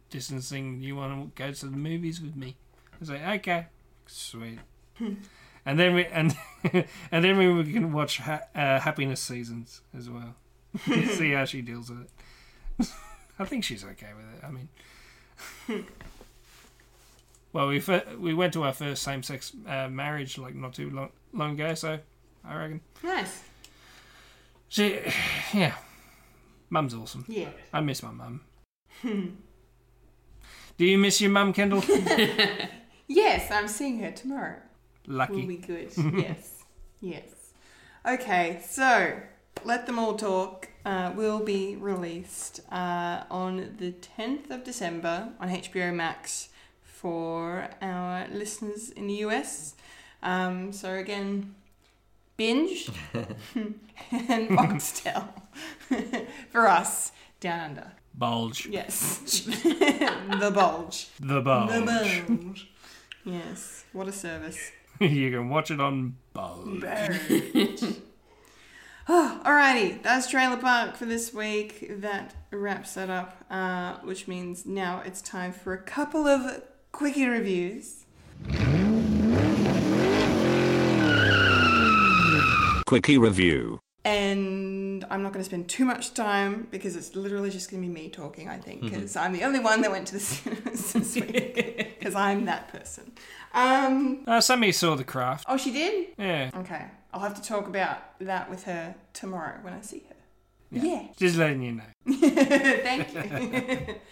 [0.09, 2.57] distancing, you want to go to the movies with me?
[2.93, 3.67] I was like, okay,
[4.07, 4.59] sweet.
[4.99, 6.35] and then we and
[7.11, 10.35] and then we can watch ha- uh, Happiness Seasons as well.
[10.85, 12.89] See how she deals with it.
[13.37, 14.43] I think she's okay with it.
[14.43, 14.69] I mean,
[17.55, 17.81] well, we
[18.19, 21.73] we went to our first same sex uh, marriage like not too long long ago,
[21.73, 21.99] so
[22.43, 23.43] I reckon Nice.
[24.67, 24.99] she,
[25.53, 25.73] yeah,
[26.69, 27.23] mum's awesome.
[27.29, 27.47] Yeah.
[27.71, 28.41] I miss my mum.
[29.01, 31.81] Do you miss your mum, Kendall?
[33.07, 34.57] Yes, I'm seeing her tomorrow.
[35.07, 35.33] Lucky.
[35.33, 35.91] Will be good.
[36.17, 36.63] yes.
[36.99, 37.29] Yes.
[38.03, 39.19] Okay, so
[39.63, 45.49] Let Them All Talk uh, will be released uh, on the 10th of December on
[45.49, 46.49] HBO Max
[46.99, 49.75] for our listeners in the US.
[50.23, 51.55] Um, so again,
[52.37, 55.27] binge and Foxtel
[56.49, 57.91] for us down under.
[58.13, 58.67] Bulge.
[58.67, 59.41] Yes.
[59.45, 61.09] the bulge.
[61.19, 61.71] The bulge.
[61.71, 62.69] The bulge.
[63.25, 63.83] Yes.
[63.91, 64.71] What a service.
[65.01, 66.81] you can watch it on Bulge.
[69.07, 72.01] Alrighty, that's Trailer Park for this week.
[72.01, 76.63] That wraps it up, uh, which means now it's time for a couple of
[76.95, 78.05] quickie reviews.
[82.85, 83.79] Quickie review.
[84.05, 87.87] And I'm not going to spend too much time because it's literally just going to
[87.87, 90.93] be me talking, I think, because I'm the only one that went to the cinemas
[90.93, 91.91] this week.
[92.05, 93.11] Because I'm that person.
[93.51, 95.45] Um, Uh, Sammy saw The Craft.
[95.49, 96.09] oh, she did?
[96.19, 96.51] Yeah.
[96.55, 96.85] Okay.
[97.11, 100.15] I'll have to talk about that with her tomorrow when I see her.
[100.71, 101.07] Yeah.
[101.17, 101.83] Just letting you know.
[102.19, 103.95] Thank you.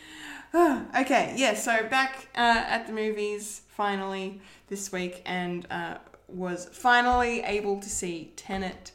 [0.96, 5.98] Okay, yeah, so back uh, at the movies finally this week and uh,
[6.28, 8.92] was finally able to see Tenet.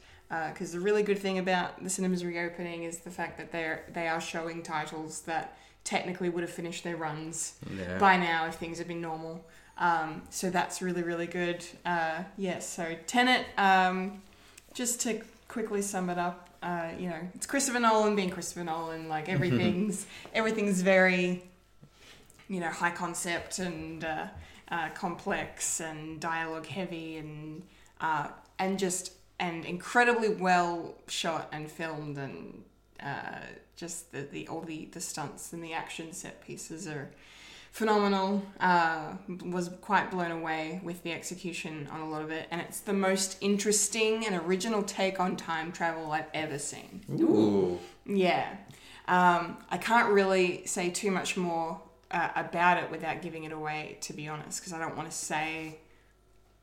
[0.52, 4.06] Because the really good thing about the cinemas reopening is the fact that they're they
[4.08, 7.96] are showing titles that technically would have finished their runs Yeah.
[7.98, 9.42] by now if things had been normal.
[9.78, 11.64] Um, so that's really really good.
[11.84, 13.46] Uh, yes, so Tenet.
[13.56, 14.20] Um,
[14.74, 19.08] just to quickly sum it up, uh, you know, it's Christopher Nolan being Christopher Nolan.
[19.08, 21.44] Like everything's everything's very,
[22.48, 24.26] you know, high concept and uh,
[24.70, 27.62] uh, complex and dialogue heavy and
[28.00, 28.28] uh,
[28.58, 32.64] and just and incredibly well shot and filmed and
[33.02, 33.40] uh,
[33.76, 37.10] just the, the all the the stunts and the action set pieces are
[37.78, 38.42] phenomenal.
[38.58, 39.14] Uh,
[39.44, 42.92] was quite blown away with the execution on a lot of it, and it's the
[42.92, 47.04] most interesting and original take on time travel I've ever seen.
[47.20, 47.78] Ooh.
[48.04, 48.56] Yeah.
[49.06, 51.80] Um, I can't really say too much more
[52.10, 55.16] uh, about it without giving it away, to be honest, because I don't want to
[55.16, 55.78] say,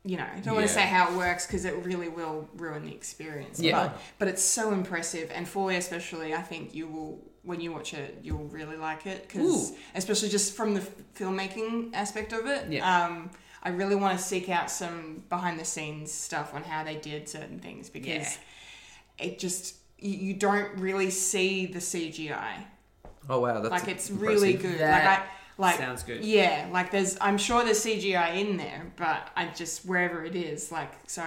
[0.04, 2.84] you know, I don't want to say how it works because it really will ruin
[2.84, 3.58] the experience.
[3.58, 3.88] Yeah.
[3.88, 7.94] But, but it's so impressive, and Foley especially, I think you will, when you watch
[7.94, 10.80] it, you'll really like it, because especially just from the
[11.14, 12.70] filmmaking aspect of it.
[12.70, 13.04] Yeah.
[13.06, 13.30] Um,
[13.62, 17.28] I really want to seek out some behind the scenes stuff on how they did
[17.28, 18.38] certain things because
[19.18, 19.26] Yeah.
[19.26, 22.64] it just you, you don't really see the CGI.
[23.28, 24.78] Oh wow, that's like it's really good.
[24.78, 25.26] That like I
[25.58, 26.24] like sounds good.
[26.24, 30.70] Yeah, like there's I'm sure there's CGI in there, but I just wherever it is,
[30.70, 31.22] like so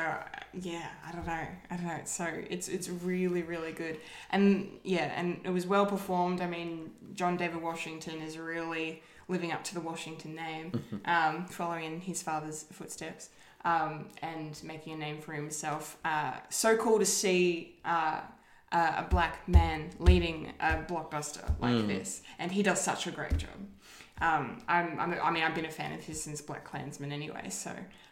[0.53, 1.47] yeah, I don't know.
[1.72, 2.01] I don't know.
[2.06, 3.99] So it's it's really really good.
[4.30, 6.41] And yeah, and it was well performed.
[6.41, 12.01] I mean, John David Washington is really living up to the Washington name, um, following
[12.01, 13.30] his father's footsteps.
[13.65, 15.97] Um, and making a name for himself.
[16.06, 18.22] Uh, so cool to see uh,
[18.72, 23.35] uh, a black man leading a blockbuster like this, and he does such a great
[23.35, 23.49] job.
[24.21, 27.49] Um, I'm, I'm, I mean, I've been a fan of his since BlacKkKlansman anyway.
[27.49, 27.71] So,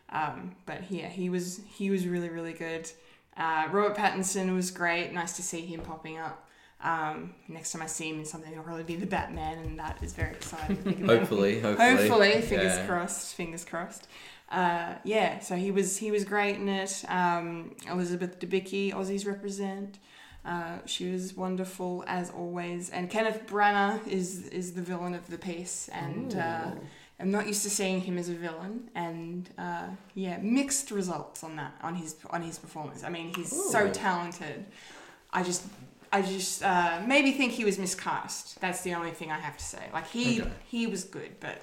[0.09, 2.89] um, but yeah, he was he was really really good.
[3.35, 5.13] Uh, Robert Pattinson was great.
[5.13, 6.43] Nice to see him popping up.
[6.81, 9.97] Um, next time I see him in something, it'll probably be the Batman, and that
[10.01, 10.77] is very exciting.
[10.77, 11.17] to think about.
[11.19, 11.89] Hopefully, hopefully.
[11.97, 12.85] Hopefully, fingers Yeah.
[12.88, 13.35] crossed.
[13.35, 14.07] Fingers crossed.
[14.49, 17.03] Uh, yeah, so he was he was great in it.
[17.09, 19.97] Um, Elizabeth Debicki, Aussies represent.
[20.48, 25.38] Uh, she was wonderful as always, and Kenneth Branagh is is the villain of the
[25.38, 26.72] piece, and uh,
[27.19, 31.57] I'm not used to seeing him as a villain, and uh, yeah, mixed results on
[31.57, 33.03] that on his on his performance.
[33.03, 34.65] I mean, he's so talented.
[35.34, 35.64] I just
[36.14, 38.61] I just uh, maybe think he was miscast.
[38.61, 39.84] That's the only thing I have to say.
[39.94, 40.52] Like he Okay.
[40.65, 41.61] he was good, but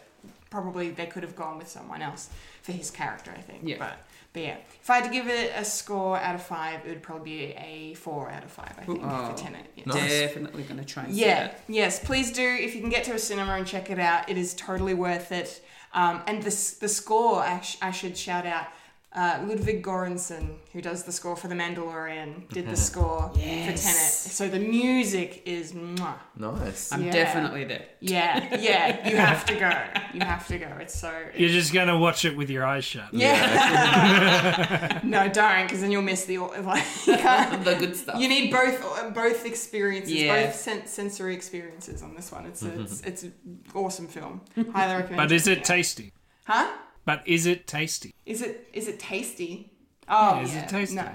[0.51, 2.29] probably they could have gone with someone else
[2.63, 3.33] for his character.
[3.35, 3.61] I think.
[3.65, 3.79] Yeah.
[3.79, 3.97] But
[4.35, 7.03] but yeah, if I had to give it a score out of five, it would
[7.03, 8.75] probably be a four out of five.
[8.79, 9.31] I think Oh.
[9.31, 9.65] for Tenet.
[9.77, 9.87] Yes.
[9.87, 10.11] Nice.
[10.11, 11.61] Definitely going to try and see Yeah, it.
[11.69, 12.43] yes, please do.
[12.43, 15.31] If you can get to a cinema and check it out, it is totally worth
[15.33, 15.65] it.
[15.95, 16.51] Um, and the,
[16.81, 18.67] the score, I, sh- I should shout out
[19.15, 23.77] uh, Ludwig Göransson, who does the score for The Mandalorian, did the score for Tenet.
[23.79, 26.15] So the music is mwah.
[26.37, 26.93] Nice.
[26.93, 27.13] I'm Yeah.
[27.13, 27.87] definitely there.
[28.01, 29.71] Yeah, yeah, you have to go.
[30.13, 30.67] You have to go.
[30.81, 31.13] It's so.
[31.37, 33.13] You're just gonna watch it with your eyes shut.
[33.15, 35.01] Yeah.
[35.05, 36.85] no, don't, because then you'll miss the like.
[37.05, 38.21] The good stuff.
[38.21, 40.47] you need both both experiences, Yeah.
[40.47, 42.47] both sen- sensory experiences on this one.
[42.47, 43.35] It's a, it's it's an
[43.75, 44.41] awesome film.
[44.73, 45.17] Highly recommend.
[45.17, 46.13] But is checking it tasty?
[46.47, 46.71] Huh?
[47.05, 48.15] But is it tasty?
[48.27, 49.73] Is it is it tasty?
[50.09, 50.97] Oh, Yeah, is it tasty?
[50.97, 51.09] No,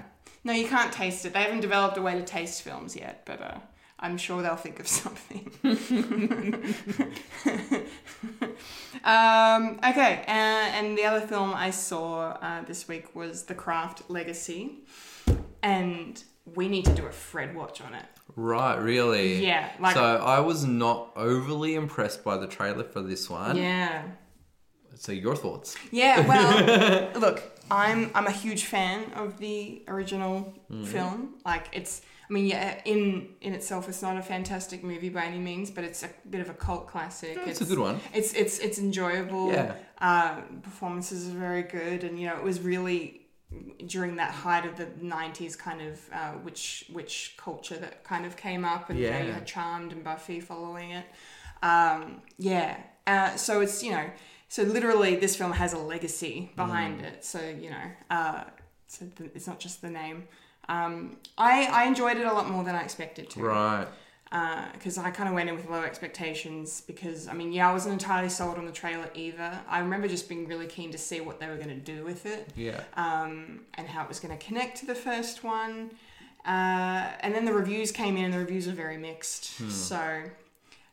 [0.43, 1.33] no, you can't taste it.
[1.33, 3.57] They haven't developed a way to taste films yet, but uh,
[3.99, 5.51] I'm sure they'll think of something.
[9.03, 10.31] um, okay, uh,
[10.77, 14.79] and the other film I saw uh, this week was The Craft Legacy,
[15.63, 16.21] and
[16.55, 18.05] we need to do a Fred watch on it.
[18.35, 19.45] Right, really?
[19.45, 23.57] Yeah, like- so I was not overly impressed by the trailer for this one.
[23.57, 24.03] Yeah.
[24.99, 25.77] So your thoughts?
[25.91, 30.53] Yeah, well, look, I'm I'm a huge fan of the original
[30.83, 31.35] film.
[31.45, 35.39] Like it's I mean, yeah, in in itself it's not a fantastic movie by any
[35.39, 37.39] means, but it's a bit of a cult classic.
[37.45, 38.01] it's a good one.
[38.13, 39.53] It's it's it's enjoyable.
[39.53, 39.75] Yeah.
[39.99, 43.21] Uh, performances are very good and you know, it was really
[43.87, 48.37] during that height of the 90s kind of uh, which witch culture that kind of
[48.37, 51.05] came up and you, know, you had charmed and buffy following it
[51.63, 52.77] um, yeah
[53.07, 54.05] uh, so it's you know
[54.49, 58.43] so literally this film has a legacy behind it so you know uh,
[58.87, 59.05] so
[59.35, 60.27] it's not just the name
[60.67, 63.87] um, I, I enjoyed it a lot more than I expected to Right.
[64.73, 67.93] because I kind of went in with low expectations because I mean yeah I wasn't
[67.93, 71.39] entirely sold on the trailer either I remember just being really keen to see what
[71.39, 72.81] they were going to do with it Yeah.
[72.95, 75.91] um, and how it was going to connect to the first one.
[76.45, 79.43] Uh, and then the reviews came in, and the reviews are very mixed.
[79.69, 80.21] So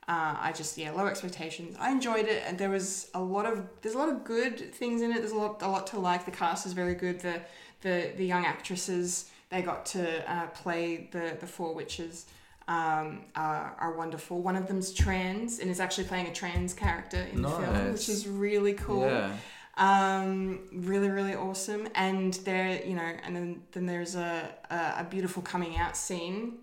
[0.08, 1.76] uh, I just yeah, low expectations.
[1.80, 5.02] I enjoyed it, and there was a lot of there's a lot of good things
[5.02, 5.18] in it.
[5.18, 6.24] There's a lot a lot to like.
[6.24, 7.20] The cast is very good.
[7.20, 7.40] The
[7.82, 12.26] the the young actresses they got to uh, play the the four witches.
[12.68, 14.42] Um, are, are wonderful.
[14.42, 18.08] One of them's trans and is actually playing a trans character in the film, which
[18.08, 19.36] is really cool Yeah.
[19.76, 25.06] um, really really awesome and there you know and then then there's a, a a
[25.08, 26.54] beautiful coming out scene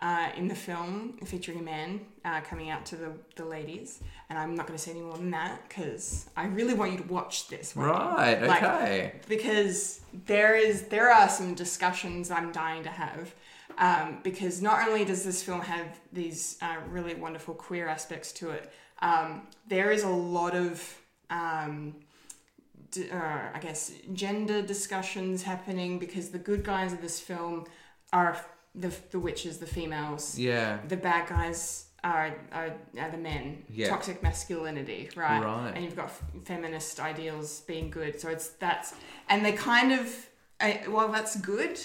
[0.00, 4.00] uh, in the film featuring a man uh, coming out to the, the ladies.
[4.28, 6.98] And I'm not going to say any more than that because I really want you
[6.98, 7.76] to watch this.
[7.76, 7.86] one.
[7.86, 9.20] Right, Like, okay.
[9.28, 13.34] because there is there are some discussions I'm dying to have.
[13.78, 18.50] Um, because not only does this film have these uh, really wonderful queer aspects to
[18.50, 18.70] it,
[19.00, 20.98] um, there is a lot of
[21.30, 21.94] um,
[22.90, 27.64] d- uh, I guess gender discussions happening because the good guys of this film
[28.12, 28.36] are
[28.74, 30.38] the the witches, the females.
[30.38, 30.78] Yeah.
[30.88, 33.64] The bad guys are are, are the men.
[33.68, 33.88] Yeah.
[33.88, 35.42] Toxic masculinity, right?
[35.42, 35.72] Right.
[35.74, 38.20] And you've got f- feminist ideals being good.
[38.20, 38.94] So it's that's
[39.28, 40.28] and they kind of
[40.60, 41.80] uh, well that's good.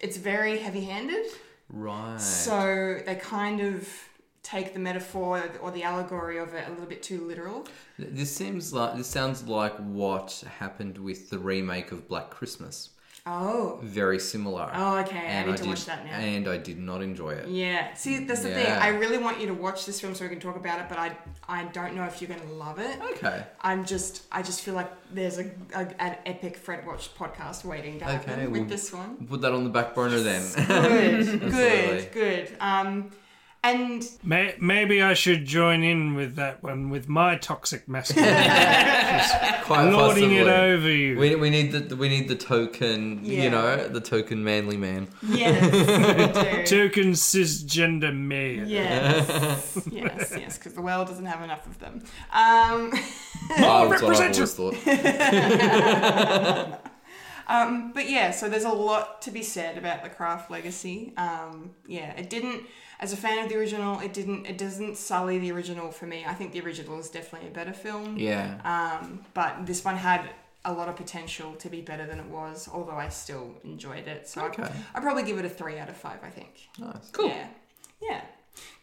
[0.00, 1.26] It's very heavy-handed.
[1.70, 2.20] Right.
[2.20, 3.88] So they kind of
[4.42, 7.66] take the metaphor or the allegory of it a little bit too literal.
[7.98, 12.90] This seems like this sounds like what happened with the remake of Black Christmas.
[13.26, 13.80] Oh.
[13.82, 14.70] Very similar.
[14.72, 15.18] Oh, okay.
[15.18, 16.12] I And need to did, watch that now.
[16.18, 17.48] And I did not enjoy it.
[17.48, 17.92] Yeah.
[17.94, 18.66] See, that's the thing.
[18.70, 20.98] I really want you to watch this film so we can talk about it, but
[20.98, 21.16] I
[21.48, 23.00] I don't know if you're going to love it.
[23.14, 23.44] Okay.
[23.60, 27.98] I'm just I just feel like there's a, a an epic Fred Watch podcast waiting
[27.98, 29.26] to happen Okay, with we'll this one.
[29.28, 30.42] Put that on the back burner then.
[30.66, 32.56] Good, good, good.
[32.60, 33.10] Um,
[33.74, 38.34] and May, maybe I should join in with that one with my toxic masculinity.
[39.64, 40.52] Quite lording it possibly.
[40.52, 41.18] over you.
[41.18, 43.42] We, we need the we need the token, Yeah.
[43.44, 45.08] you know, the token manly man.
[45.22, 46.26] yes, we
[46.64, 46.88] do.
[46.88, 48.66] Token cisgender male.
[48.76, 52.02] Yes, yes, yes, because the world doesn't have enough of them.
[52.32, 52.92] Um,
[53.58, 54.74] Oh, that's what I've always thought.
[57.48, 61.12] um, but yeah, so there's a lot to be said about the craft legacy.
[61.16, 62.62] Um, yeah, it didn't,
[63.00, 66.24] as a fan of the original, it didn't, it doesn't sully the original for me.
[66.26, 68.16] I think the original is definitely a better film.
[68.16, 68.58] Yeah.
[68.64, 70.30] Um, but this one had
[70.64, 74.28] a lot of potential to be better than it was, although I still enjoyed it.
[74.28, 74.62] So Okay.
[74.64, 76.18] I, I'd probably give it a three out of five.
[76.24, 76.68] I think.
[76.78, 77.10] Nice.
[77.12, 77.28] Cool.
[77.28, 77.48] Yeah.
[78.02, 78.20] Yeah.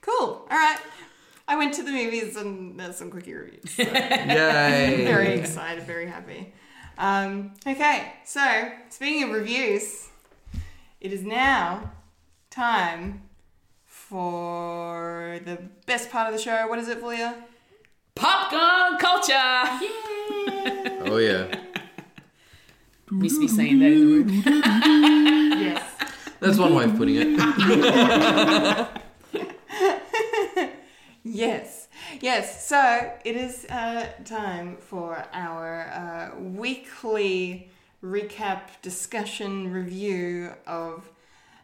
[0.02, 0.48] Cool.
[0.50, 0.80] All right.
[1.48, 3.70] I went to the movies and there's some quickie reviews.
[3.72, 5.04] So Yay.
[5.06, 6.54] very excited, very happy.
[6.98, 10.08] Um, okay, so speaking of reviews,
[11.02, 11.92] it is now
[12.50, 13.24] time
[14.14, 15.58] for the
[15.88, 16.68] best part of the show.
[16.68, 17.34] What is it, Fulia?
[18.14, 19.34] Popcorn culture.
[21.10, 21.48] Oh yeah.
[23.12, 24.44] Used to be saying that in the room.
[25.64, 25.84] Yes.
[26.40, 28.88] That's one way of putting it.
[31.26, 31.88] Yes,
[32.22, 32.68] yes.
[32.68, 37.72] So it is uh, time for our uh, weekly
[38.04, 41.10] recap, discussion, review of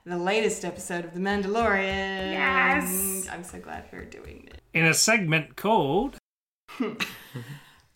[0.10, 2.32] the latest episode of The Mandalorian.
[2.32, 3.28] Yes!
[3.32, 4.60] I'm so glad we're doing this.
[4.74, 6.18] In a segment called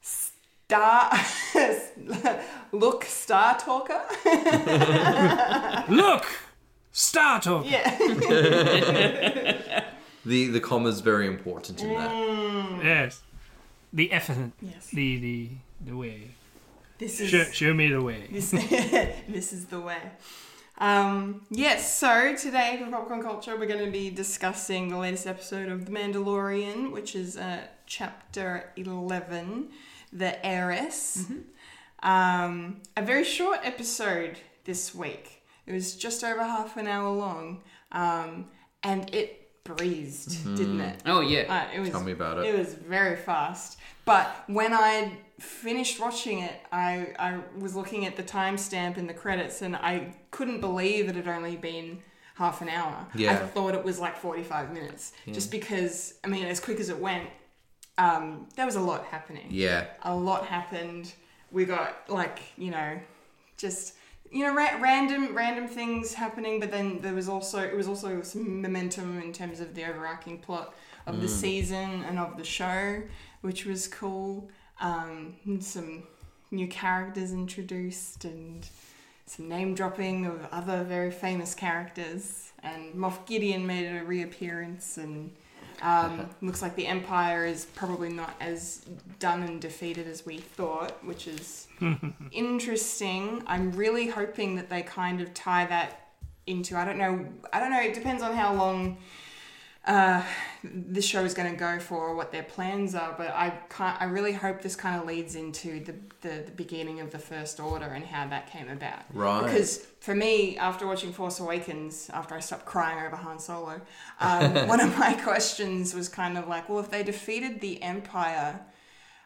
[0.02, 1.12] Star.
[2.72, 4.02] Look, Star Talker.
[5.90, 6.26] Look!
[6.92, 7.68] Star Talker!
[7.68, 7.90] yeah.
[10.26, 12.10] The the comma's very important in that.
[12.10, 12.82] Mm.
[12.82, 13.22] Yes.
[13.92, 14.54] The effort.
[14.62, 14.88] Yes.
[14.88, 15.50] The, the,
[15.86, 16.30] the way.
[16.98, 17.30] This is.
[17.30, 18.30] Show, show me the way.
[18.32, 18.52] This,
[19.28, 20.00] this is the way.
[20.78, 25.70] Um, yes, so today for Popcorn Culture, we're going to be discussing the latest episode
[25.70, 29.70] of The Mandalorian, which is uh, chapter 11,
[30.12, 31.26] The Heiress.
[32.02, 35.44] Um, a very short episode this week.
[35.66, 37.62] It was just over half an hour long,
[37.94, 38.48] um,
[38.84, 41.02] and it breezed, didn't it?
[41.06, 41.68] Oh yeah.
[41.72, 42.46] Uh, it was, Tell me about it.
[42.48, 43.80] It was very fast.
[44.04, 49.14] But when I finished watching it, I, I was looking at the timestamp in the
[49.14, 52.00] credits and I couldn't believe it had only been
[52.36, 53.06] half an hour.
[53.16, 55.14] I thought it was like 45 minutes.
[55.32, 57.30] Just because, I mean, as quick as it went,
[57.98, 59.86] um, there was a lot happening Yeah.
[60.02, 61.14] a lot happened.
[61.52, 63.00] We got like you know,
[63.58, 63.94] just
[64.32, 66.60] you know, ra- random random things happening.
[66.60, 70.40] But then there was also it was also some momentum in terms of the overarching
[70.40, 70.74] plot
[71.06, 73.04] of the season and of the show,
[73.42, 74.50] which was cool.
[74.82, 76.04] Um, some
[76.50, 78.68] new characters introduced and
[79.36, 82.52] some name dropping of other very famous characters.
[82.62, 85.32] And Moff Gideon made a reappearance and.
[85.82, 88.86] Um, looks like the Empire is probably not as
[89.20, 91.68] done and defeated as we thought, which is
[92.32, 93.44] interesting.
[93.48, 96.12] I'm really hoping that they kind of tie that
[96.46, 96.78] into.
[96.78, 97.28] I don't know.
[97.52, 97.82] I don't know.
[97.82, 98.98] It depends on how long
[99.86, 100.24] uh,
[100.64, 103.14] the show is going to go for or what their plans are.
[103.18, 104.02] But I can't.
[104.02, 107.60] I really hope this kind of leads into the, the the beginning of the First
[107.60, 109.04] Order and how that came about.
[109.14, 109.44] Right.
[109.44, 113.82] Because for me, after watching Force Awakens, after I stopped crying over Han Solo,
[114.22, 118.62] um, one of my questions was kind of like, well, if they defeated the Empire.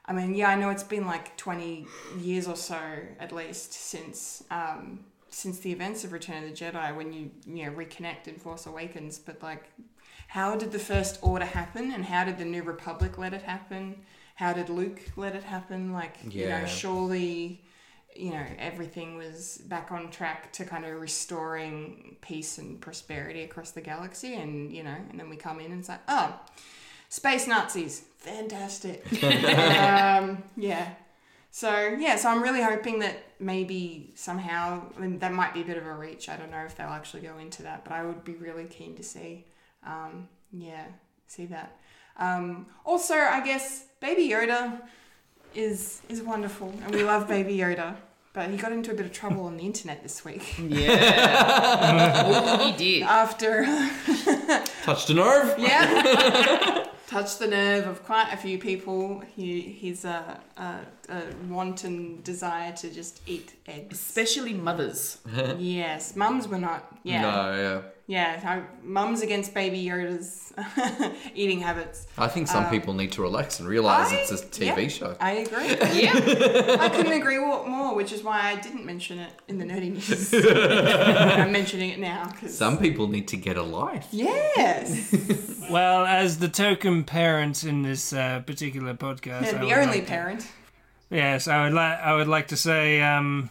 [0.09, 1.85] I mean, yeah, I know it's been like 20
[2.17, 2.79] years or so
[3.19, 7.65] at least since um, since the events of Return of the Jedi when you you
[7.65, 9.69] know reconnect in Force Awakens, but like
[10.27, 13.95] how did the First Order happen and how did the New Republic let it happen?
[14.35, 15.93] How did Luke let it happen?
[15.93, 17.63] Like you know, surely
[18.15, 23.71] you know everything was back on track to kind of restoring peace and prosperity across
[23.71, 26.39] the galaxy, and you know, and then we come in and say, oh,
[27.09, 29.05] space Nazis, fantastic.
[29.23, 30.93] um, yeah.
[31.51, 35.65] So yeah, so I'm really hoping that maybe somehow I mean, that might be a
[35.65, 36.29] bit of a reach.
[36.29, 38.95] I don't know if they'll actually go into that, but I would be really keen
[38.95, 39.45] to see,
[39.87, 40.85] um, yeah,
[41.27, 41.77] see that.
[42.17, 44.81] Um, also, I guess Baby Yoda
[45.55, 47.95] is is wonderful, and we love Baby Yoda.
[48.33, 52.61] But he got into a bit of trouble on the internet this week Yeah.
[52.71, 53.01] he did.
[53.03, 53.65] after
[54.83, 55.55] Touched a nerve.
[55.57, 59.23] yeah touched the nerve of quite a few people.
[59.35, 60.75] He he's a, a,
[61.09, 63.97] uh, wanton desire to just eat eggs.
[63.99, 65.17] Especially mothers.
[65.57, 66.85] yes, mums were not.
[67.03, 67.81] Yeah, No, yeah.
[68.07, 68.39] Yeah.
[68.43, 70.53] I, mums against Baby Yoda's
[71.35, 72.07] eating habits.
[72.17, 75.15] I think some people need to relax and realize I- it's a TV yeah, show.
[75.19, 75.67] I agree.
[76.01, 76.77] Yeah.
[76.79, 80.33] I couldn't agree more, which is why I didn't mention it in the nerdy news.
[81.37, 84.07] I'm mentioning it now because Some people need to get a life.
[84.11, 85.13] yes,
[85.69, 89.87] Well, as the token parent in this uh, particular podcast, I and would the only
[89.87, 90.47] like to- parent.
[91.09, 93.49] yes, I would like I would like to say, um,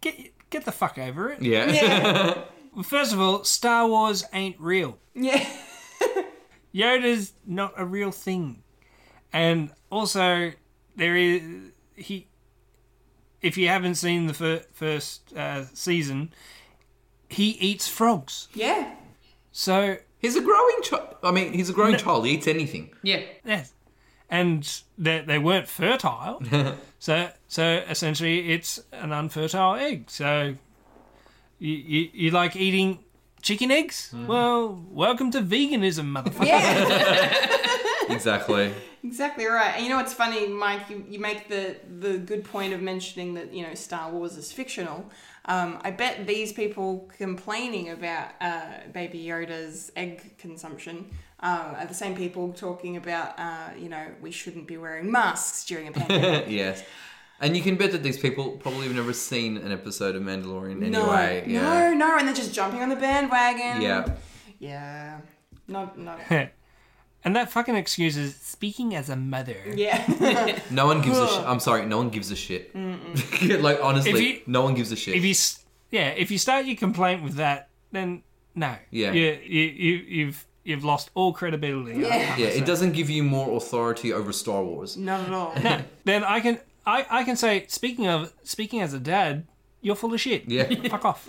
[0.00, 1.42] get get the fuck over it.
[1.42, 1.70] Yeah.
[1.70, 2.42] Yeah,
[2.74, 4.98] Well, First of all, Star Wars ain't real.
[5.14, 5.46] yeah.
[6.74, 8.62] Yoda's not a real thing,
[9.32, 10.52] and also
[10.94, 11.40] there is
[11.94, 12.26] he.
[13.40, 16.32] If you haven't seen the fir- first uh, season,
[17.28, 18.48] he eats frogs.
[18.54, 18.94] Yeah.
[19.52, 21.16] So He's a growing child.
[21.22, 22.26] I mean, he's a growing child.
[22.26, 22.90] He eats anything.
[23.02, 23.20] Yeah.
[23.44, 23.72] yes,
[24.30, 26.42] and they they weren't fertile.
[26.98, 30.10] so so essentially, it's an unfertile egg.
[30.10, 30.54] So
[31.58, 33.00] you you, you like eating
[33.42, 34.12] chicken eggs?
[34.12, 36.46] Well, welcome to veganism, motherfucker.
[36.46, 37.52] Yeah.
[38.08, 38.72] Exactly.
[39.02, 39.74] Exactly right.
[39.74, 40.88] And you know what's funny, Mike?
[40.88, 44.52] You, you make the, the good point of mentioning that, you know, Star Wars is
[44.52, 45.10] fictional.
[45.46, 48.62] Um, I bet these people complaining about uh,
[48.92, 54.30] Baby Yoda's egg consumption uh, are the same people talking about, uh, you know, we
[54.30, 56.46] shouldn't be wearing masks during a pandemic.
[56.48, 56.82] yes.
[57.40, 60.82] And you can bet that these people probably have never seen an episode of Mandalorian
[60.82, 61.44] anyway.
[61.46, 61.60] no, yeah.
[61.60, 62.18] no, no.
[62.18, 63.82] And they're just jumping on the bandwagon.
[63.82, 64.14] Yeah.
[64.58, 65.20] Yeah.
[65.68, 66.20] Not, not.
[67.24, 69.56] And that fucking excuse is speaking as a mother.
[69.74, 70.60] Yeah.
[70.70, 71.44] No one gives a shit.
[71.44, 72.72] I'm sorry, no one gives a shit.
[72.72, 75.16] like, honestly, you- no one gives a shit.
[75.16, 75.34] If you,
[75.90, 78.22] yeah, if you start your complaint with that, then
[78.54, 78.76] no.
[78.90, 79.10] Yeah.
[79.10, 82.00] You, you, you, you've you've lost all credibility.
[82.00, 82.36] Yeah.
[82.36, 84.96] yeah, it doesn't give you more authority over Star Wars.
[84.96, 85.54] Not at all.
[86.04, 89.46] Then I can I, I can say speaking of speaking as a dad,
[89.80, 90.44] you're full of shit.
[90.46, 90.64] Yeah.
[90.88, 91.28] Fuck off.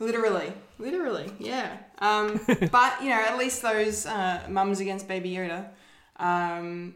[0.00, 1.76] Literally, literally, yeah.
[1.98, 2.40] Um,
[2.70, 5.68] but you know, at least those uh, mums against Baby Yoda,
[6.16, 6.94] um,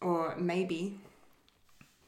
[0.00, 0.98] or maybe.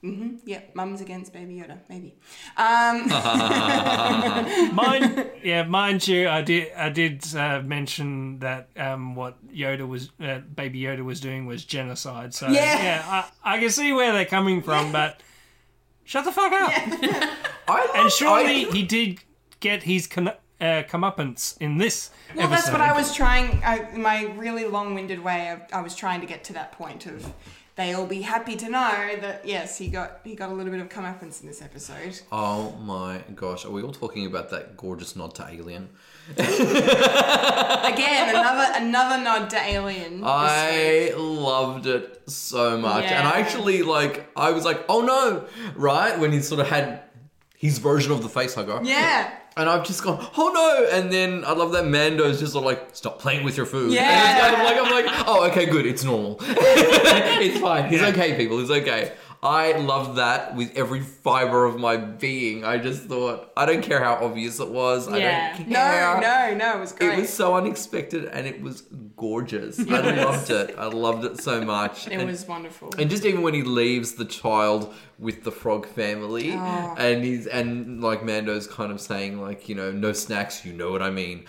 [0.02, 2.16] Hmm Yeah, mums against Baby Yoda, maybe.
[2.56, 3.08] Um,
[4.74, 10.10] Mind, yeah, mind you, I did I did uh, mention that um, what Yoda was,
[10.20, 12.34] uh, Baby Yoda was doing was genocide.
[12.34, 13.02] So Yeah.
[13.44, 15.20] I, I can see where they're coming from, but
[16.04, 16.72] shut the fuck up.
[17.68, 19.20] I love, And surely I- he did
[19.60, 20.28] get his con-
[20.60, 22.10] uh, comeuppance in this.
[22.34, 23.62] well, that's what I was trying.
[23.64, 27.32] I, my really long-winded way, I, I was trying to get to that point of
[27.76, 30.88] they'll be happy to know that yes, he got he got a little bit of
[30.88, 32.20] comeuppance in this episode.
[32.30, 35.88] Oh my gosh, are we all talking about that gorgeous nod to Alien?
[36.28, 40.22] Again, another another nod to Alien.
[40.24, 43.04] I loved it so much.
[43.04, 46.18] And I actually, like, I was like, oh no, right?
[46.18, 47.02] When he sort of had
[47.56, 48.80] his version of the face hugger.
[48.82, 49.38] yeah.
[49.56, 50.96] And I've just gone, oh no!
[50.98, 53.92] And then I love that Mando's just sort of like, stop playing with your food.
[53.92, 54.02] Yeah.
[54.02, 54.76] And it's kind of like,
[55.06, 56.38] I'm like, oh, okay, good, it's normal.
[56.40, 57.90] it's fine.
[57.90, 59.12] He's okay, people, he's okay.
[59.44, 62.64] I loved that with every fiber of my being.
[62.64, 65.10] I just thought, I don't care how obvious it was.
[65.10, 65.50] Yeah.
[65.54, 66.20] I don't No, care.
[66.20, 66.76] no, no.
[66.76, 67.18] It was great.
[67.18, 68.82] It was so unexpected and it was
[69.16, 69.80] gorgeous.
[69.80, 70.76] I loved it.
[70.78, 72.06] I loved it so much.
[72.06, 72.90] It and, was wonderful.
[72.96, 76.94] and just even when he leaves the child with the frog family Oh.
[76.98, 80.90] and he's and like Mando's kind of saying like, you know, no snacks, you know
[80.90, 81.44] what I mean.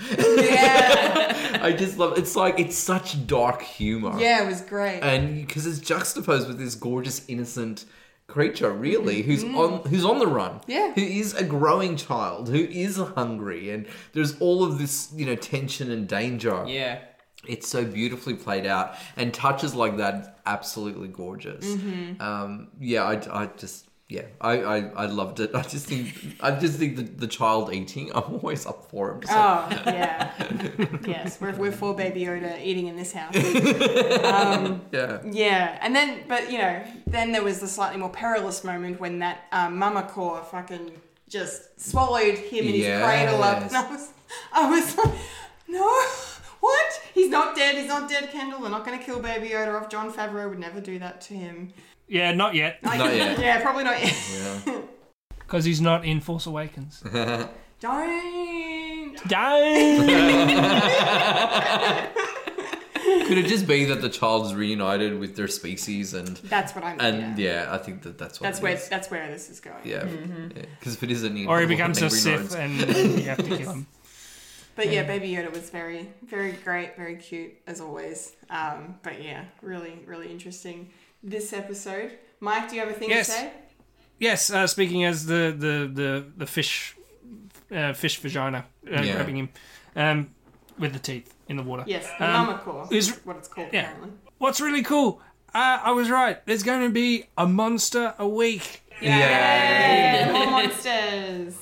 [0.57, 4.13] yeah, I just love it's like it's such dark humor.
[4.19, 4.99] yeah, it was great.
[5.01, 7.85] And because it's juxtaposed with this gorgeous innocent
[8.27, 9.57] creature really who's mm-hmm.
[9.57, 10.61] on who's on the run.
[10.67, 10.93] Yeah.
[10.93, 15.35] who is a growing child who is hungry and there's all of this you know
[15.35, 16.99] tension and danger Yeah.
[17.47, 22.21] It's so beautifully played out and touches like that absolutely gorgeous Mm-hmm.
[22.21, 25.55] um, yeah I, I just yeah, I, I, I loved it.
[25.55, 28.11] I just think I just think the, the child eating.
[28.15, 29.23] I'm always up for him.
[29.23, 29.33] So.
[29.33, 30.31] Oh yeah,
[31.07, 31.39] yes.
[31.41, 33.35] We're we're for Baby Yoda eating in this house.
[34.23, 35.19] Um, Yeah.
[35.25, 39.19] Yeah, and then, but you know, then there was the slightly more perilous moment when
[39.19, 40.91] that um, mamacore fucking
[41.27, 44.09] just swallowed him in his cradle up, and I was,
[44.53, 45.15] I was like,
[45.67, 46.05] no,
[46.63, 47.01] what?
[47.13, 47.75] He's not dead.
[47.75, 48.61] He's not dead, Kendall.
[48.61, 49.89] They're not going to kill Baby Yoda off.
[49.89, 51.73] Jon Favreau would never do that to him.
[52.07, 53.37] Yeah, not yet, Not yet.
[53.47, 54.15] yeah, probably not yet.
[54.65, 54.81] Yeah.
[55.39, 57.01] because he's not in Force Awakens.
[57.01, 57.49] Don't.
[59.27, 60.07] Don't.
[63.27, 66.99] Could it just be that the child's reunited with their species and That's what I'm.
[67.01, 67.65] and yeah.
[67.65, 68.87] yeah, I think that that's what That's it where is.
[68.87, 69.81] that's where this is going.
[69.83, 70.47] yeah, mm-hmm.
[70.79, 72.73] because if it is an or he becomes a Sith and
[73.19, 73.87] you have to kill him.
[74.75, 78.33] But yeah, Baby Yoda was very, very great, very cute as always.
[78.49, 80.89] Um, but yeah, really, really interesting.
[81.21, 83.27] This episode, Mike, do you have a thing Yes.
[83.27, 83.51] to say?
[84.19, 86.95] Yes, uh, speaking as the the the the fish,
[87.75, 89.13] uh, fish vagina uh, Yeah.
[89.15, 89.49] grabbing him,
[89.95, 90.29] um,
[90.79, 91.83] with the teeth in the water.
[91.87, 92.91] Yes, the Um, mamacore.
[92.91, 93.81] is- Is what it's called yeah.
[93.91, 94.11] apparently.
[94.39, 95.21] What's really cool?
[95.53, 96.43] Uh, I was right.
[96.47, 98.81] There's going to be a monster a week.
[99.01, 101.55] Yeah, More monsters.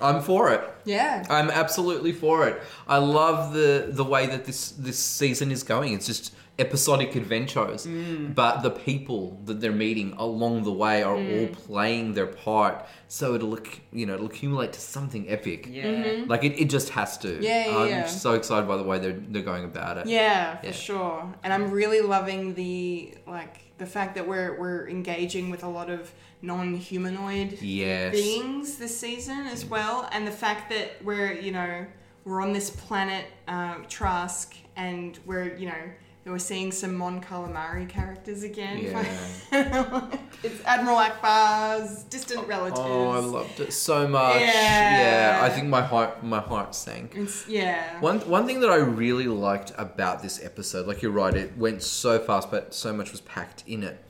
[0.00, 0.60] I'm for it.
[0.84, 1.24] Yeah.
[1.30, 2.60] I'm absolutely for it.
[2.86, 5.92] I love the the way that this this season is going.
[5.94, 8.32] It's just episodic adventures, mm.
[8.34, 11.48] but the people that they're meeting along the way are mm.
[11.48, 15.68] all playing their part, so it'll look you know it'll accumulate to something epic.
[15.68, 15.84] Yeah.
[15.84, 16.30] Mm-hmm.
[16.30, 17.42] Like it, it just has to.
[17.42, 18.06] Yeah, yeah, I'm yeah.
[18.06, 20.06] so excited by the way they're they're going about it.
[20.06, 21.34] Yeah, for sure.
[21.42, 25.90] And I'm really loving the like the fact that we're we're engaging with a lot
[25.90, 28.14] of non-humanoid Yes.
[28.14, 29.70] beings this season as mm.
[29.70, 31.86] well, and the fact that we're you know
[32.24, 35.90] we're on this planet um, Trask, and we're you know
[36.32, 38.78] we're seeing some Mon Calamari characters again.
[38.78, 40.08] Yeah.
[40.42, 42.80] it's Admiral Ackbar's distant oh, relatives.
[42.82, 44.40] Oh, I loved it so much.
[44.40, 44.48] Yeah.
[44.50, 47.14] yeah I think my heart my heart sank.
[47.14, 48.00] It's, yeah.
[48.00, 51.82] One one thing that I really liked about this episode, like you're right, it went
[51.82, 54.02] so fast, but so much was packed in it.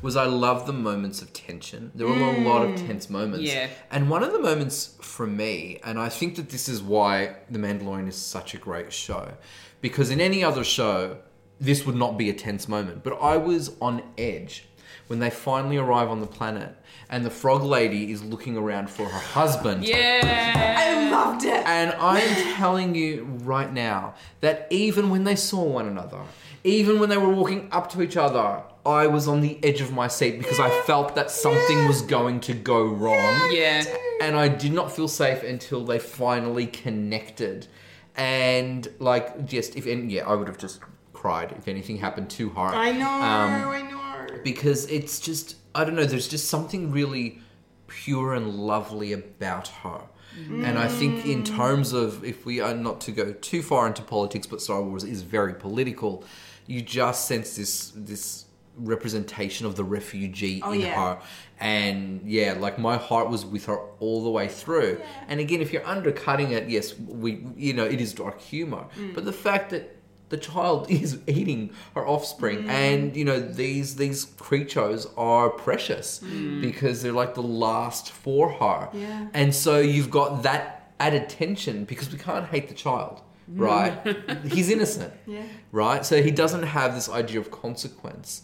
[0.00, 1.92] Was I love the moments of tension.
[1.94, 2.44] There were a mm.
[2.44, 3.44] lot of tense moments.
[3.44, 3.68] Yeah.
[3.90, 7.60] And one of the moments for me, and I think that this is why The
[7.60, 9.34] Mandalorian is such a great show,
[9.80, 11.18] because in any other show,
[11.62, 13.04] this would not be a tense moment.
[13.04, 14.64] But I was on edge
[15.06, 16.76] when they finally arrive on the planet
[17.08, 19.84] and the frog lady is looking around for her husband.
[19.84, 20.74] Yeah.
[20.76, 21.64] I loved it.
[21.66, 26.20] And I'm telling you right now that even when they saw one another,
[26.64, 29.92] even when they were walking up to each other, I was on the edge of
[29.92, 33.50] my seat because I felt that something was going to go wrong.
[33.52, 33.84] Yeah.
[34.20, 37.68] And I did not feel safe until they finally connected.
[38.16, 40.80] And like just if and yeah, I would have just
[41.22, 42.60] cried if anything happened to her.
[42.60, 43.08] I know.
[43.08, 44.42] Um, I know.
[44.42, 46.04] because it's just I don't know.
[46.04, 47.40] There's just something really
[47.86, 50.02] pure and lovely about her.
[50.48, 54.00] And I think in terms of if we are not to go too far into
[54.00, 56.24] politics, but Star Wars is very political,
[56.66, 58.46] you just sense this this
[58.78, 60.94] representation of the refugee in yeah.
[60.94, 61.20] her.
[61.60, 65.02] And yeah, like my heart was with her all the way through.
[65.28, 68.86] And again, if you're undercutting it, yes, we you know, it is dark humor.
[69.14, 70.01] But the fact that
[70.32, 72.64] the child is eating her offspring.
[72.64, 72.68] Mm.
[72.68, 76.60] And you know these these creatures are precious mm.
[76.60, 78.88] because they're like the last for her.
[78.92, 79.28] Yeah.
[79.32, 83.60] and so you've got that added tension because we can't hate the child mm.
[83.60, 84.46] right?
[84.52, 85.42] He's innocent Yeah.
[85.70, 86.04] right?
[86.04, 88.42] So he doesn't have this idea of consequence.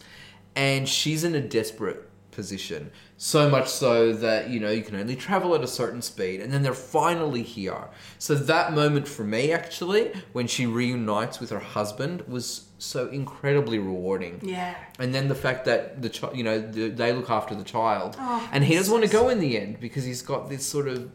[0.55, 2.91] And she's in a desperate position.
[3.17, 6.51] So much so that you know you can only travel at a certain speed and
[6.53, 7.87] then they're finally here.
[8.17, 13.77] So that moment for me actually when she reunites with her husband was so incredibly
[13.77, 14.39] rewarding.
[14.41, 14.75] Yeah.
[14.99, 18.15] and then the fact that the child you know the, they look after the child.
[18.19, 20.87] Oh, and he doesn't want to go in the end because he's got this sort
[20.87, 21.11] of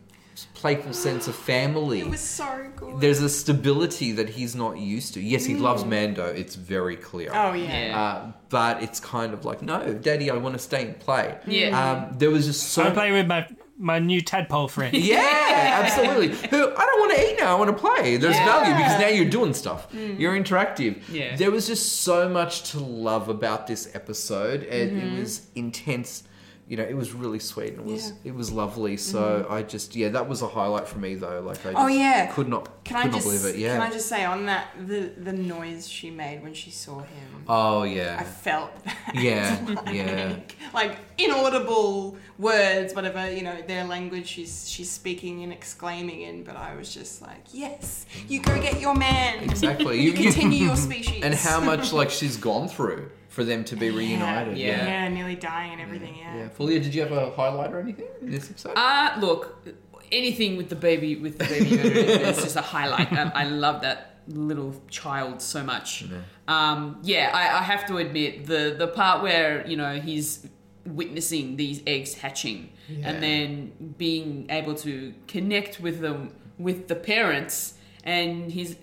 [0.54, 3.00] playful sense of family It was so good.
[3.00, 5.20] there's a stability that he's not used to.
[5.20, 6.26] Yes, he loves Mando.
[6.26, 7.30] It's very clear.
[7.34, 7.86] oh yeah.
[7.86, 8.00] Yeah.
[8.00, 11.38] Uh, but it's kind of like, no, Daddy, I want to stay and play.
[11.46, 11.78] Yeah.
[12.10, 12.84] Um, there was just so.
[12.84, 13.46] I play with my
[13.76, 14.94] my new tadpole friend.
[14.96, 16.28] yeah, absolutely.
[16.48, 17.56] Who I don't want to eat now.
[17.56, 18.16] I want to play.
[18.16, 18.44] There's Yeah.
[18.44, 19.88] value because now you're doing stuff.
[19.92, 21.02] You're interactive.
[21.10, 21.34] Yeah.
[21.36, 24.62] There was just so much to love about this episode.
[24.62, 26.22] It, it was intense.
[26.66, 27.74] You know, it was really sweet.
[27.74, 28.30] and It was Yeah.
[28.30, 28.96] it was lovely.
[28.96, 29.52] So mm-hmm.
[29.52, 31.40] I just yeah, that was a highlight for me though.
[31.40, 32.26] Like I oh, just Oh, yeah.
[32.32, 33.58] could not Can could I not just believe it.
[33.58, 33.72] Yeah.
[33.74, 37.44] can I just say on that the the noise she made when she saw him?
[37.48, 38.16] oh yeah.
[38.18, 39.12] I felt that.
[39.14, 39.58] Yeah,
[39.92, 40.28] yeah.
[40.32, 46.44] Like, like inaudible words, whatever you know, their language she's she's speaking and exclaiming in.
[46.44, 49.44] But I was just like, yes, you go get your man.
[49.44, 50.00] Exactly.
[50.04, 51.22] You continue your species.
[51.22, 54.56] and how much like she's gone through for them to be reunited.
[54.56, 54.66] Yeah.
[54.68, 54.86] Yeah.
[54.86, 56.14] Yeah, nearly dying and everything.
[56.16, 56.36] Yeah.
[56.36, 56.48] Yeah.
[56.56, 58.74] Fulia, did you have a highlight or anything in this episode?
[58.76, 59.66] Uh, look,
[60.12, 63.12] anything with the baby with the baby Yoda is just a highlight.
[63.12, 66.04] Um, I love that little child so much.
[66.46, 70.46] Um, yeah, I, I have to admit the the part where you know he's
[70.86, 72.70] witnessing these eggs hatching
[73.02, 77.74] and then being able to connect with them with the parents
[78.04, 78.76] and he's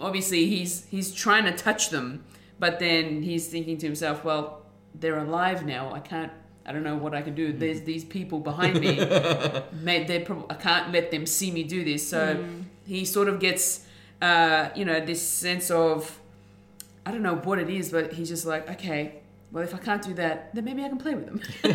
[0.00, 2.24] obviously he's he's trying to touch them
[2.62, 4.44] but then he's thinking to himself well
[5.00, 5.84] they're alive now.
[5.98, 6.32] I can't
[6.66, 7.46] i don't know what i can do.
[7.62, 8.92] There's these people behind me.
[10.10, 12.02] They prob- i can't let them see me do this.
[12.14, 12.20] So
[12.92, 13.64] he sort of gets
[14.28, 16.20] uh, you know this sense of
[17.04, 19.21] i don't know what it is but he's just like okay
[19.52, 21.40] well if i can't do that then maybe i can play with them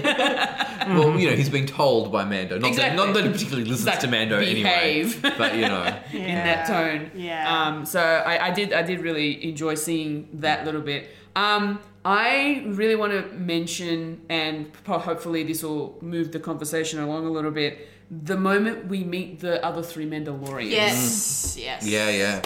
[0.88, 2.58] Well, you know, he's being told by Mando.
[2.58, 2.98] Not, Exactly.
[2.98, 5.22] that, not that he particularly listens Like, to Mando behave.
[5.26, 5.36] anyway.
[5.38, 5.84] But, you know.
[6.14, 7.12] in that tone.
[7.14, 7.44] Yeah.
[7.66, 11.10] Um, so I, I did I did really enjoy seeing that little bit.
[11.36, 17.32] Um, I really want to mention, and hopefully this will move the conversation along a
[17.32, 17.90] little bit.
[18.10, 21.58] The moment we meet the other three Mandalorians, Yes.
[21.60, 21.86] Yes.
[21.86, 22.42] Yeah, yeah.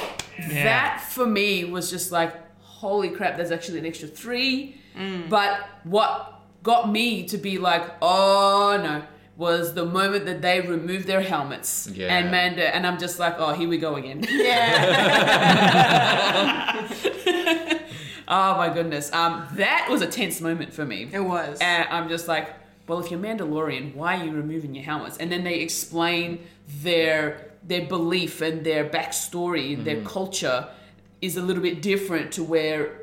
[0.64, 3.38] that for me was just like, holy crap!
[3.38, 4.81] There's actually an extra three.
[5.30, 9.04] But what got me to be like, oh no,
[9.38, 12.16] was the moment that they removed their helmets Yeah.
[12.16, 14.24] and Mando, and I'm just like, oh, here we go again.
[14.30, 14.82] Yeah.
[18.28, 21.10] oh my goodness, um, that was a tense moment for me.
[21.12, 21.58] It was.
[21.62, 22.54] And I'm just like,
[22.88, 25.18] well, if you're Mandalorian, why are you removing your helmets?
[25.18, 26.40] And then they explain
[26.84, 29.84] their their belief and their backstory, Mm-hmm.
[29.84, 30.68] their culture
[31.22, 33.01] is a little bit different to where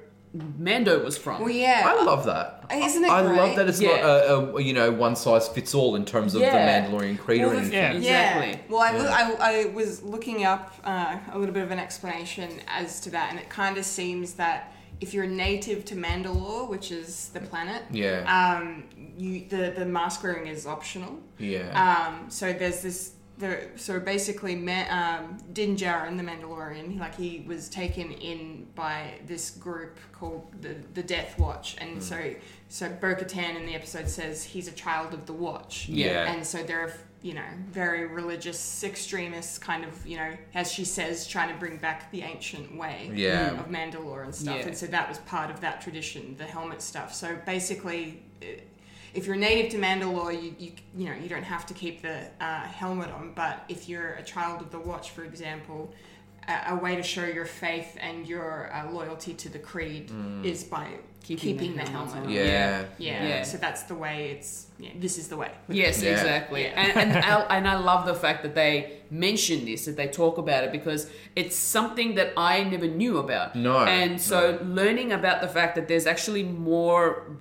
[0.59, 1.40] Mando was from.
[1.40, 1.82] Well, yeah.
[1.86, 2.65] I love that.
[2.73, 3.36] Isn't it I great?
[3.36, 3.97] love that it's Yeah.
[3.97, 6.52] not a, a you know one size fits all in terms of Yeah.
[6.52, 6.59] the
[6.97, 7.73] Mandalorian creed Well, or anything.
[7.73, 7.93] Yeah.
[7.93, 8.51] Exactly.
[8.52, 8.59] Yeah.
[8.69, 13.01] Well, I, I, I was looking up uh, a little bit of an explanation as
[13.01, 17.28] to that, and it kind of seems that if you're native to Mandalore, which is
[17.28, 18.24] the planet, Yeah.
[18.59, 18.85] um,
[19.16, 21.19] you the the mask wearing is optional.
[21.39, 21.70] Yeah.
[22.10, 23.12] Um, so there's this.
[23.39, 29.15] The, so basically, Ma- um, Din Djarin, the Mandalorian, like he was taken in by
[29.27, 32.35] this group called the the Death Watch, and so
[32.69, 35.89] so Bo-Katan in the episode says he's a child of the Watch.
[35.89, 36.32] Yeah.
[36.32, 36.93] And so they're
[37.23, 41.77] you know very religious extremists, kind of you know as she says, trying to bring
[41.77, 43.52] back the ancient way Yeah.
[43.60, 44.56] of Mandalore and stuff.
[44.59, 44.66] Yeah.
[44.66, 47.15] And so that was part of that tradition, the helmet stuff.
[47.15, 48.24] So basically.
[49.19, 52.16] If you're native to Mandalore, you, you you know you don't have to keep the
[52.40, 53.24] uh, helmet on.
[53.35, 55.81] But if you're a child of the Watch, for example,
[56.55, 60.11] a, a way to show your faith and your uh, loyalty to the creed
[60.45, 60.86] is by
[61.28, 62.31] Keeping keeping, the the, helmet helmet.
[62.31, 62.39] on.
[62.39, 62.47] on.
[62.47, 62.85] yeah.
[62.97, 63.28] Yeah.
[63.28, 63.43] Yeah.
[63.43, 64.51] So that's the way it's.
[64.78, 65.51] Yeah, this is the way.
[65.69, 66.12] Yes, Yeah.
[66.12, 66.62] exactly.
[66.62, 66.81] Yeah.
[66.82, 68.74] And and I, and I love the fact that they
[69.11, 73.57] mention this, that they talk about it, because it's something that I never knew about.
[73.57, 74.39] No, And so
[74.81, 77.36] learning about the fact that there's actually more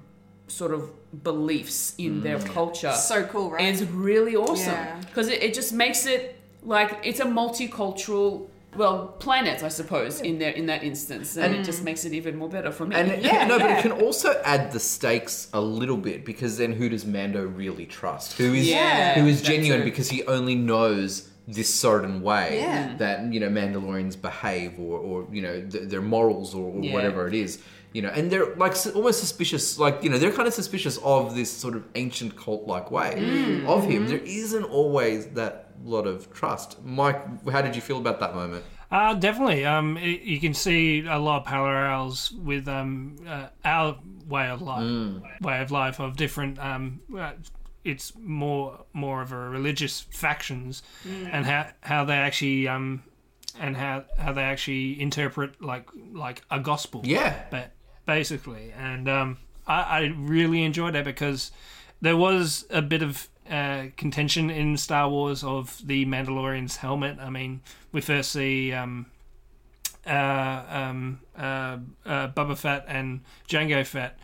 [0.48, 0.82] sort of
[1.24, 2.24] beliefs in mm.
[2.24, 3.64] their culture So cool, right?
[3.74, 4.74] is really awesome.
[4.74, 5.00] Yeah.
[5.02, 8.48] Because it, it just makes it like it's a multicultural.
[8.76, 11.86] Well, planet, I suppose, in there in that instance, and it just mm.
[11.86, 12.96] makes it even more better for me.
[12.96, 16.58] And it- Yeah, no, but it can also add the stakes a little bit because
[16.58, 18.38] then who does Mando really trust?
[18.38, 19.86] Who is Yeah, who is genuine too.
[19.86, 22.94] because he only knows this certain way Yeah.
[22.98, 26.94] that you know Mandalorians behave or, or you know th- their morals or, or Yeah.
[26.94, 27.60] whatever it is.
[27.98, 31.22] You know, and they're like almost suspicious, like you know, they're kind of suspicious of
[31.40, 33.66] this sort of ancient cult-like way Mm.
[33.74, 33.92] of Mm-hmm.
[33.94, 34.02] him.
[34.14, 35.54] There isn't always that
[35.96, 36.70] lot of trust.
[37.00, 37.20] Mike,
[37.56, 38.64] how did you feel about that moment?
[38.98, 39.62] Uh, definitely.
[39.66, 43.98] Um, it, you can see a lot of parallels with um, uh, our
[44.28, 44.90] way of life,
[45.42, 46.54] way of life of different.
[46.70, 47.32] Um, uh,
[47.92, 50.84] it's more more of a religious factions,
[51.34, 51.62] and how
[51.92, 53.02] how they actually um,
[53.60, 55.88] and how how they actually interpret like
[56.26, 57.02] like a gospel.
[57.06, 57.34] Yeah.
[57.52, 57.72] but
[58.08, 61.52] basically, and um, I, I really enjoyed it because
[62.02, 67.18] there was a bit of uh, contention in Star Wars of the Mandalorian's helmet.
[67.22, 67.62] I mean,
[67.92, 69.06] we first see um,
[70.08, 74.18] uh, um, uh, uh, Boba Fett and Jango Fett.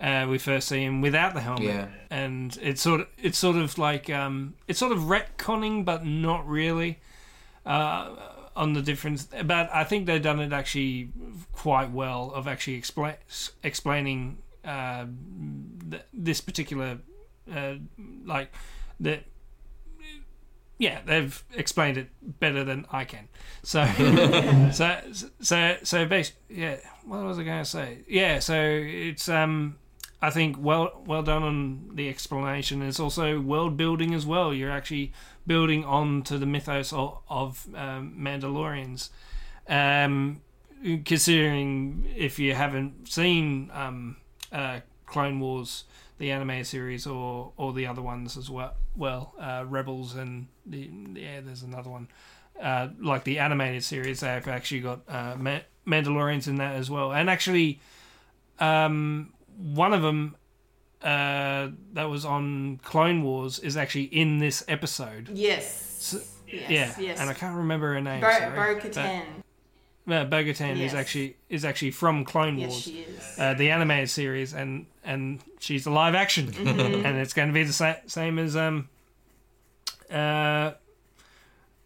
[0.00, 1.88] Uh, we first see him without the helmet, Yeah.
[2.08, 6.46] and it's sort of it's sort of like um, it's sort of retconning, but not
[6.48, 7.00] really
[7.66, 8.14] uh,
[8.58, 9.28] on the difference.
[9.44, 11.10] But I think they've done it actually
[11.52, 13.14] quite well of actually explain,
[13.62, 15.06] explaining uh,
[15.88, 16.98] th- this particular
[17.54, 17.74] uh,
[18.26, 18.52] like
[19.00, 19.24] that.
[20.76, 22.08] Yeah, they've explained it
[22.40, 23.28] better than I can.
[23.62, 23.84] So,
[24.72, 25.00] so,
[25.40, 26.76] so, so, basically, yeah.
[27.04, 27.98] What was I going to say?
[28.06, 29.76] Yeah, so it's um,
[30.20, 32.82] I think well, well done on the explanation.
[32.82, 34.52] It's also world building as well.
[34.52, 35.12] You're actually
[35.48, 39.08] building on to the mythos of, of um, Mandalorians.
[39.68, 40.42] Um,
[41.04, 44.16] considering if you haven't seen um,
[44.52, 45.84] uh, Clone Wars,
[46.18, 48.74] the anime series, or or the other ones as well.
[48.96, 52.08] Well, uh, Rebels and the yeah, there's another one.
[52.60, 57.12] Uh, like the animated series, they've actually got uh, Ma- Mandalorians in that as well,
[57.12, 57.80] and actually,
[58.58, 60.36] um, one of them
[61.02, 65.30] uh, that was on Clone Wars is actually in this episode.
[65.32, 66.14] Yes.
[66.46, 66.70] yes.
[66.70, 67.20] yeah, Yes.
[67.20, 68.20] and I can't remember her name.
[68.20, 69.22] Bo, sorry, Bo Katan.
[70.08, 70.92] uh, Bo-Katan Yes.
[70.92, 73.38] is actually is actually from Clone Yes, Wars, she is.
[73.38, 77.04] uh, the animated series, and and she's a live action, Mhm.
[77.04, 78.88] and it's going to be the sa- same as um,
[80.10, 80.72] uh,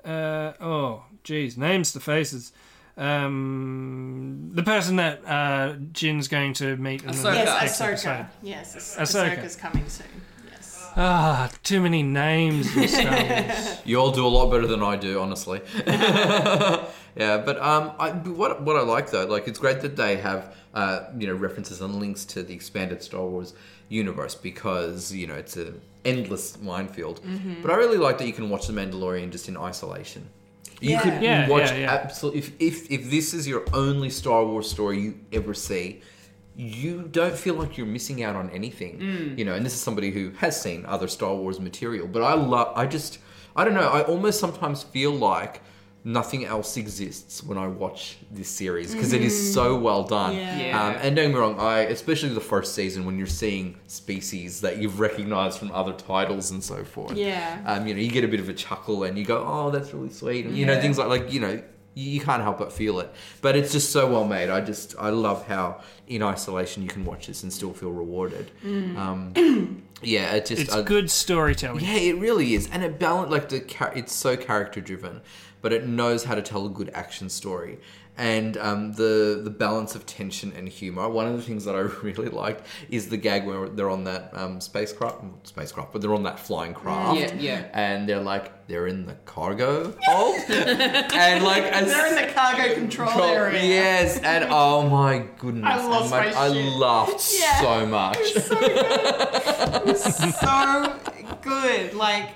[0.04, 2.52] uh, oh, geez, names to faces.
[2.96, 7.88] Um, the person that uh, Jin's going to meet in the Yes, next Ahsoka.
[7.88, 8.26] episode.
[8.42, 9.36] Yes, Ahsoka.
[9.36, 10.06] Ahsoka's coming soon.
[10.50, 10.90] Yes.
[10.96, 12.76] Ah, too many names.
[12.76, 13.78] in Star Wars.
[13.84, 15.60] You all do a lot better than I do, honestly.
[15.86, 20.54] yeah, but um, I, what what I like though, like it's great that they have
[20.74, 23.54] uh, you know references and links to the expanded Star Wars
[23.88, 27.22] universe because you know it's an endless minefield.
[27.24, 27.62] Mhm.
[27.62, 30.28] But I really like that you can watch The Mandalorian just in isolation.
[30.82, 31.00] You Yeah.
[31.02, 31.92] could Yeah, watch yeah, yeah.
[31.92, 36.00] absolutely if, if if this is your only Star Wars story you ever see.
[36.54, 39.38] You don't feel like you're missing out on anything, Mm.
[39.38, 39.54] you know.
[39.54, 42.72] And this is somebody who has seen other Star Wars material, but I love.
[42.76, 43.18] I just,
[43.56, 43.88] I don't know.
[43.88, 45.62] I almost sometimes feel like
[46.04, 49.54] nothing else exists when I watch this series because it is Mhm.
[49.54, 50.34] so well done.
[50.36, 50.58] Yeah.
[50.58, 50.84] Yeah.
[50.88, 54.60] Um, and don't get me wrong, I especially the first season when you're seeing species
[54.62, 57.16] that you've recognized from other titles and so forth.
[57.16, 57.60] Yeah.
[57.66, 59.94] Um, you know, you get a bit of a chuckle and you go, "Oh, that's
[59.94, 61.62] really sweet," and you know things like like you know.
[61.94, 63.12] You can't help but feel it,
[63.42, 64.48] but it's just so well made.
[64.48, 68.50] I just I love how in isolation you can watch this and still feel rewarded.
[68.64, 68.96] Mm.
[68.96, 71.84] Um, yeah, it just it's I- good storytelling.
[71.84, 75.20] yeah, it really is, and it balance like the char- it's so character driven,
[75.62, 77.78] but it knows how to tell a good action story,
[78.18, 81.08] and um, the the balance of tension and humor.
[81.08, 84.30] One of the things that I really liked is the gag where they're on that
[84.34, 87.66] um, spacecraft, spacecraft, but they're on that flying craft, Yeah, yeah.
[87.72, 92.74] and they're like they're in the cargo hold, and like as They're in the cargo
[92.74, 93.62] control Control- area.
[93.62, 97.60] Yes, and oh my goodness, I lost my- my I laughed Yeah.
[97.60, 98.18] so much.
[98.20, 100.02] It was
[100.38, 100.98] so
[101.42, 101.92] good.
[102.02, 102.30] Like,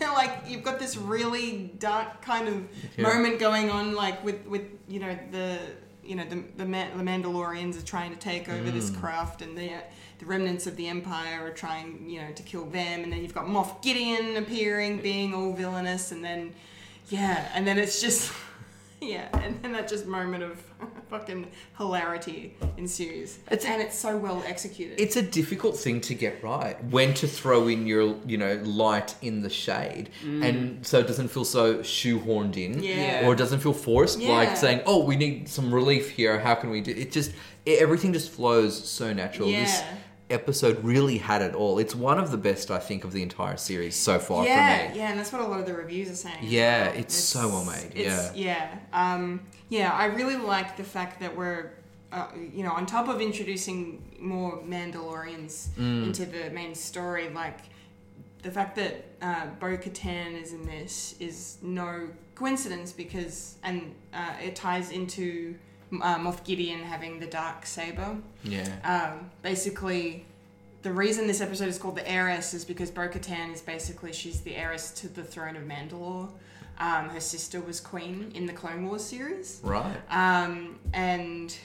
[0.00, 2.66] like you've got this really dark kind of
[2.96, 3.04] Yeah.
[3.04, 5.58] moment going on, like with with you know the
[6.04, 9.00] you know the the, Ma- the Mandalorians are trying to take over this Mm.
[9.00, 9.70] craft, and the
[10.18, 13.34] the remnants of the Empire are trying you know to kill them, and then you've
[13.34, 16.52] got Moff Gideon appearing, being all villainous, and then
[17.08, 18.32] yeah, and then it's just.
[19.12, 20.62] Yeah, and then that just moment of
[21.10, 23.38] fucking hilarity ensues.
[23.50, 25.00] It's, and it's so well executed.
[25.00, 26.82] It's a difficult thing to get right.
[26.84, 30.44] When to throw in your, you know, light in the shade, Mm.
[30.48, 33.26] and so it doesn't feel so shoehorned in, Yeah.
[33.26, 34.20] or it doesn't feel forced.
[34.20, 34.30] Yeah.
[34.32, 36.38] Like saying, "Oh, we need some relief here.
[36.38, 37.32] How can we do?" It just
[37.66, 39.48] everything just flows so natural.
[39.48, 39.94] This Yeah.
[40.32, 41.78] Episode really had it all.
[41.78, 44.92] It's one of the best I think of the entire series so far yeah, for
[44.92, 44.98] me.
[44.98, 46.38] yeah, and that's what a lot of the reviews are saying.
[46.42, 46.96] Yeah, well.
[46.98, 49.92] it's so well made, it's- yeah, um, yeah.
[49.92, 51.70] I really like the fact that we're,
[52.12, 56.04] uh, you know, on top of introducing more Mandalorians Mm.
[56.06, 57.58] into the main story, like
[58.42, 64.32] the fact that uh, Bo Katan is in this is no coincidence because, and uh,
[64.42, 65.54] it ties into
[66.00, 68.16] uh, Moff Gideon having the dark saber.
[68.44, 68.68] Yeah.
[68.84, 70.24] Um, basically,
[70.82, 74.40] the reason this episode is called the heiress is because Bo Katan is basically she's
[74.40, 76.30] the heiress to the throne of Mandalore.
[76.78, 79.60] Um, her sister was queen in the Clone Wars series.
[79.62, 79.96] Right.
[80.10, 81.56] Um, and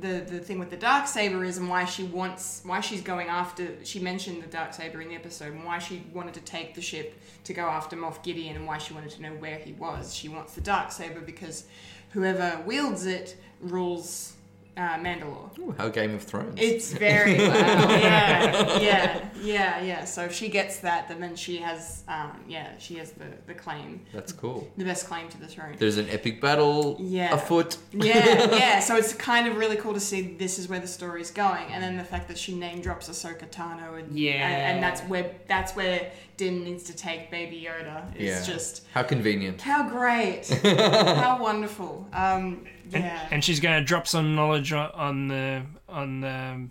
[0.00, 3.28] the the thing with the dark saber is and why she wants why she's going
[3.28, 6.74] after she mentioned the dark saber in the episode and why she wanted to take
[6.74, 9.72] the ship to go after Moff Gideon and why she wanted to know where he
[9.72, 10.14] was.
[10.14, 11.66] She wants the dark saber because
[12.10, 14.34] whoever wields it rules
[14.76, 15.56] uh, Mandalore.
[15.60, 16.54] Ooh, how Game of Thrones.
[16.60, 17.54] It's very wow.
[17.54, 20.04] yeah, yeah, yeah, yeah.
[20.04, 23.54] So if she gets that, then then she has, um, yeah, she has the the
[23.54, 24.68] claim, That's cool.
[24.76, 25.76] the best claim to the throne.
[25.78, 27.32] There's an epic battle Yeah.
[27.34, 27.76] afoot.
[27.92, 28.80] yeah, yeah.
[28.80, 31.80] So it's kind of really cool to see this is where the story's going, and
[31.82, 34.32] then the fact that she name drops Ahsoka Tano, and Yeah.
[34.32, 38.12] and, and that's where that's where Din needs to take Baby Yoda.
[38.16, 38.54] It's yeah.
[38.54, 39.60] just how convenient.
[39.60, 42.08] how great, how wonderful.
[42.12, 46.68] Um, And, yeah, and she's going to drop some knowledge on, the on the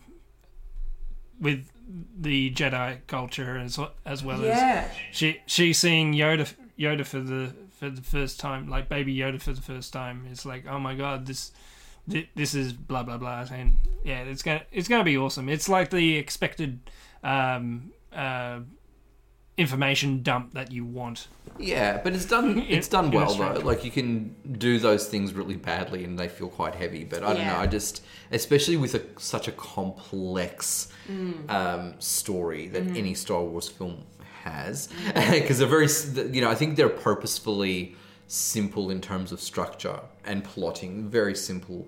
[1.40, 1.70] with
[2.20, 4.88] the Jedi culture as well- as well Yeah.
[4.90, 9.42] as she she's seeing Yoda Yoda for the for the first time, like baby Yoda
[9.42, 10.26] for the first time.
[10.32, 11.52] It's like, oh my god, this
[12.08, 15.50] this is blah blah blah, and yeah, it's gonna it's gonna be awesome.
[15.50, 16.80] It's like the expected
[17.24, 18.60] um, uh,
[19.58, 21.28] information dump that you want.
[21.60, 22.60] Yeah, but it's done.
[22.68, 23.60] It's done well though.
[23.60, 27.04] Like you can do those things really badly, and they feel quite heavy.
[27.04, 27.54] But I don't Yeah.
[27.54, 27.60] know.
[27.60, 31.50] I just, especially with a, such a complex Mm.
[31.52, 32.98] um, story that Mhm.
[32.98, 34.04] any Star Wars film
[34.44, 35.32] has, Mm.
[35.42, 37.96] because they're very, s- you know, I think they're purposefully
[38.28, 41.10] simple in terms of structure and plotting.
[41.10, 41.88] Very simple.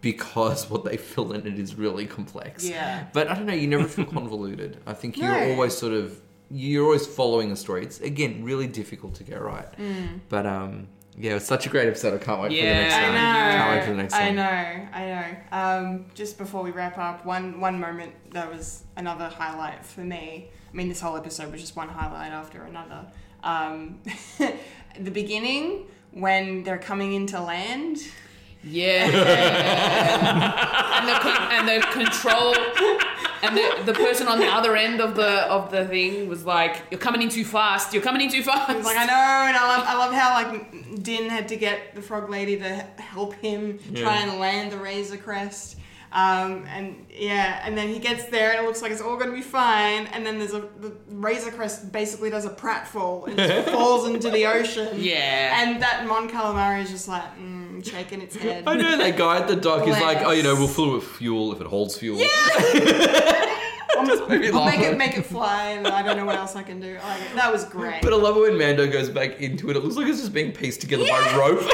[0.00, 2.64] Because what they fill in it is really complex.
[2.64, 3.06] Yeah.
[3.12, 4.78] But I don't know, you never feel convoluted.
[4.86, 5.50] I think you're No.
[5.52, 6.20] always sort of
[6.56, 7.82] you're always following a story.
[7.82, 9.70] It's again really difficult to get right.
[9.78, 10.20] Mm.
[10.28, 12.14] But um yeah, it's such a great episode.
[12.14, 12.82] I can't wait for the Yeah.
[12.82, 13.14] next I one.
[13.14, 13.20] know.
[13.20, 14.22] Can't wait for the next time.
[14.22, 14.36] I one.
[14.36, 14.88] know.
[14.92, 15.26] I know.
[15.86, 20.50] Um, just before we wrap up, one one moment that was another highlight for me.
[20.72, 23.06] I mean, this whole episode was just one highlight after another.
[23.44, 24.00] Um,
[24.98, 27.98] the beginning when they're coming into land.
[28.64, 29.04] Yeah.
[30.98, 31.14] and the
[31.54, 32.54] and the control
[33.48, 36.82] and the, the person on the other end of the of the thing was like,
[36.90, 37.92] "You're coming in too fast.
[37.92, 40.34] You're coming in too fast." It's like I know, and I love I love how
[40.42, 42.68] like Din had to get the frog lady to
[42.98, 44.30] help him try Yeah.
[44.30, 45.76] and land the Razor Crest.
[46.14, 49.32] Um, and yeah, and then he gets there and it looks like it's all gonna
[49.32, 50.06] be fine.
[50.06, 54.30] And then there's a the Razor Crest basically does a pratfall and just falls into
[54.30, 54.90] the ocean.
[54.96, 55.60] Yeah.
[55.60, 58.62] And that Mon Calamari is just like mm, shaking its head.
[58.66, 60.94] I know that guy at the dock is like, oh, you know, we'll fill it
[60.94, 62.20] with fuel if it holds fuel.
[63.96, 66.62] I'll, Maybe I'll make it make it fly, and I don't know what else I
[66.62, 66.98] can do.
[67.02, 67.34] I like.
[67.34, 68.02] That was great.
[68.02, 69.76] But I love it when Mando goes back into it.
[69.76, 71.60] It looks like it's just being pieced together by rope.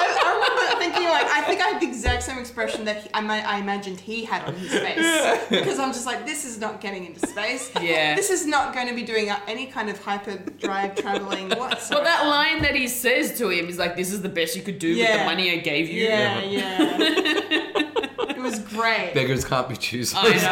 [0.00, 3.10] I, I remember thinking like I think I had the exact same expression that he,
[3.12, 6.80] I, I imagined he had on his face because I'm just like this is not
[6.80, 7.70] getting into space.
[7.80, 8.14] Yeah.
[8.14, 12.02] This is not going to be doing uh, any kind of hyperdrive traveling whatsoever.
[12.02, 14.62] Well, that line that he says to him is like, "This is the best you
[14.62, 16.96] could do with the money I gave you." Yeah, yeah.
[17.00, 19.12] it was great.
[19.14, 20.24] Beggars can't be choosers.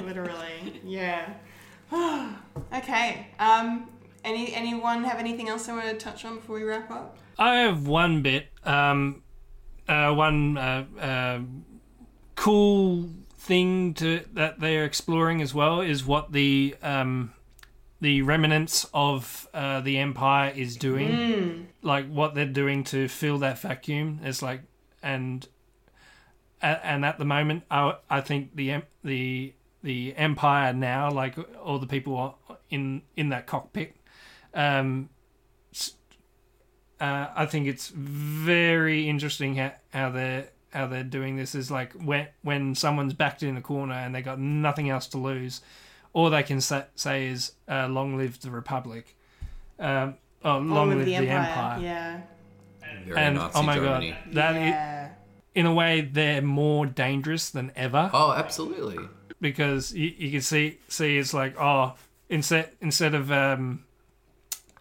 [0.00, 1.34] Literally, yeah.
[2.74, 3.28] okay.
[3.38, 3.88] Um.
[4.22, 7.16] Any anyone have anything else they want to touch on before we wrap up?
[7.38, 9.22] I have one bit, um,
[9.90, 11.40] uh, one uh, uh,
[12.36, 17.32] cool thing to that they're exploring as well is what the um,
[18.00, 21.66] the remnants of uh, the empire is doing, Mm.
[21.82, 24.20] like what they're doing to fill that vacuum.
[24.22, 24.62] It's like
[25.02, 25.46] and
[26.62, 31.86] and at the moment, I I think the the the empire now, like all the
[31.86, 32.38] people
[32.70, 33.96] in in that cockpit,
[34.54, 35.08] um,
[37.00, 41.54] uh, I think it's very interesting how, how they're how they're doing this.
[41.54, 45.18] Is like when when someone's backed in a corner and they got nothing else to
[45.18, 45.60] lose,
[46.12, 49.16] all they can say, say is uh, "Long live the Republic,"
[49.78, 50.14] um,
[50.44, 51.80] oh, long, live, the, Empire.
[51.80, 52.20] Yeah.
[53.06, 54.10] Very and Nazi oh my Germany.
[54.10, 55.08] god, that i- Yeah.
[55.54, 58.10] in a way they're more dangerous than ever.
[58.12, 58.98] Oh, absolutely.
[59.40, 61.94] because you, you can see see it's like oh
[62.28, 63.84] instead instead of um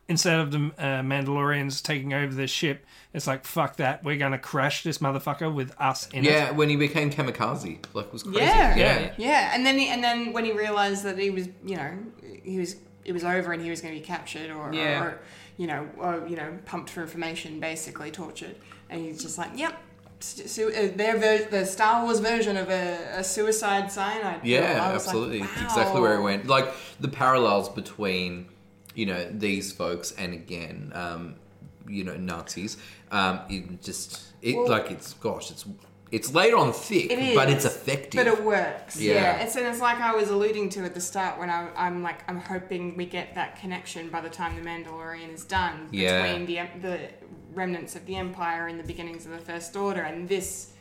[0.09, 4.37] instead of the uh, Mandalorians taking over the ship, it's like fuck that, we're gonna
[4.37, 6.55] crash this motherfucker with us in Yeah, it.
[6.55, 8.39] when he became kamikaze, like it was crazy.
[8.39, 8.75] Yeah.
[8.75, 9.11] Yeah.
[9.17, 11.97] Yeah, and then he, and then when he realized that he was, you know,
[12.43, 15.01] he was it was over and he was going to be captured or, Yeah.
[15.03, 15.19] or
[15.57, 18.55] you know, or, you know, pumped for information, basically tortured,
[18.89, 19.77] and he's just like, yep.
[20.21, 24.41] Su- uh, their ver- the Star Wars version of a, a suicide cyanide.
[24.41, 24.51] pill.
[24.51, 25.41] Yeah, I was like, absolutely.
[25.41, 25.47] wow.
[25.63, 26.45] Exactly where it went.
[26.47, 26.67] Like
[26.99, 28.47] the parallels between,
[28.99, 31.35] you know, these folks and again, um,
[31.87, 32.77] you know, Nazis.
[33.11, 35.65] Um, it just it Well- like it's gosh, it's
[36.11, 38.17] it's laid on thick, It is, but it's effective.
[38.19, 38.99] But it works.
[38.99, 39.13] Yeah.
[39.13, 39.41] Yeah.
[39.43, 42.19] It's, and it's like I was alluding to at the start when I, I'm like,
[42.27, 46.23] I'm hoping we get that connection by the time The Mandalorian is done Yeah.
[46.23, 46.99] between the, the
[47.53, 50.01] remnants of the Empire and the beginnings of the First Order.
[50.01, 50.71] And this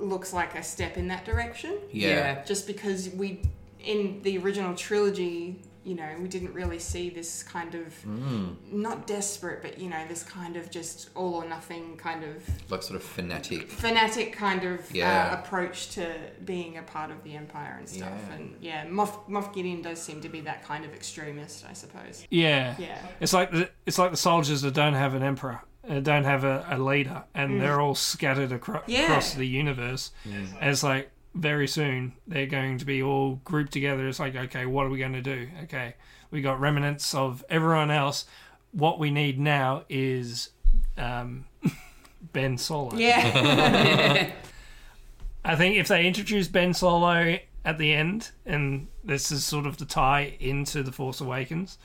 [0.00, 1.78] looks like a step in that direction.
[1.92, 2.08] Yeah.
[2.08, 2.44] Yeah.
[2.44, 3.42] Just because we,
[3.78, 8.56] in the original trilogy, you know, we didn't really see this kind of, Mm.
[8.72, 12.82] not desperate, but, you know, this kind of just all or nothing kind of like
[12.82, 13.70] sort of fanatic.
[13.70, 15.30] fanatic kind of Yeah.
[15.32, 16.12] uh, approach to
[16.44, 18.10] being a part of the empire and stuff.
[18.28, 18.34] Yeah.
[18.34, 22.26] And yeah, Moff, Moff Gideon does seem to be that kind of extremist, I suppose.
[22.30, 22.74] Yeah.
[22.78, 22.98] Yeah.
[23.20, 26.42] It's like the, it's like the soldiers that don't have an emperor, uh, don't have
[26.42, 29.04] a, a leader, and they're all scattered acro- Yeah.
[29.04, 30.10] across the universe.
[30.24, 34.08] And it's like very soon they're going to be all grouped together.
[34.08, 35.48] It's like, okay, what are we going to do?
[35.64, 35.94] Okay,
[36.30, 38.24] we got remnants of everyone else.
[38.72, 40.50] What we need now is
[40.96, 41.44] um,
[42.32, 42.96] Ben Solo.
[42.96, 44.30] Yeah.
[45.44, 49.76] I think if they introduce Ben Solo at the end, and this is sort of
[49.76, 51.78] the tie into The Force Awakens,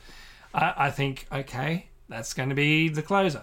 [0.52, 3.42] I, I think, okay, that's going to be the closer.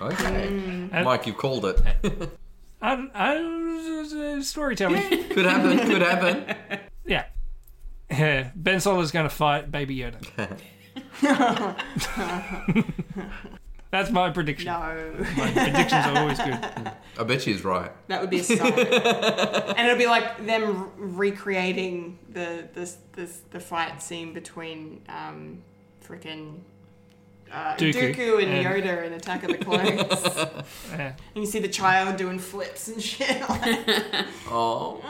[0.00, 1.04] Okay, Mm.
[1.04, 1.80] Mike, you've called it.
[2.82, 3.95] I, I,
[4.42, 5.02] storytelling.
[5.30, 5.78] could happen.
[5.78, 6.56] Could happen.
[7.06, 7.26] yeah.
[8.10, 10.58] Yeah, Ben Solo's going to fight Baby Yoda.
[13.90, 14.66] That's my prediction.
[14.66, 16.58] No, My predictions are always good.
[17.18, 17.90] I bet she's right.
[18.08, 18.64] that would be a so.
[18.64, 25.62] and it'll be like them recreating the this this the fight scene between um,
[26.06, 26.60] freaking.
[27.52, 28.14] Uh, Dooku.
[28.14, 30.64] Dooku, and And- Yoda in Attack of the Clones.
[30.92, 31.12] Yeah.
[31.34, 33.40] and you see the child doing flips and shit.
[33.48, 33.88] Like,
[34.50, 35.00] Oh,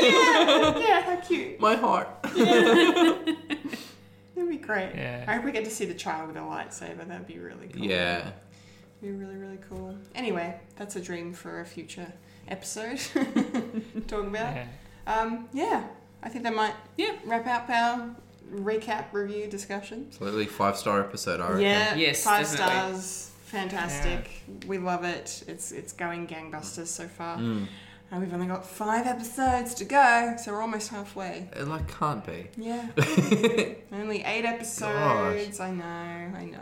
[0.00, 1.60] yeah, yeah, how cute.
[1.60, 2.08] my heart.
[4.34, 4.92] That'd be great.
[4.94, 5.24] Yeah.
[5.28, 7.06] I hope we get to see the child with a lightsaber.
[7.06, 7.84] That'd be really cool.
[7.84, 8.30] Yeah.
[9.00, 9.96] Be really, really cool.
[10.14, 12.12] Anyway, that's a dream for a future
[12.48, 12.98] episode.
[14.08, 14.54] Talk about.
[14.56, 14.66] Yeah.
[15.06, 15.84] Um, yeah,
[16.22, 17.12] I think that might Yeah.
[17.24, 18.16] wrap up our
[18.52, 20.06] recap review discussion.
[20.08, 21.60] Absolutely five star episode, I reckon.
[21.62, 22.72] Yeah, Yes, five definitely.
[23.00, 23.30] stars.
[23.44, 24.30] Fantastic.
[24.66, 25.44] We love it.
[25.46, 27.38] It's it's going gangbusters so far.
[27.38, 27.66] Mm.
[28.10, 31.48] And we've only got five episodes to go, so we're almost halfway.
[31.56, 32.46] It like can't be.
[32.56, 32.86] Yeah.
[33.92, 35.58] Only eight episodes.
[35.58, 36.58] I know, I know,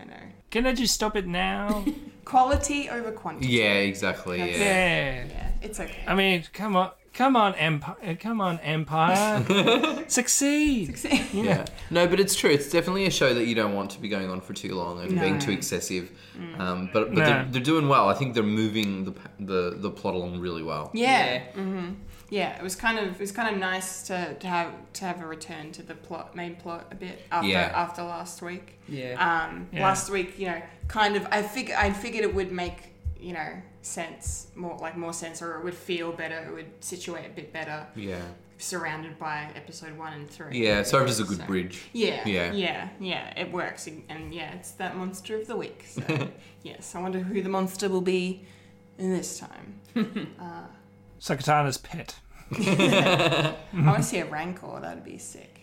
[0.00, 0.14] I know.
[0.50, 1.84] Can I just stop it now?
[2.24, 3.48] Quality over quantity.
[3.48, 4.38] Yeah, exactly.
[4.38, 4.44] Yeah.
[4.46, 5.24] yeah.
[5.26, 6.02] Yeah, it's okay.
[6.08, 10.96] I mean, come on, come on, Empire, come on, Empire, succeed.
[11.32, 11.64] Yeah.
[11.90, 12.50] No, but it's true.
[12.50, 15.00] It's definitely a show that you don't want to be going on for too long
[15.02, 16.10] and being too excessive.
[16.58, 17.24] Um, but but No.
[17.24, 18.08] they're, they're doing well.
[18.08, 20.90] I think they're moving the the the plot along really well.
[20.94, 21.40] Yeah.
[21.54, 21.90] hmm
[22.28, 25.20] Yeah, it was kind of it was kind of nice to, to have to have
[25.22, 27.72] a return to the plot main plot a bit after Yeah.
[27.74, 28.78] after last week.
[28.88, 29.14] Yeah.
[29.28, 29.82] Um, Yeah.
[29.84, 32.78] last week, you know, kind of I fig I figured it would make
[33.18, 33.50] you know
[33.86, 36.38] sense more like more sense or it would feel better.
[36.48, 38.20] It would situate a bit better, Yeah.
[38.58, 40.58] surrounded by episode one and three.
[40.64, 40.82] Yeah.
[40.82, 41.82] Served as a good So- bridge.
[41.92, 42.52] Yeah, Yeah.
[42.52, 45.84] yeah, yeah, It works, and yeah, it's that monster of the week.
[45.88, 46.02] So
[46.62, 48.44] yes, I wonder who the monster will be
[48.98, 49.80] in this time.
[50.40, 50.66] Uh,
[51.20, 52.16] Sakatana's pet.
[52.52, 54.78] I want to see a rancor.
[54.80, 55.55] That'd be sick.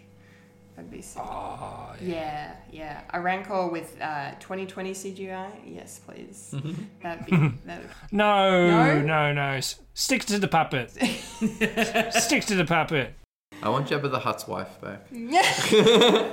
[0.75, 1.21] That'd be sick.
[1.23, 3.01] Oh, yeah, yeah.
[3.13, 5.47] A rancor with uh, 2020 CGI.
[5.65, 6.53] Yes, please.
[7.03, 7.31] That'd be.
[7.65, 9.01] That'd, No, No?
[9.01, 9.49] no, no.
[9.57, 10.89] S- Stick to the puppet.
[12.11, 13.13] Stick to the puppet.
[13.61, 15.05] I want Jabba the Hutt's wife back.
[15.11, 15.41] yeah.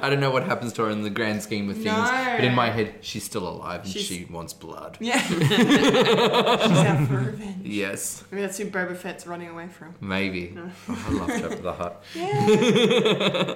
[0.02, 2.34] I don't know what happens to her in the grand scheme of things, No.
[2.36, 4.96] but in my head, she's still alive and She's- she wants blood.
[5.00, 5.20] Yeah.
[5.20, 7.64] She's out for revenge.
[7.66, 9.94] Yes, Maybe that's who Boba Fett's running away from.
[10.00, 10.56] maybe.
[10.58, 12.02] Oh, I love Jabba the Hutt.
[12.16, 13.54] Yeah.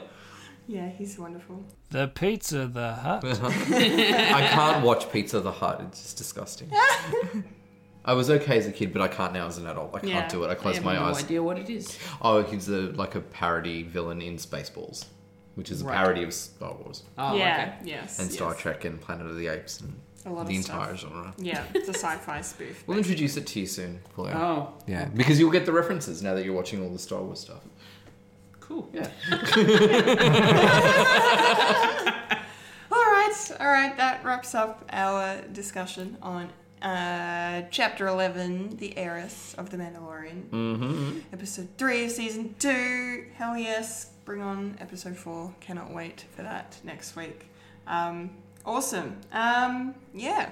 [0.66, 1.62] Yeah, he's wonderful.
[1.90, 3.24] The pizza, the hut.
[3.42, 5.80] I can't watch Pizza the Hut.
[5.88, 6.70] It's just disgusting.
[8.06, 9.94] I was okay as a kid, but I can't now as an adult.
[9.94, 10.28] I can't Yeah.
[10.28, 10.50] do it.
[10.50, 11.24] I close I have my no eyes.
[11.24, 11.98] idea what it is.
[12.20, 15.06] Oh, he's a, like a parody villain in Spaceballs,
[15.54, 15.96] which is a Right.
[15.96, 17.76] parody of Star Wars Oh, yeah.
[17.82, 18.18] Yes.
[18.18, 18.60] and Star yes.
[18.60, 19.94] Trek and Planet of the Apes and
[20.26, 20.76] A lot the of stuff.
[20.80, 21.34] entire genre.
[21.38, 22.84] Yeah, it's a sci-fi spoof.
[22.86, 24.26] We'll introduce it to you soon, Paul.
[24.26, 24.36] okay.
[24.38, 27.40] Oh, Yeah, because you'll get the references now that you're watching all the Star Wars
[27.40, 27.62] stuff.
[28.74, 28.90] Cool.
[28.92, 29.08] Yeah.
[32.92, 33.96] All right, all right.
[33.96, 36.50] That wraps up our discussion on
[36.82, 41.18] uh, chapter eleven, "The Heiress of the Mandalorian," Mm-hmm.
[41.32, 43.26] episode three of season two.
[43.34, 44.10] Hell yes!
[44.24, 45.52] Bring on episode four.
[45.60, 47.46] Cannot wait for that next week.
[47.88, 48.30] Um,
[48.64, 49.16] awesome.
[49.32, 50.50] Um, yeah.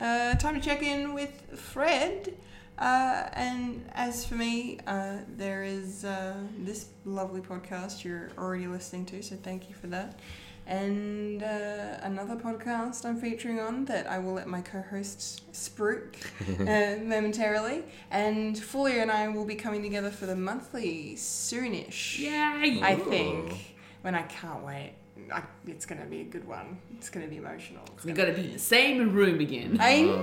[0.00, 2.34] Uh, time to check in with Fred.
[2.80, 9.04] Uh, and as for me, uh, there is uh, this lovely podcast you're already listening
[9.04, 10.18] to, so thank you for that.
[10.66, 16.14] And uh, another podcast I'm featuring on that I will let my co host spruik
[16.60, 17.82] uh, momentarily.
[18.10, 22.18] And Fulia and I will be coming together for the monthly soonish.
[22.18, 22.80] Yay!
[22.82, 23.74] I think.
[24.02, 24.94] When I can't wait.
[25.32, 26.78] I, it's going to be a good one.
[26.96, 27.82] It's going to be emotional.
[27.94, 29.76] It's We gonna gotta be in the same room again.
[29.80, 30.22] I know.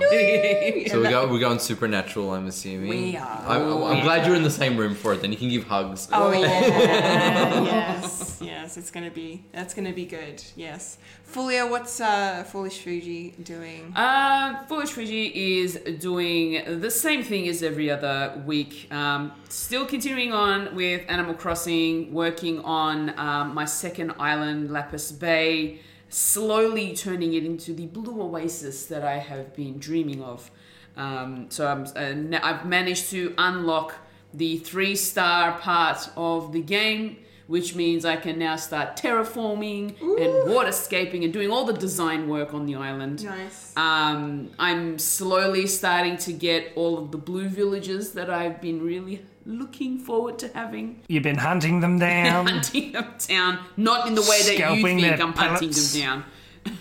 [0.90, 2.88] So we go, we're going supernatural, I'm assuming.
[2.88, 3.22] We are.
[3.46, 5.20] I'm, I'm- oh, I'm glad you're in the same room for it.
[5.22, 6.08] Then you can give hugs.
[6.12, 6.42] Oh yeah,
[7.64, 8.76] yes, yes.
[8.76, 10.42] It's gonna be that's gonna be good.
[10.56, 10.98] Yes,
[11.30, 13.92] Fulia, what's uh, Foolish Fuji doing?
[13.94, 18.88] Uh, Foolish Fuji is doing the same thing as every other week.
[18.90, 25.80] Um, still continuing on with Animal Crossing, working on um, my second island, Lapis Bay,
[26.08, 30.50] slowly turning it into the blue oasis that I have been dreaming of.
[30.96, 33.96] Um, so I'm, uh, I've managed to unlock
[34.32, 40.30] the three star part of the game, which means I can now start terraforming and
[40.54, 43.24] waterscaping and doing all the design work on the island.
[43.24, 43.72] Nice.
[43.76, 49.24] Um, I'm slowly starting to get all of the blue villages that I've been really
[49.46, 51.00] looking forward to having.
[51.08, 52.46] You've been hunting them down.
[52.46, 55.92] Hunting them down, not in the way that Scalping you think I'm hunting pellets.
[55.94, 56.24] them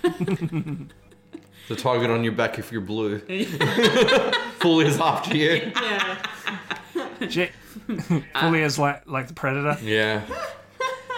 [0.03, 0.91] down.
[1.69, 3.19] The target on your back if you're blue.
[4.59, 5.71] Full is after you.
[5.75, 6.17] yeah.
[7.27, 7.51] J-
[8.39, 9.77] Fully is like like the predator.
[9.83, 10.21] Yeah.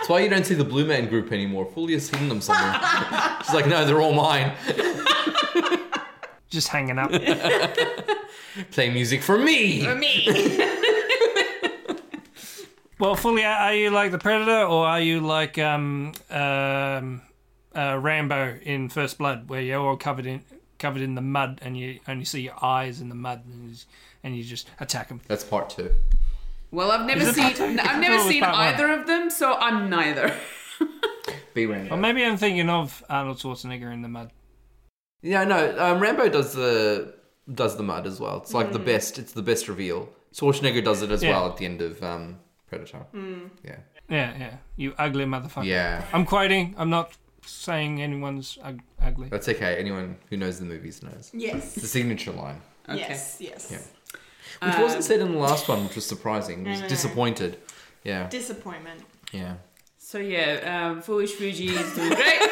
[0.10, 1.68] That's why you don't see the Blue Man Group anymore.
[1.68, 2.74] Fulia's hidden them somewhere.
[3.46, 4.54] She's like, no, they're all mine.
[6.50, 7.12] Just hanging up.
[8.72, 9.84] Play music for me.
[9.84, 10.66] for me.
[12.98, 17.22] well, fully, are you like the Predator or are you like um, um,
[17.76, 20.44] uh, Rambo in First Blood, where you're all covered in
[20.80, 23.76] covered in the mud and you only see your eyes in the mud and you,
[24.24, 25.22] and you just attack them?
[25.28, 25.92] That's part two.
[26.72, 27.44] Well, I've never Is it seen
[27.78, 27.88] part?
[27.88, 30.36] I've never it seen part either of them, so I'm neither.
[31.54, 31.96] Be Rambo.
[31.96, 34.32] Or maybe I'm thinking of Arnold Schwarzenegger in the mud.
[35.22, 35.76] Yeah, no.
[35.78, 37.16] Um, Rambo does the
[37.54, 38.38] does the mud as well.
[38.38, 39.18] It's like the best.
[39.18, 40.10] It's the best reveal.
[40.34, 41.32] Schwarzenegger does it as Yeah.
[41.32, 43.06] well at the end of um, Predator.
[43.64, 43.76] Yeah,
[44.08, 44.54] Yeah, yeah.
[44.76, 45.66] You ugly motherfucker.
[45.66, 46.06] yeah.
[46.14, 46.76] I'm quoting.
[46.78, 49.30] I'm not saying anyone's ug- ugly.
[49.30, 49.76] That's okay.
[49.78, 51.32] Anyone who knows the movies knows.
[51.34, 51.56] Yes.
[51.74, 53.00] It's the signature line, Okay.
[53.00, 53.70] Yes, yes.
[53.72, 53.80] Yeah.
[54.62, 56.68] Which wasn't said in the last one, which was surprising.
[56.68, 56.88] I was no.
[56.88, 57.58] disappointed.
[58.04, 59.02] Yeah, Disappointment.
[59.32, 59.56] yeah.
[59.98, 62.42] So yeah, um, Foolish Fuji is doing great.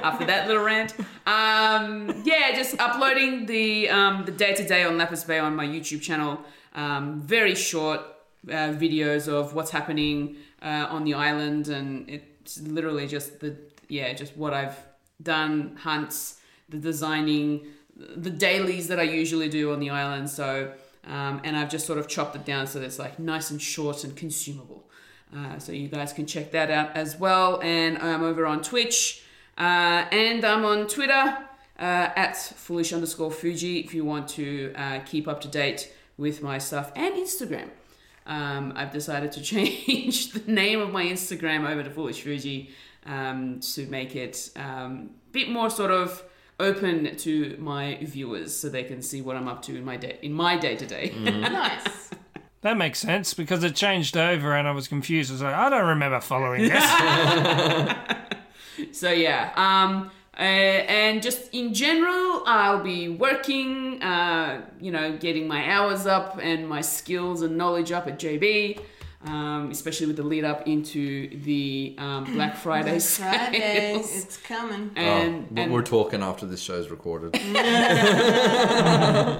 [0.00, 0.94] After that little rant,
[1.26, 5.66] um, yeah, just uploading the um, the day to day on Lapis Bay on my
[5.66, 6.40] YouTube channel.
[6.74, 8.00] Um, very short
[8.48, 13.56] uh, videos of what's happening uh, on the island, and it's literally just the
[13.88, 14.78] yeah, just what I've
[15.22, 16.38] done, hunts,
[16.68, 17.66] the designing,
[17.98, 20.30] the dailies that I usually do on the island.
[20.30, 20.72] So,
[21.06, 23.60] um, and I've just sort of chopped it down so that it's like nice and
[23.60, 24.88] short and consumable.
[25.36, 27.60] Uh, so you guys can check that out as well.
[27.62, 29.22] And I'm over on Twitch
[29.58, 31.38] uh, and I'm on Twitter
[31.78, 36.42] uh, at foolish underscore Fuji if you want to uh, keep up to date with
[36.42, 37.68] my stuff and Instagram.
[38.26, 42.70] Um, I've decided to change the name of my Instagram over to Foolish Fuji
[43.06, 46.22] um, to make it um, a bit more sort of
[46.60, 50.18] open to my viewers so they can see what I'm up to in my day
[50.22, 51.14] in my day to day.
[51.18, 52.10] Nice.
[52.62, 55.30] That makes sense because it changed over and I was confused.
[55.30, 57.94] I was like, I don't remember following this.
[58.92, 65.48] So yeah, um, uh, and just in general, I'll be working, uh, you know, getting
[65.48, 68.80] my hours up and my skills and knowledge up at JB,
[69.24, 74.24] um, especially with the lead up into the um, Black Friday Friday, sales.
[74.24, 74.90] it's coming.
[74.94, 77.34] And, oh, and, we're talking after this show's recorded.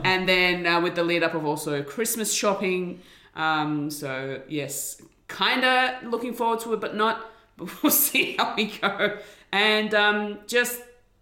[0.04, 3.00] and then uh, with the lead up of also Christmas shopping.
[3.36, 7.30] Um, so yes, kind of looking forward to it, but not.
[7.56, 9.18] But we'll see how we go.
[9.52, 10.80] And um, just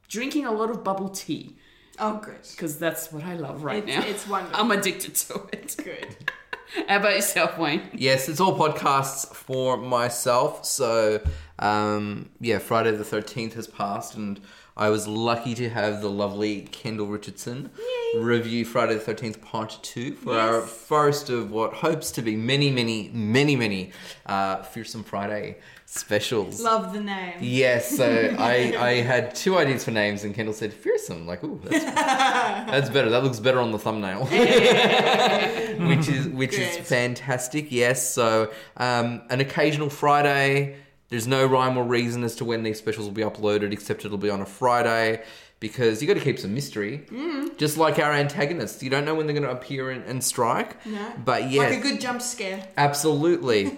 [0.09, 1.57] drinking a lot of bubble tea.
[1.99, 2.36] Oh, good.
[2.51, 4.10] because that's what I love right It's- now.
[4.10, 4.60] it's wonderful.
[4.60, 5.76] I'm addicted to it.
[5.83, 6.31] Good.
[6.89, 7.83] How about yourself, Wayne?
[7.93, 10.65] yes, it's all podcasts for myself.
[10.65, 11.20] So,
[11.59, 14.41] um, yeah, Friday the 13th has passed, and
[14.77, 17.70] I was lucky to have the lovely Kendall Richardson
[18.17, 22.70] review Friday the 13th Part 2 for our first of what hopes to be many,
[22.70, 23.93] many, many, many
[24.27, 25.57] uh, Fearsome Friday
[25.97, 26.60] specials.
[26.60, 27.34] Love the name.
[27.41, 31.26] Yes, so I, I had two ideas for names, and Kendall said fearsome.
[31.26, 31.84] Like, ooh, that's,
[32.70, 33.10] that's better.
[33.10, 34.26] That looks better on the thumbnail,
[35.89, 37.70] which is which is fantastic.
[37.73, 40.76] Yes, so um, an occasional Friday.
[41.08, 44.18] There's no rhyme or reason as to when these specials will be uploaded, except it'll
[44.18, 45.23] be on a Friday.
[45.58, 47.07] Because you got to keep some mystery,
[47.57, 48.83] just like our antagonists.
[48.83, 50.84] You don't know when they're going to appear and, and strike.
[50.84, 51.12] No.
[51.25, 52.68] But yeah, Like a good jump scare.
[52.76, 53.73] Absolutely.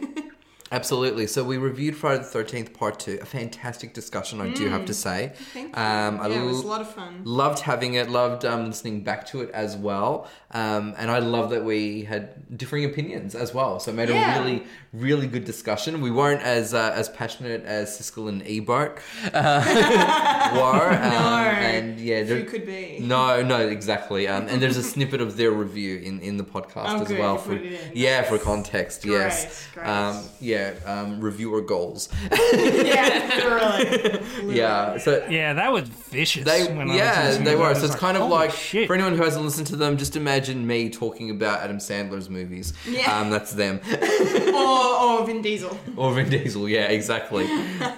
[0.70, 1.26] Absolutely.
[1.26, 3.18] So we reviewed Friday the Thirteenth Part Two.
[3.22, 5.32] A fantastic discussion, I do have to say.
[5.54, 5.82] Thank you.
[5.82, 7.22] Um, I yeah, it was a lot of fun.
[7.24, 8.10] Loved having it.
[8.10, 10.28] Loved um, listening back to it as well.
[10.50, 13.80] Um, and I love that we had differing opinions as well.
[13.80, 14.36] So it made Yeah.
[14.38, 16.00] a really, really good discussion.
[16.00, 19.00] We weren't as uh, as passionate as Siskel and Ebert
[19.32, 20.88] uh, were.
[21.18, 22.98] Um, and yeah, Who there- could be?
[23.00, 24.26] no, no, exactly.
[24.28, 27.18] Um, and there's a snippet of their review in, in the podcast Oh, as good,
[27.18, 27.38] well.
[27.38, 27.54] For.
[27.94, 29.02] Yeah, for context.
[29.02, 29.66] Great, yes.
[29.74, 29.86] great.
[29.86, 30.22] Um,
[30.58, 31.00] yeah.
[31.00, 32.08] Um, reviewer goals.
[32.32, 34.56] yeah, literally.
[34.56, 34.98] yeah.
[34.98, 36.44] So yeah, that was vicious.
[36.44, 37.50] they, when I was yeah, they to.
[37.52, 37.68] I were.
[37.70, 38.86] was So it's like, kind of like shit.
[38.86, 42.72] for anyone who hasn't listened to them, just imagine me talking about Adam Sandler's movies.
[42.86, 43.18] Yeah.
[43.18, 43.80] Um, that's them.
[44.54, 45.78] or, or Vin Diesel.
[45.96, 47.44] or Vin Diesel, yeah, exactly.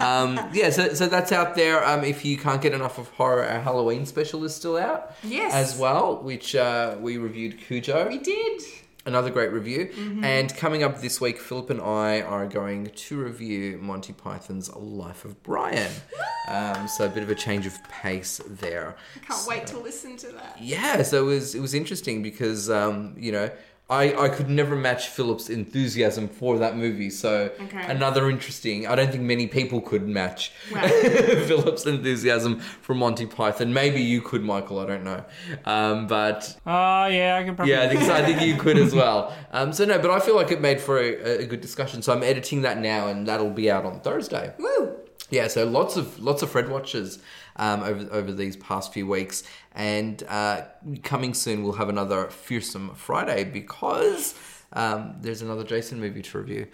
[0.00, 1.84] um, yeah, so, so that's out there.
[1.86, 5.14] Um, if you can't get enough of horror, our Halloween special is still out.
[5.22, 5.52] Yes.
[5.54, 8.08] As well, which uh, we reviewed Cujo.
[8.08, 8.62] We did.
[9.06, 9.86] Another great review.
[9.86, 10.24] Mm-hmm.
[10.24, 15.24] And coming up this week, Philip and I are going to review Monty Python's Life
[15.24, 15.92] of Brian.
[16.48, 18.96] Um, so a bit of a change of pace there.
[19.24, 20.56] Can't wait to listen to that.
[20.60, 23.50] Yeah, so it was it was interesting because um, you know
[23.90, 27.10] I, I could never match Philip's enthusiasm for that movie.
[27.10, 27.84] So Okay.
[27.88, 28.86] another interesting.
[28.86, 30.86] I don't think many people could match Wow.
[30.88, 33.72] Philip's enthusiasm for Monty Python.
[33.74, 34.78] Maybe you could, Michael.
[34.78, 35.24] I don't know,
[35.64, 37.74] um, but Oh yeah, I can probably.
[37.74, 38.14] yeah, I think so.
[38.14, 39.34] I think you could as well.
[39.52, 42.00] Um, so no, but I feel like it made for a, a good discussion.
[42.02, 44.54] So I'm editing that now, and that'll be out on Thursday.
[44.58, 44.96] Woo!
[45.30, 47.18] Yeah, so lots of lots of Fred watches
[47.56, 50.62] um, over over these past few weeks, and uh,
[51.02, 54.34] coming soon we'll have another fearsome Friday because
[54.72, 56.66] um, there's another Jason movie to review.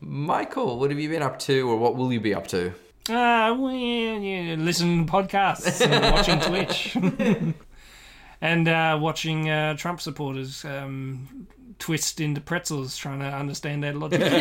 [0.00, 2.72] Michael, what have you been up to, or what will you be up to?
[3.08, 6.96] Uh, well, yeah, listen to podcasts and watching Twitch.
[8.40, 11.46] and uh, watching uh, Trump supporters um,
[11.78, 14.20] twist into pretzels trying to understand their logic.
[14.20, 14.38] yeah,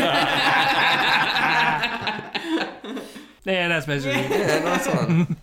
[3.44, 4.32] that's basically it.
[4.32, 5.38] Yeah, nice one.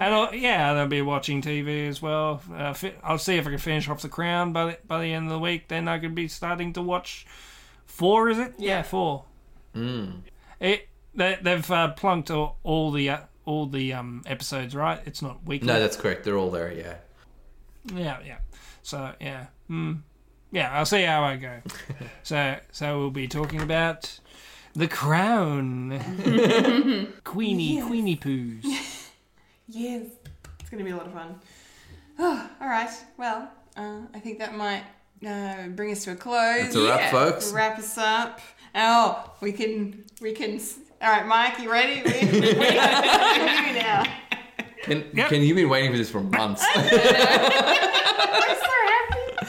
[0.00, 2.42] And I'll, yeah, I'll be watching TV as well.
[2.52, 5.12] Uh, fi- I'll see if I can finish off The Crown by the, by the
[5.12, 5.68] end of the week.
[5.68, 7.26] Then I could be starting to watch
[7.86, 8.28] four.
[8.28, 8.54] Is it?
[8.58, 9.24] Yeah, four.
[10.60, 15.00] It they, they've uh, plunked all, all the uh, all the um, episodes right.
[15.06, 15.68] It's not weekly.
[15.68, 16.24] no, that's correct.
[16.24, 16.72] They're all there.
[16.72, 16.94] Yeah.
[17.94, 18.38] Yeah, yeah.
[18.82, 20.00] So yeah, mm,
[20.50, 20.70] yeah.
[20.72, 21.60] I'll see how I go.
[22.22, 24.18] so so we'll be talking about
[24.74, 25.98] the crown,
[27.24, 28.64] Queenie Queenie poos.
[29.68, 30.06] Yes.
[30.60, 31.40] It's going to be a lot of fun.
[32.18, 32.90] Oh, all right.
[33.16, 34.82] Well, uh, I think that might
[35.26, 36.62] uh, bring us to a close.
[36.64, 37.52] That's a wrap, folks.
[37.52, 38.40] Wrap us up.
[38.74, 40.60] Oh, we can, we can.
[41.00, 42.02] All right, Mike, you ready?
[42.02, 44.04] We, we, we can now.
[44.82, 45.28] Can, Yep.
[45.28, 46.64] can you've been waiting for this for months?
[46.74, 47.88] I'm so happy.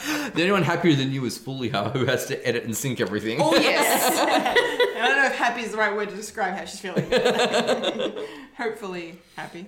[0.34, 3.38] the only one happier than you is Fulia, who has to edit and sync everything.
[3.40, 4.18] Oh yes.
[5.00, 7.04] I don't know if happy is the right word to describe how she's feeling.
[8.56, 9.66] Hopefully happy.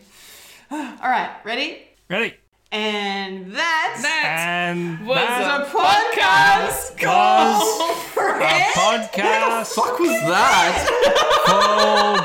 [0.73, 1.83] All right, ready?
[2.09, 2.35] Ready?
[2.71, 8.73] And that, And was that a podcast called was a Fred.
[8.73, 10.89] podcast fuck was that?
[11.45, 12.21] called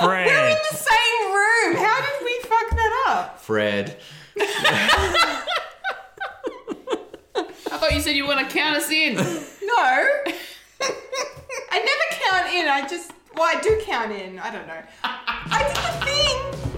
[0.00, 0.56] We're in Fred.
[0.70, 1.84] the same room.
[1.84, 3.38] How did we fuck that up?
[3.40, 3.98] Fred.
[7.36, 9.16] I thought you said you want to count us in.
[9.70, 9.76] No.
[11.70, 12.66] I never count in.
[12.66, 14.38] I just, well, I do count in.
[14.40, 14.82] I don't know.
[15.04, 15.92] I did the
[16.64, 16.69] thing.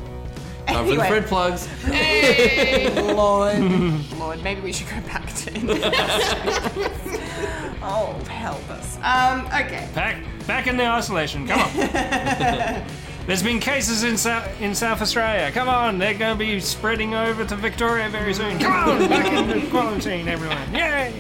[0.67, 1.69] Time for the Fred plugs.
[2.97, 3.59] Lord,
[4.19, 5.53] Lord, maybe we should go back to.
[7.83, 8.97] oh, help us.
[9.03, 9.47] Um.
[9.47, 9.89] Okay.
[9.95, 11.47] Back back in the isolation.
[11.47, 12.85] Come on.
[13.27, 15.53] There's been cases in South in South Australia.
[15.53, 18.59] Come on, they're going to be spreading over to Victoria very soon.
[18.59, 20.75] Come on, back into quarantine, everyone.
[20.75, 21.15] Yay!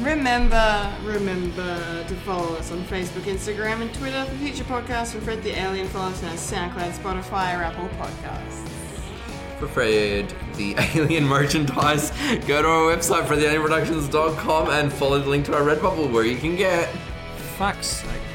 [0.00, 5.42] Remember, remember to follow us on Facebook, Instagram, and Twitter for future podcasts from Fred
[5.42, 5.88] the Alien.
[5.88, 8.68] Follow us on SoundCloud, Spotify, or Apple Podcasts.
[9.58, 12.12] For Fred, the alien merchandise,
[12.46, 16.54] go to our website, fredthealienproductions.com, and follow the link to our Redbubble where you can
[16.54, 16.88] get
[17.58, 18.27] Fuck's sake.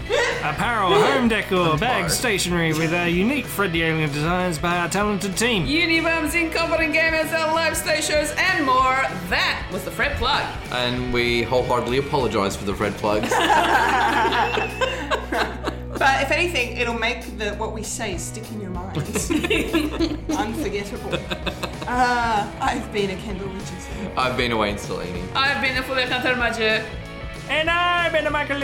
[0.43, 5.37] Apparel, home decor, bags, stationery with our unique Fred the Alien designs by our talented
[5.37, 5.65] team.
[5.65, 9.05] Unibums, incompetent gamers, our live stage shows, and more.
[9.29, 10.43] That was the Fred plug.
[10.71, 13.31] and we wholeheartedly apologize for the Fred plugs.
[15.95, 18.97] But if anything, it'll make the what we say stick in your mind.
[20.29, 21.13] Unforgettable.
[21.87, 24.11] Uh, I've been a Kendall Richardson.
[24.17, 25.23] I've been a Wayne Stellini.
[25.35, 26.83] I've been a fully hunter major.
[27.49, 28.57] And I've been a Michael.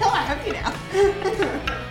[0.00, 0.72] Oh, I'm happy now.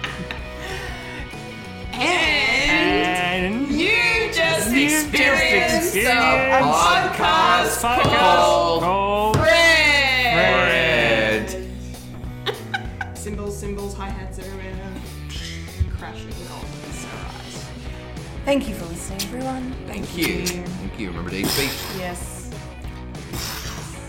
[1.93, 10.07] and And you just you just experienced a podcast podcast called Fred.
[13.17, 14.93] Cymbals, cymbals, hi hats everywhere.
[15.97, 16.87] Crashing on the.
[18.45, 19.73] Thank you for listening, everyone.
[19.87, 20.45] Thank you.
[20.47, 21.07] Thank you.
[21.09, 21.95] Remember to eat beef.
[21.97, 22.36] Yes.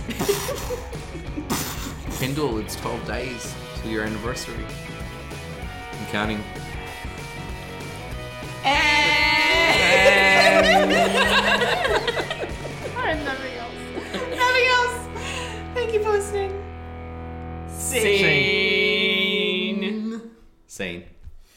[2.18, 4.64] Kindle, it's 12 days to your anniversary.
[5.92, 6.38] I'm counting.
[12.96, 13.74] I have nothing else.
[14.36, 15.08] nothing else.
[15.74, 16.52] Thank you for listening.
[17.68, 18.02] Scene.
[19.78, 20.20] Scene.
[20.66, 21.04] Scene.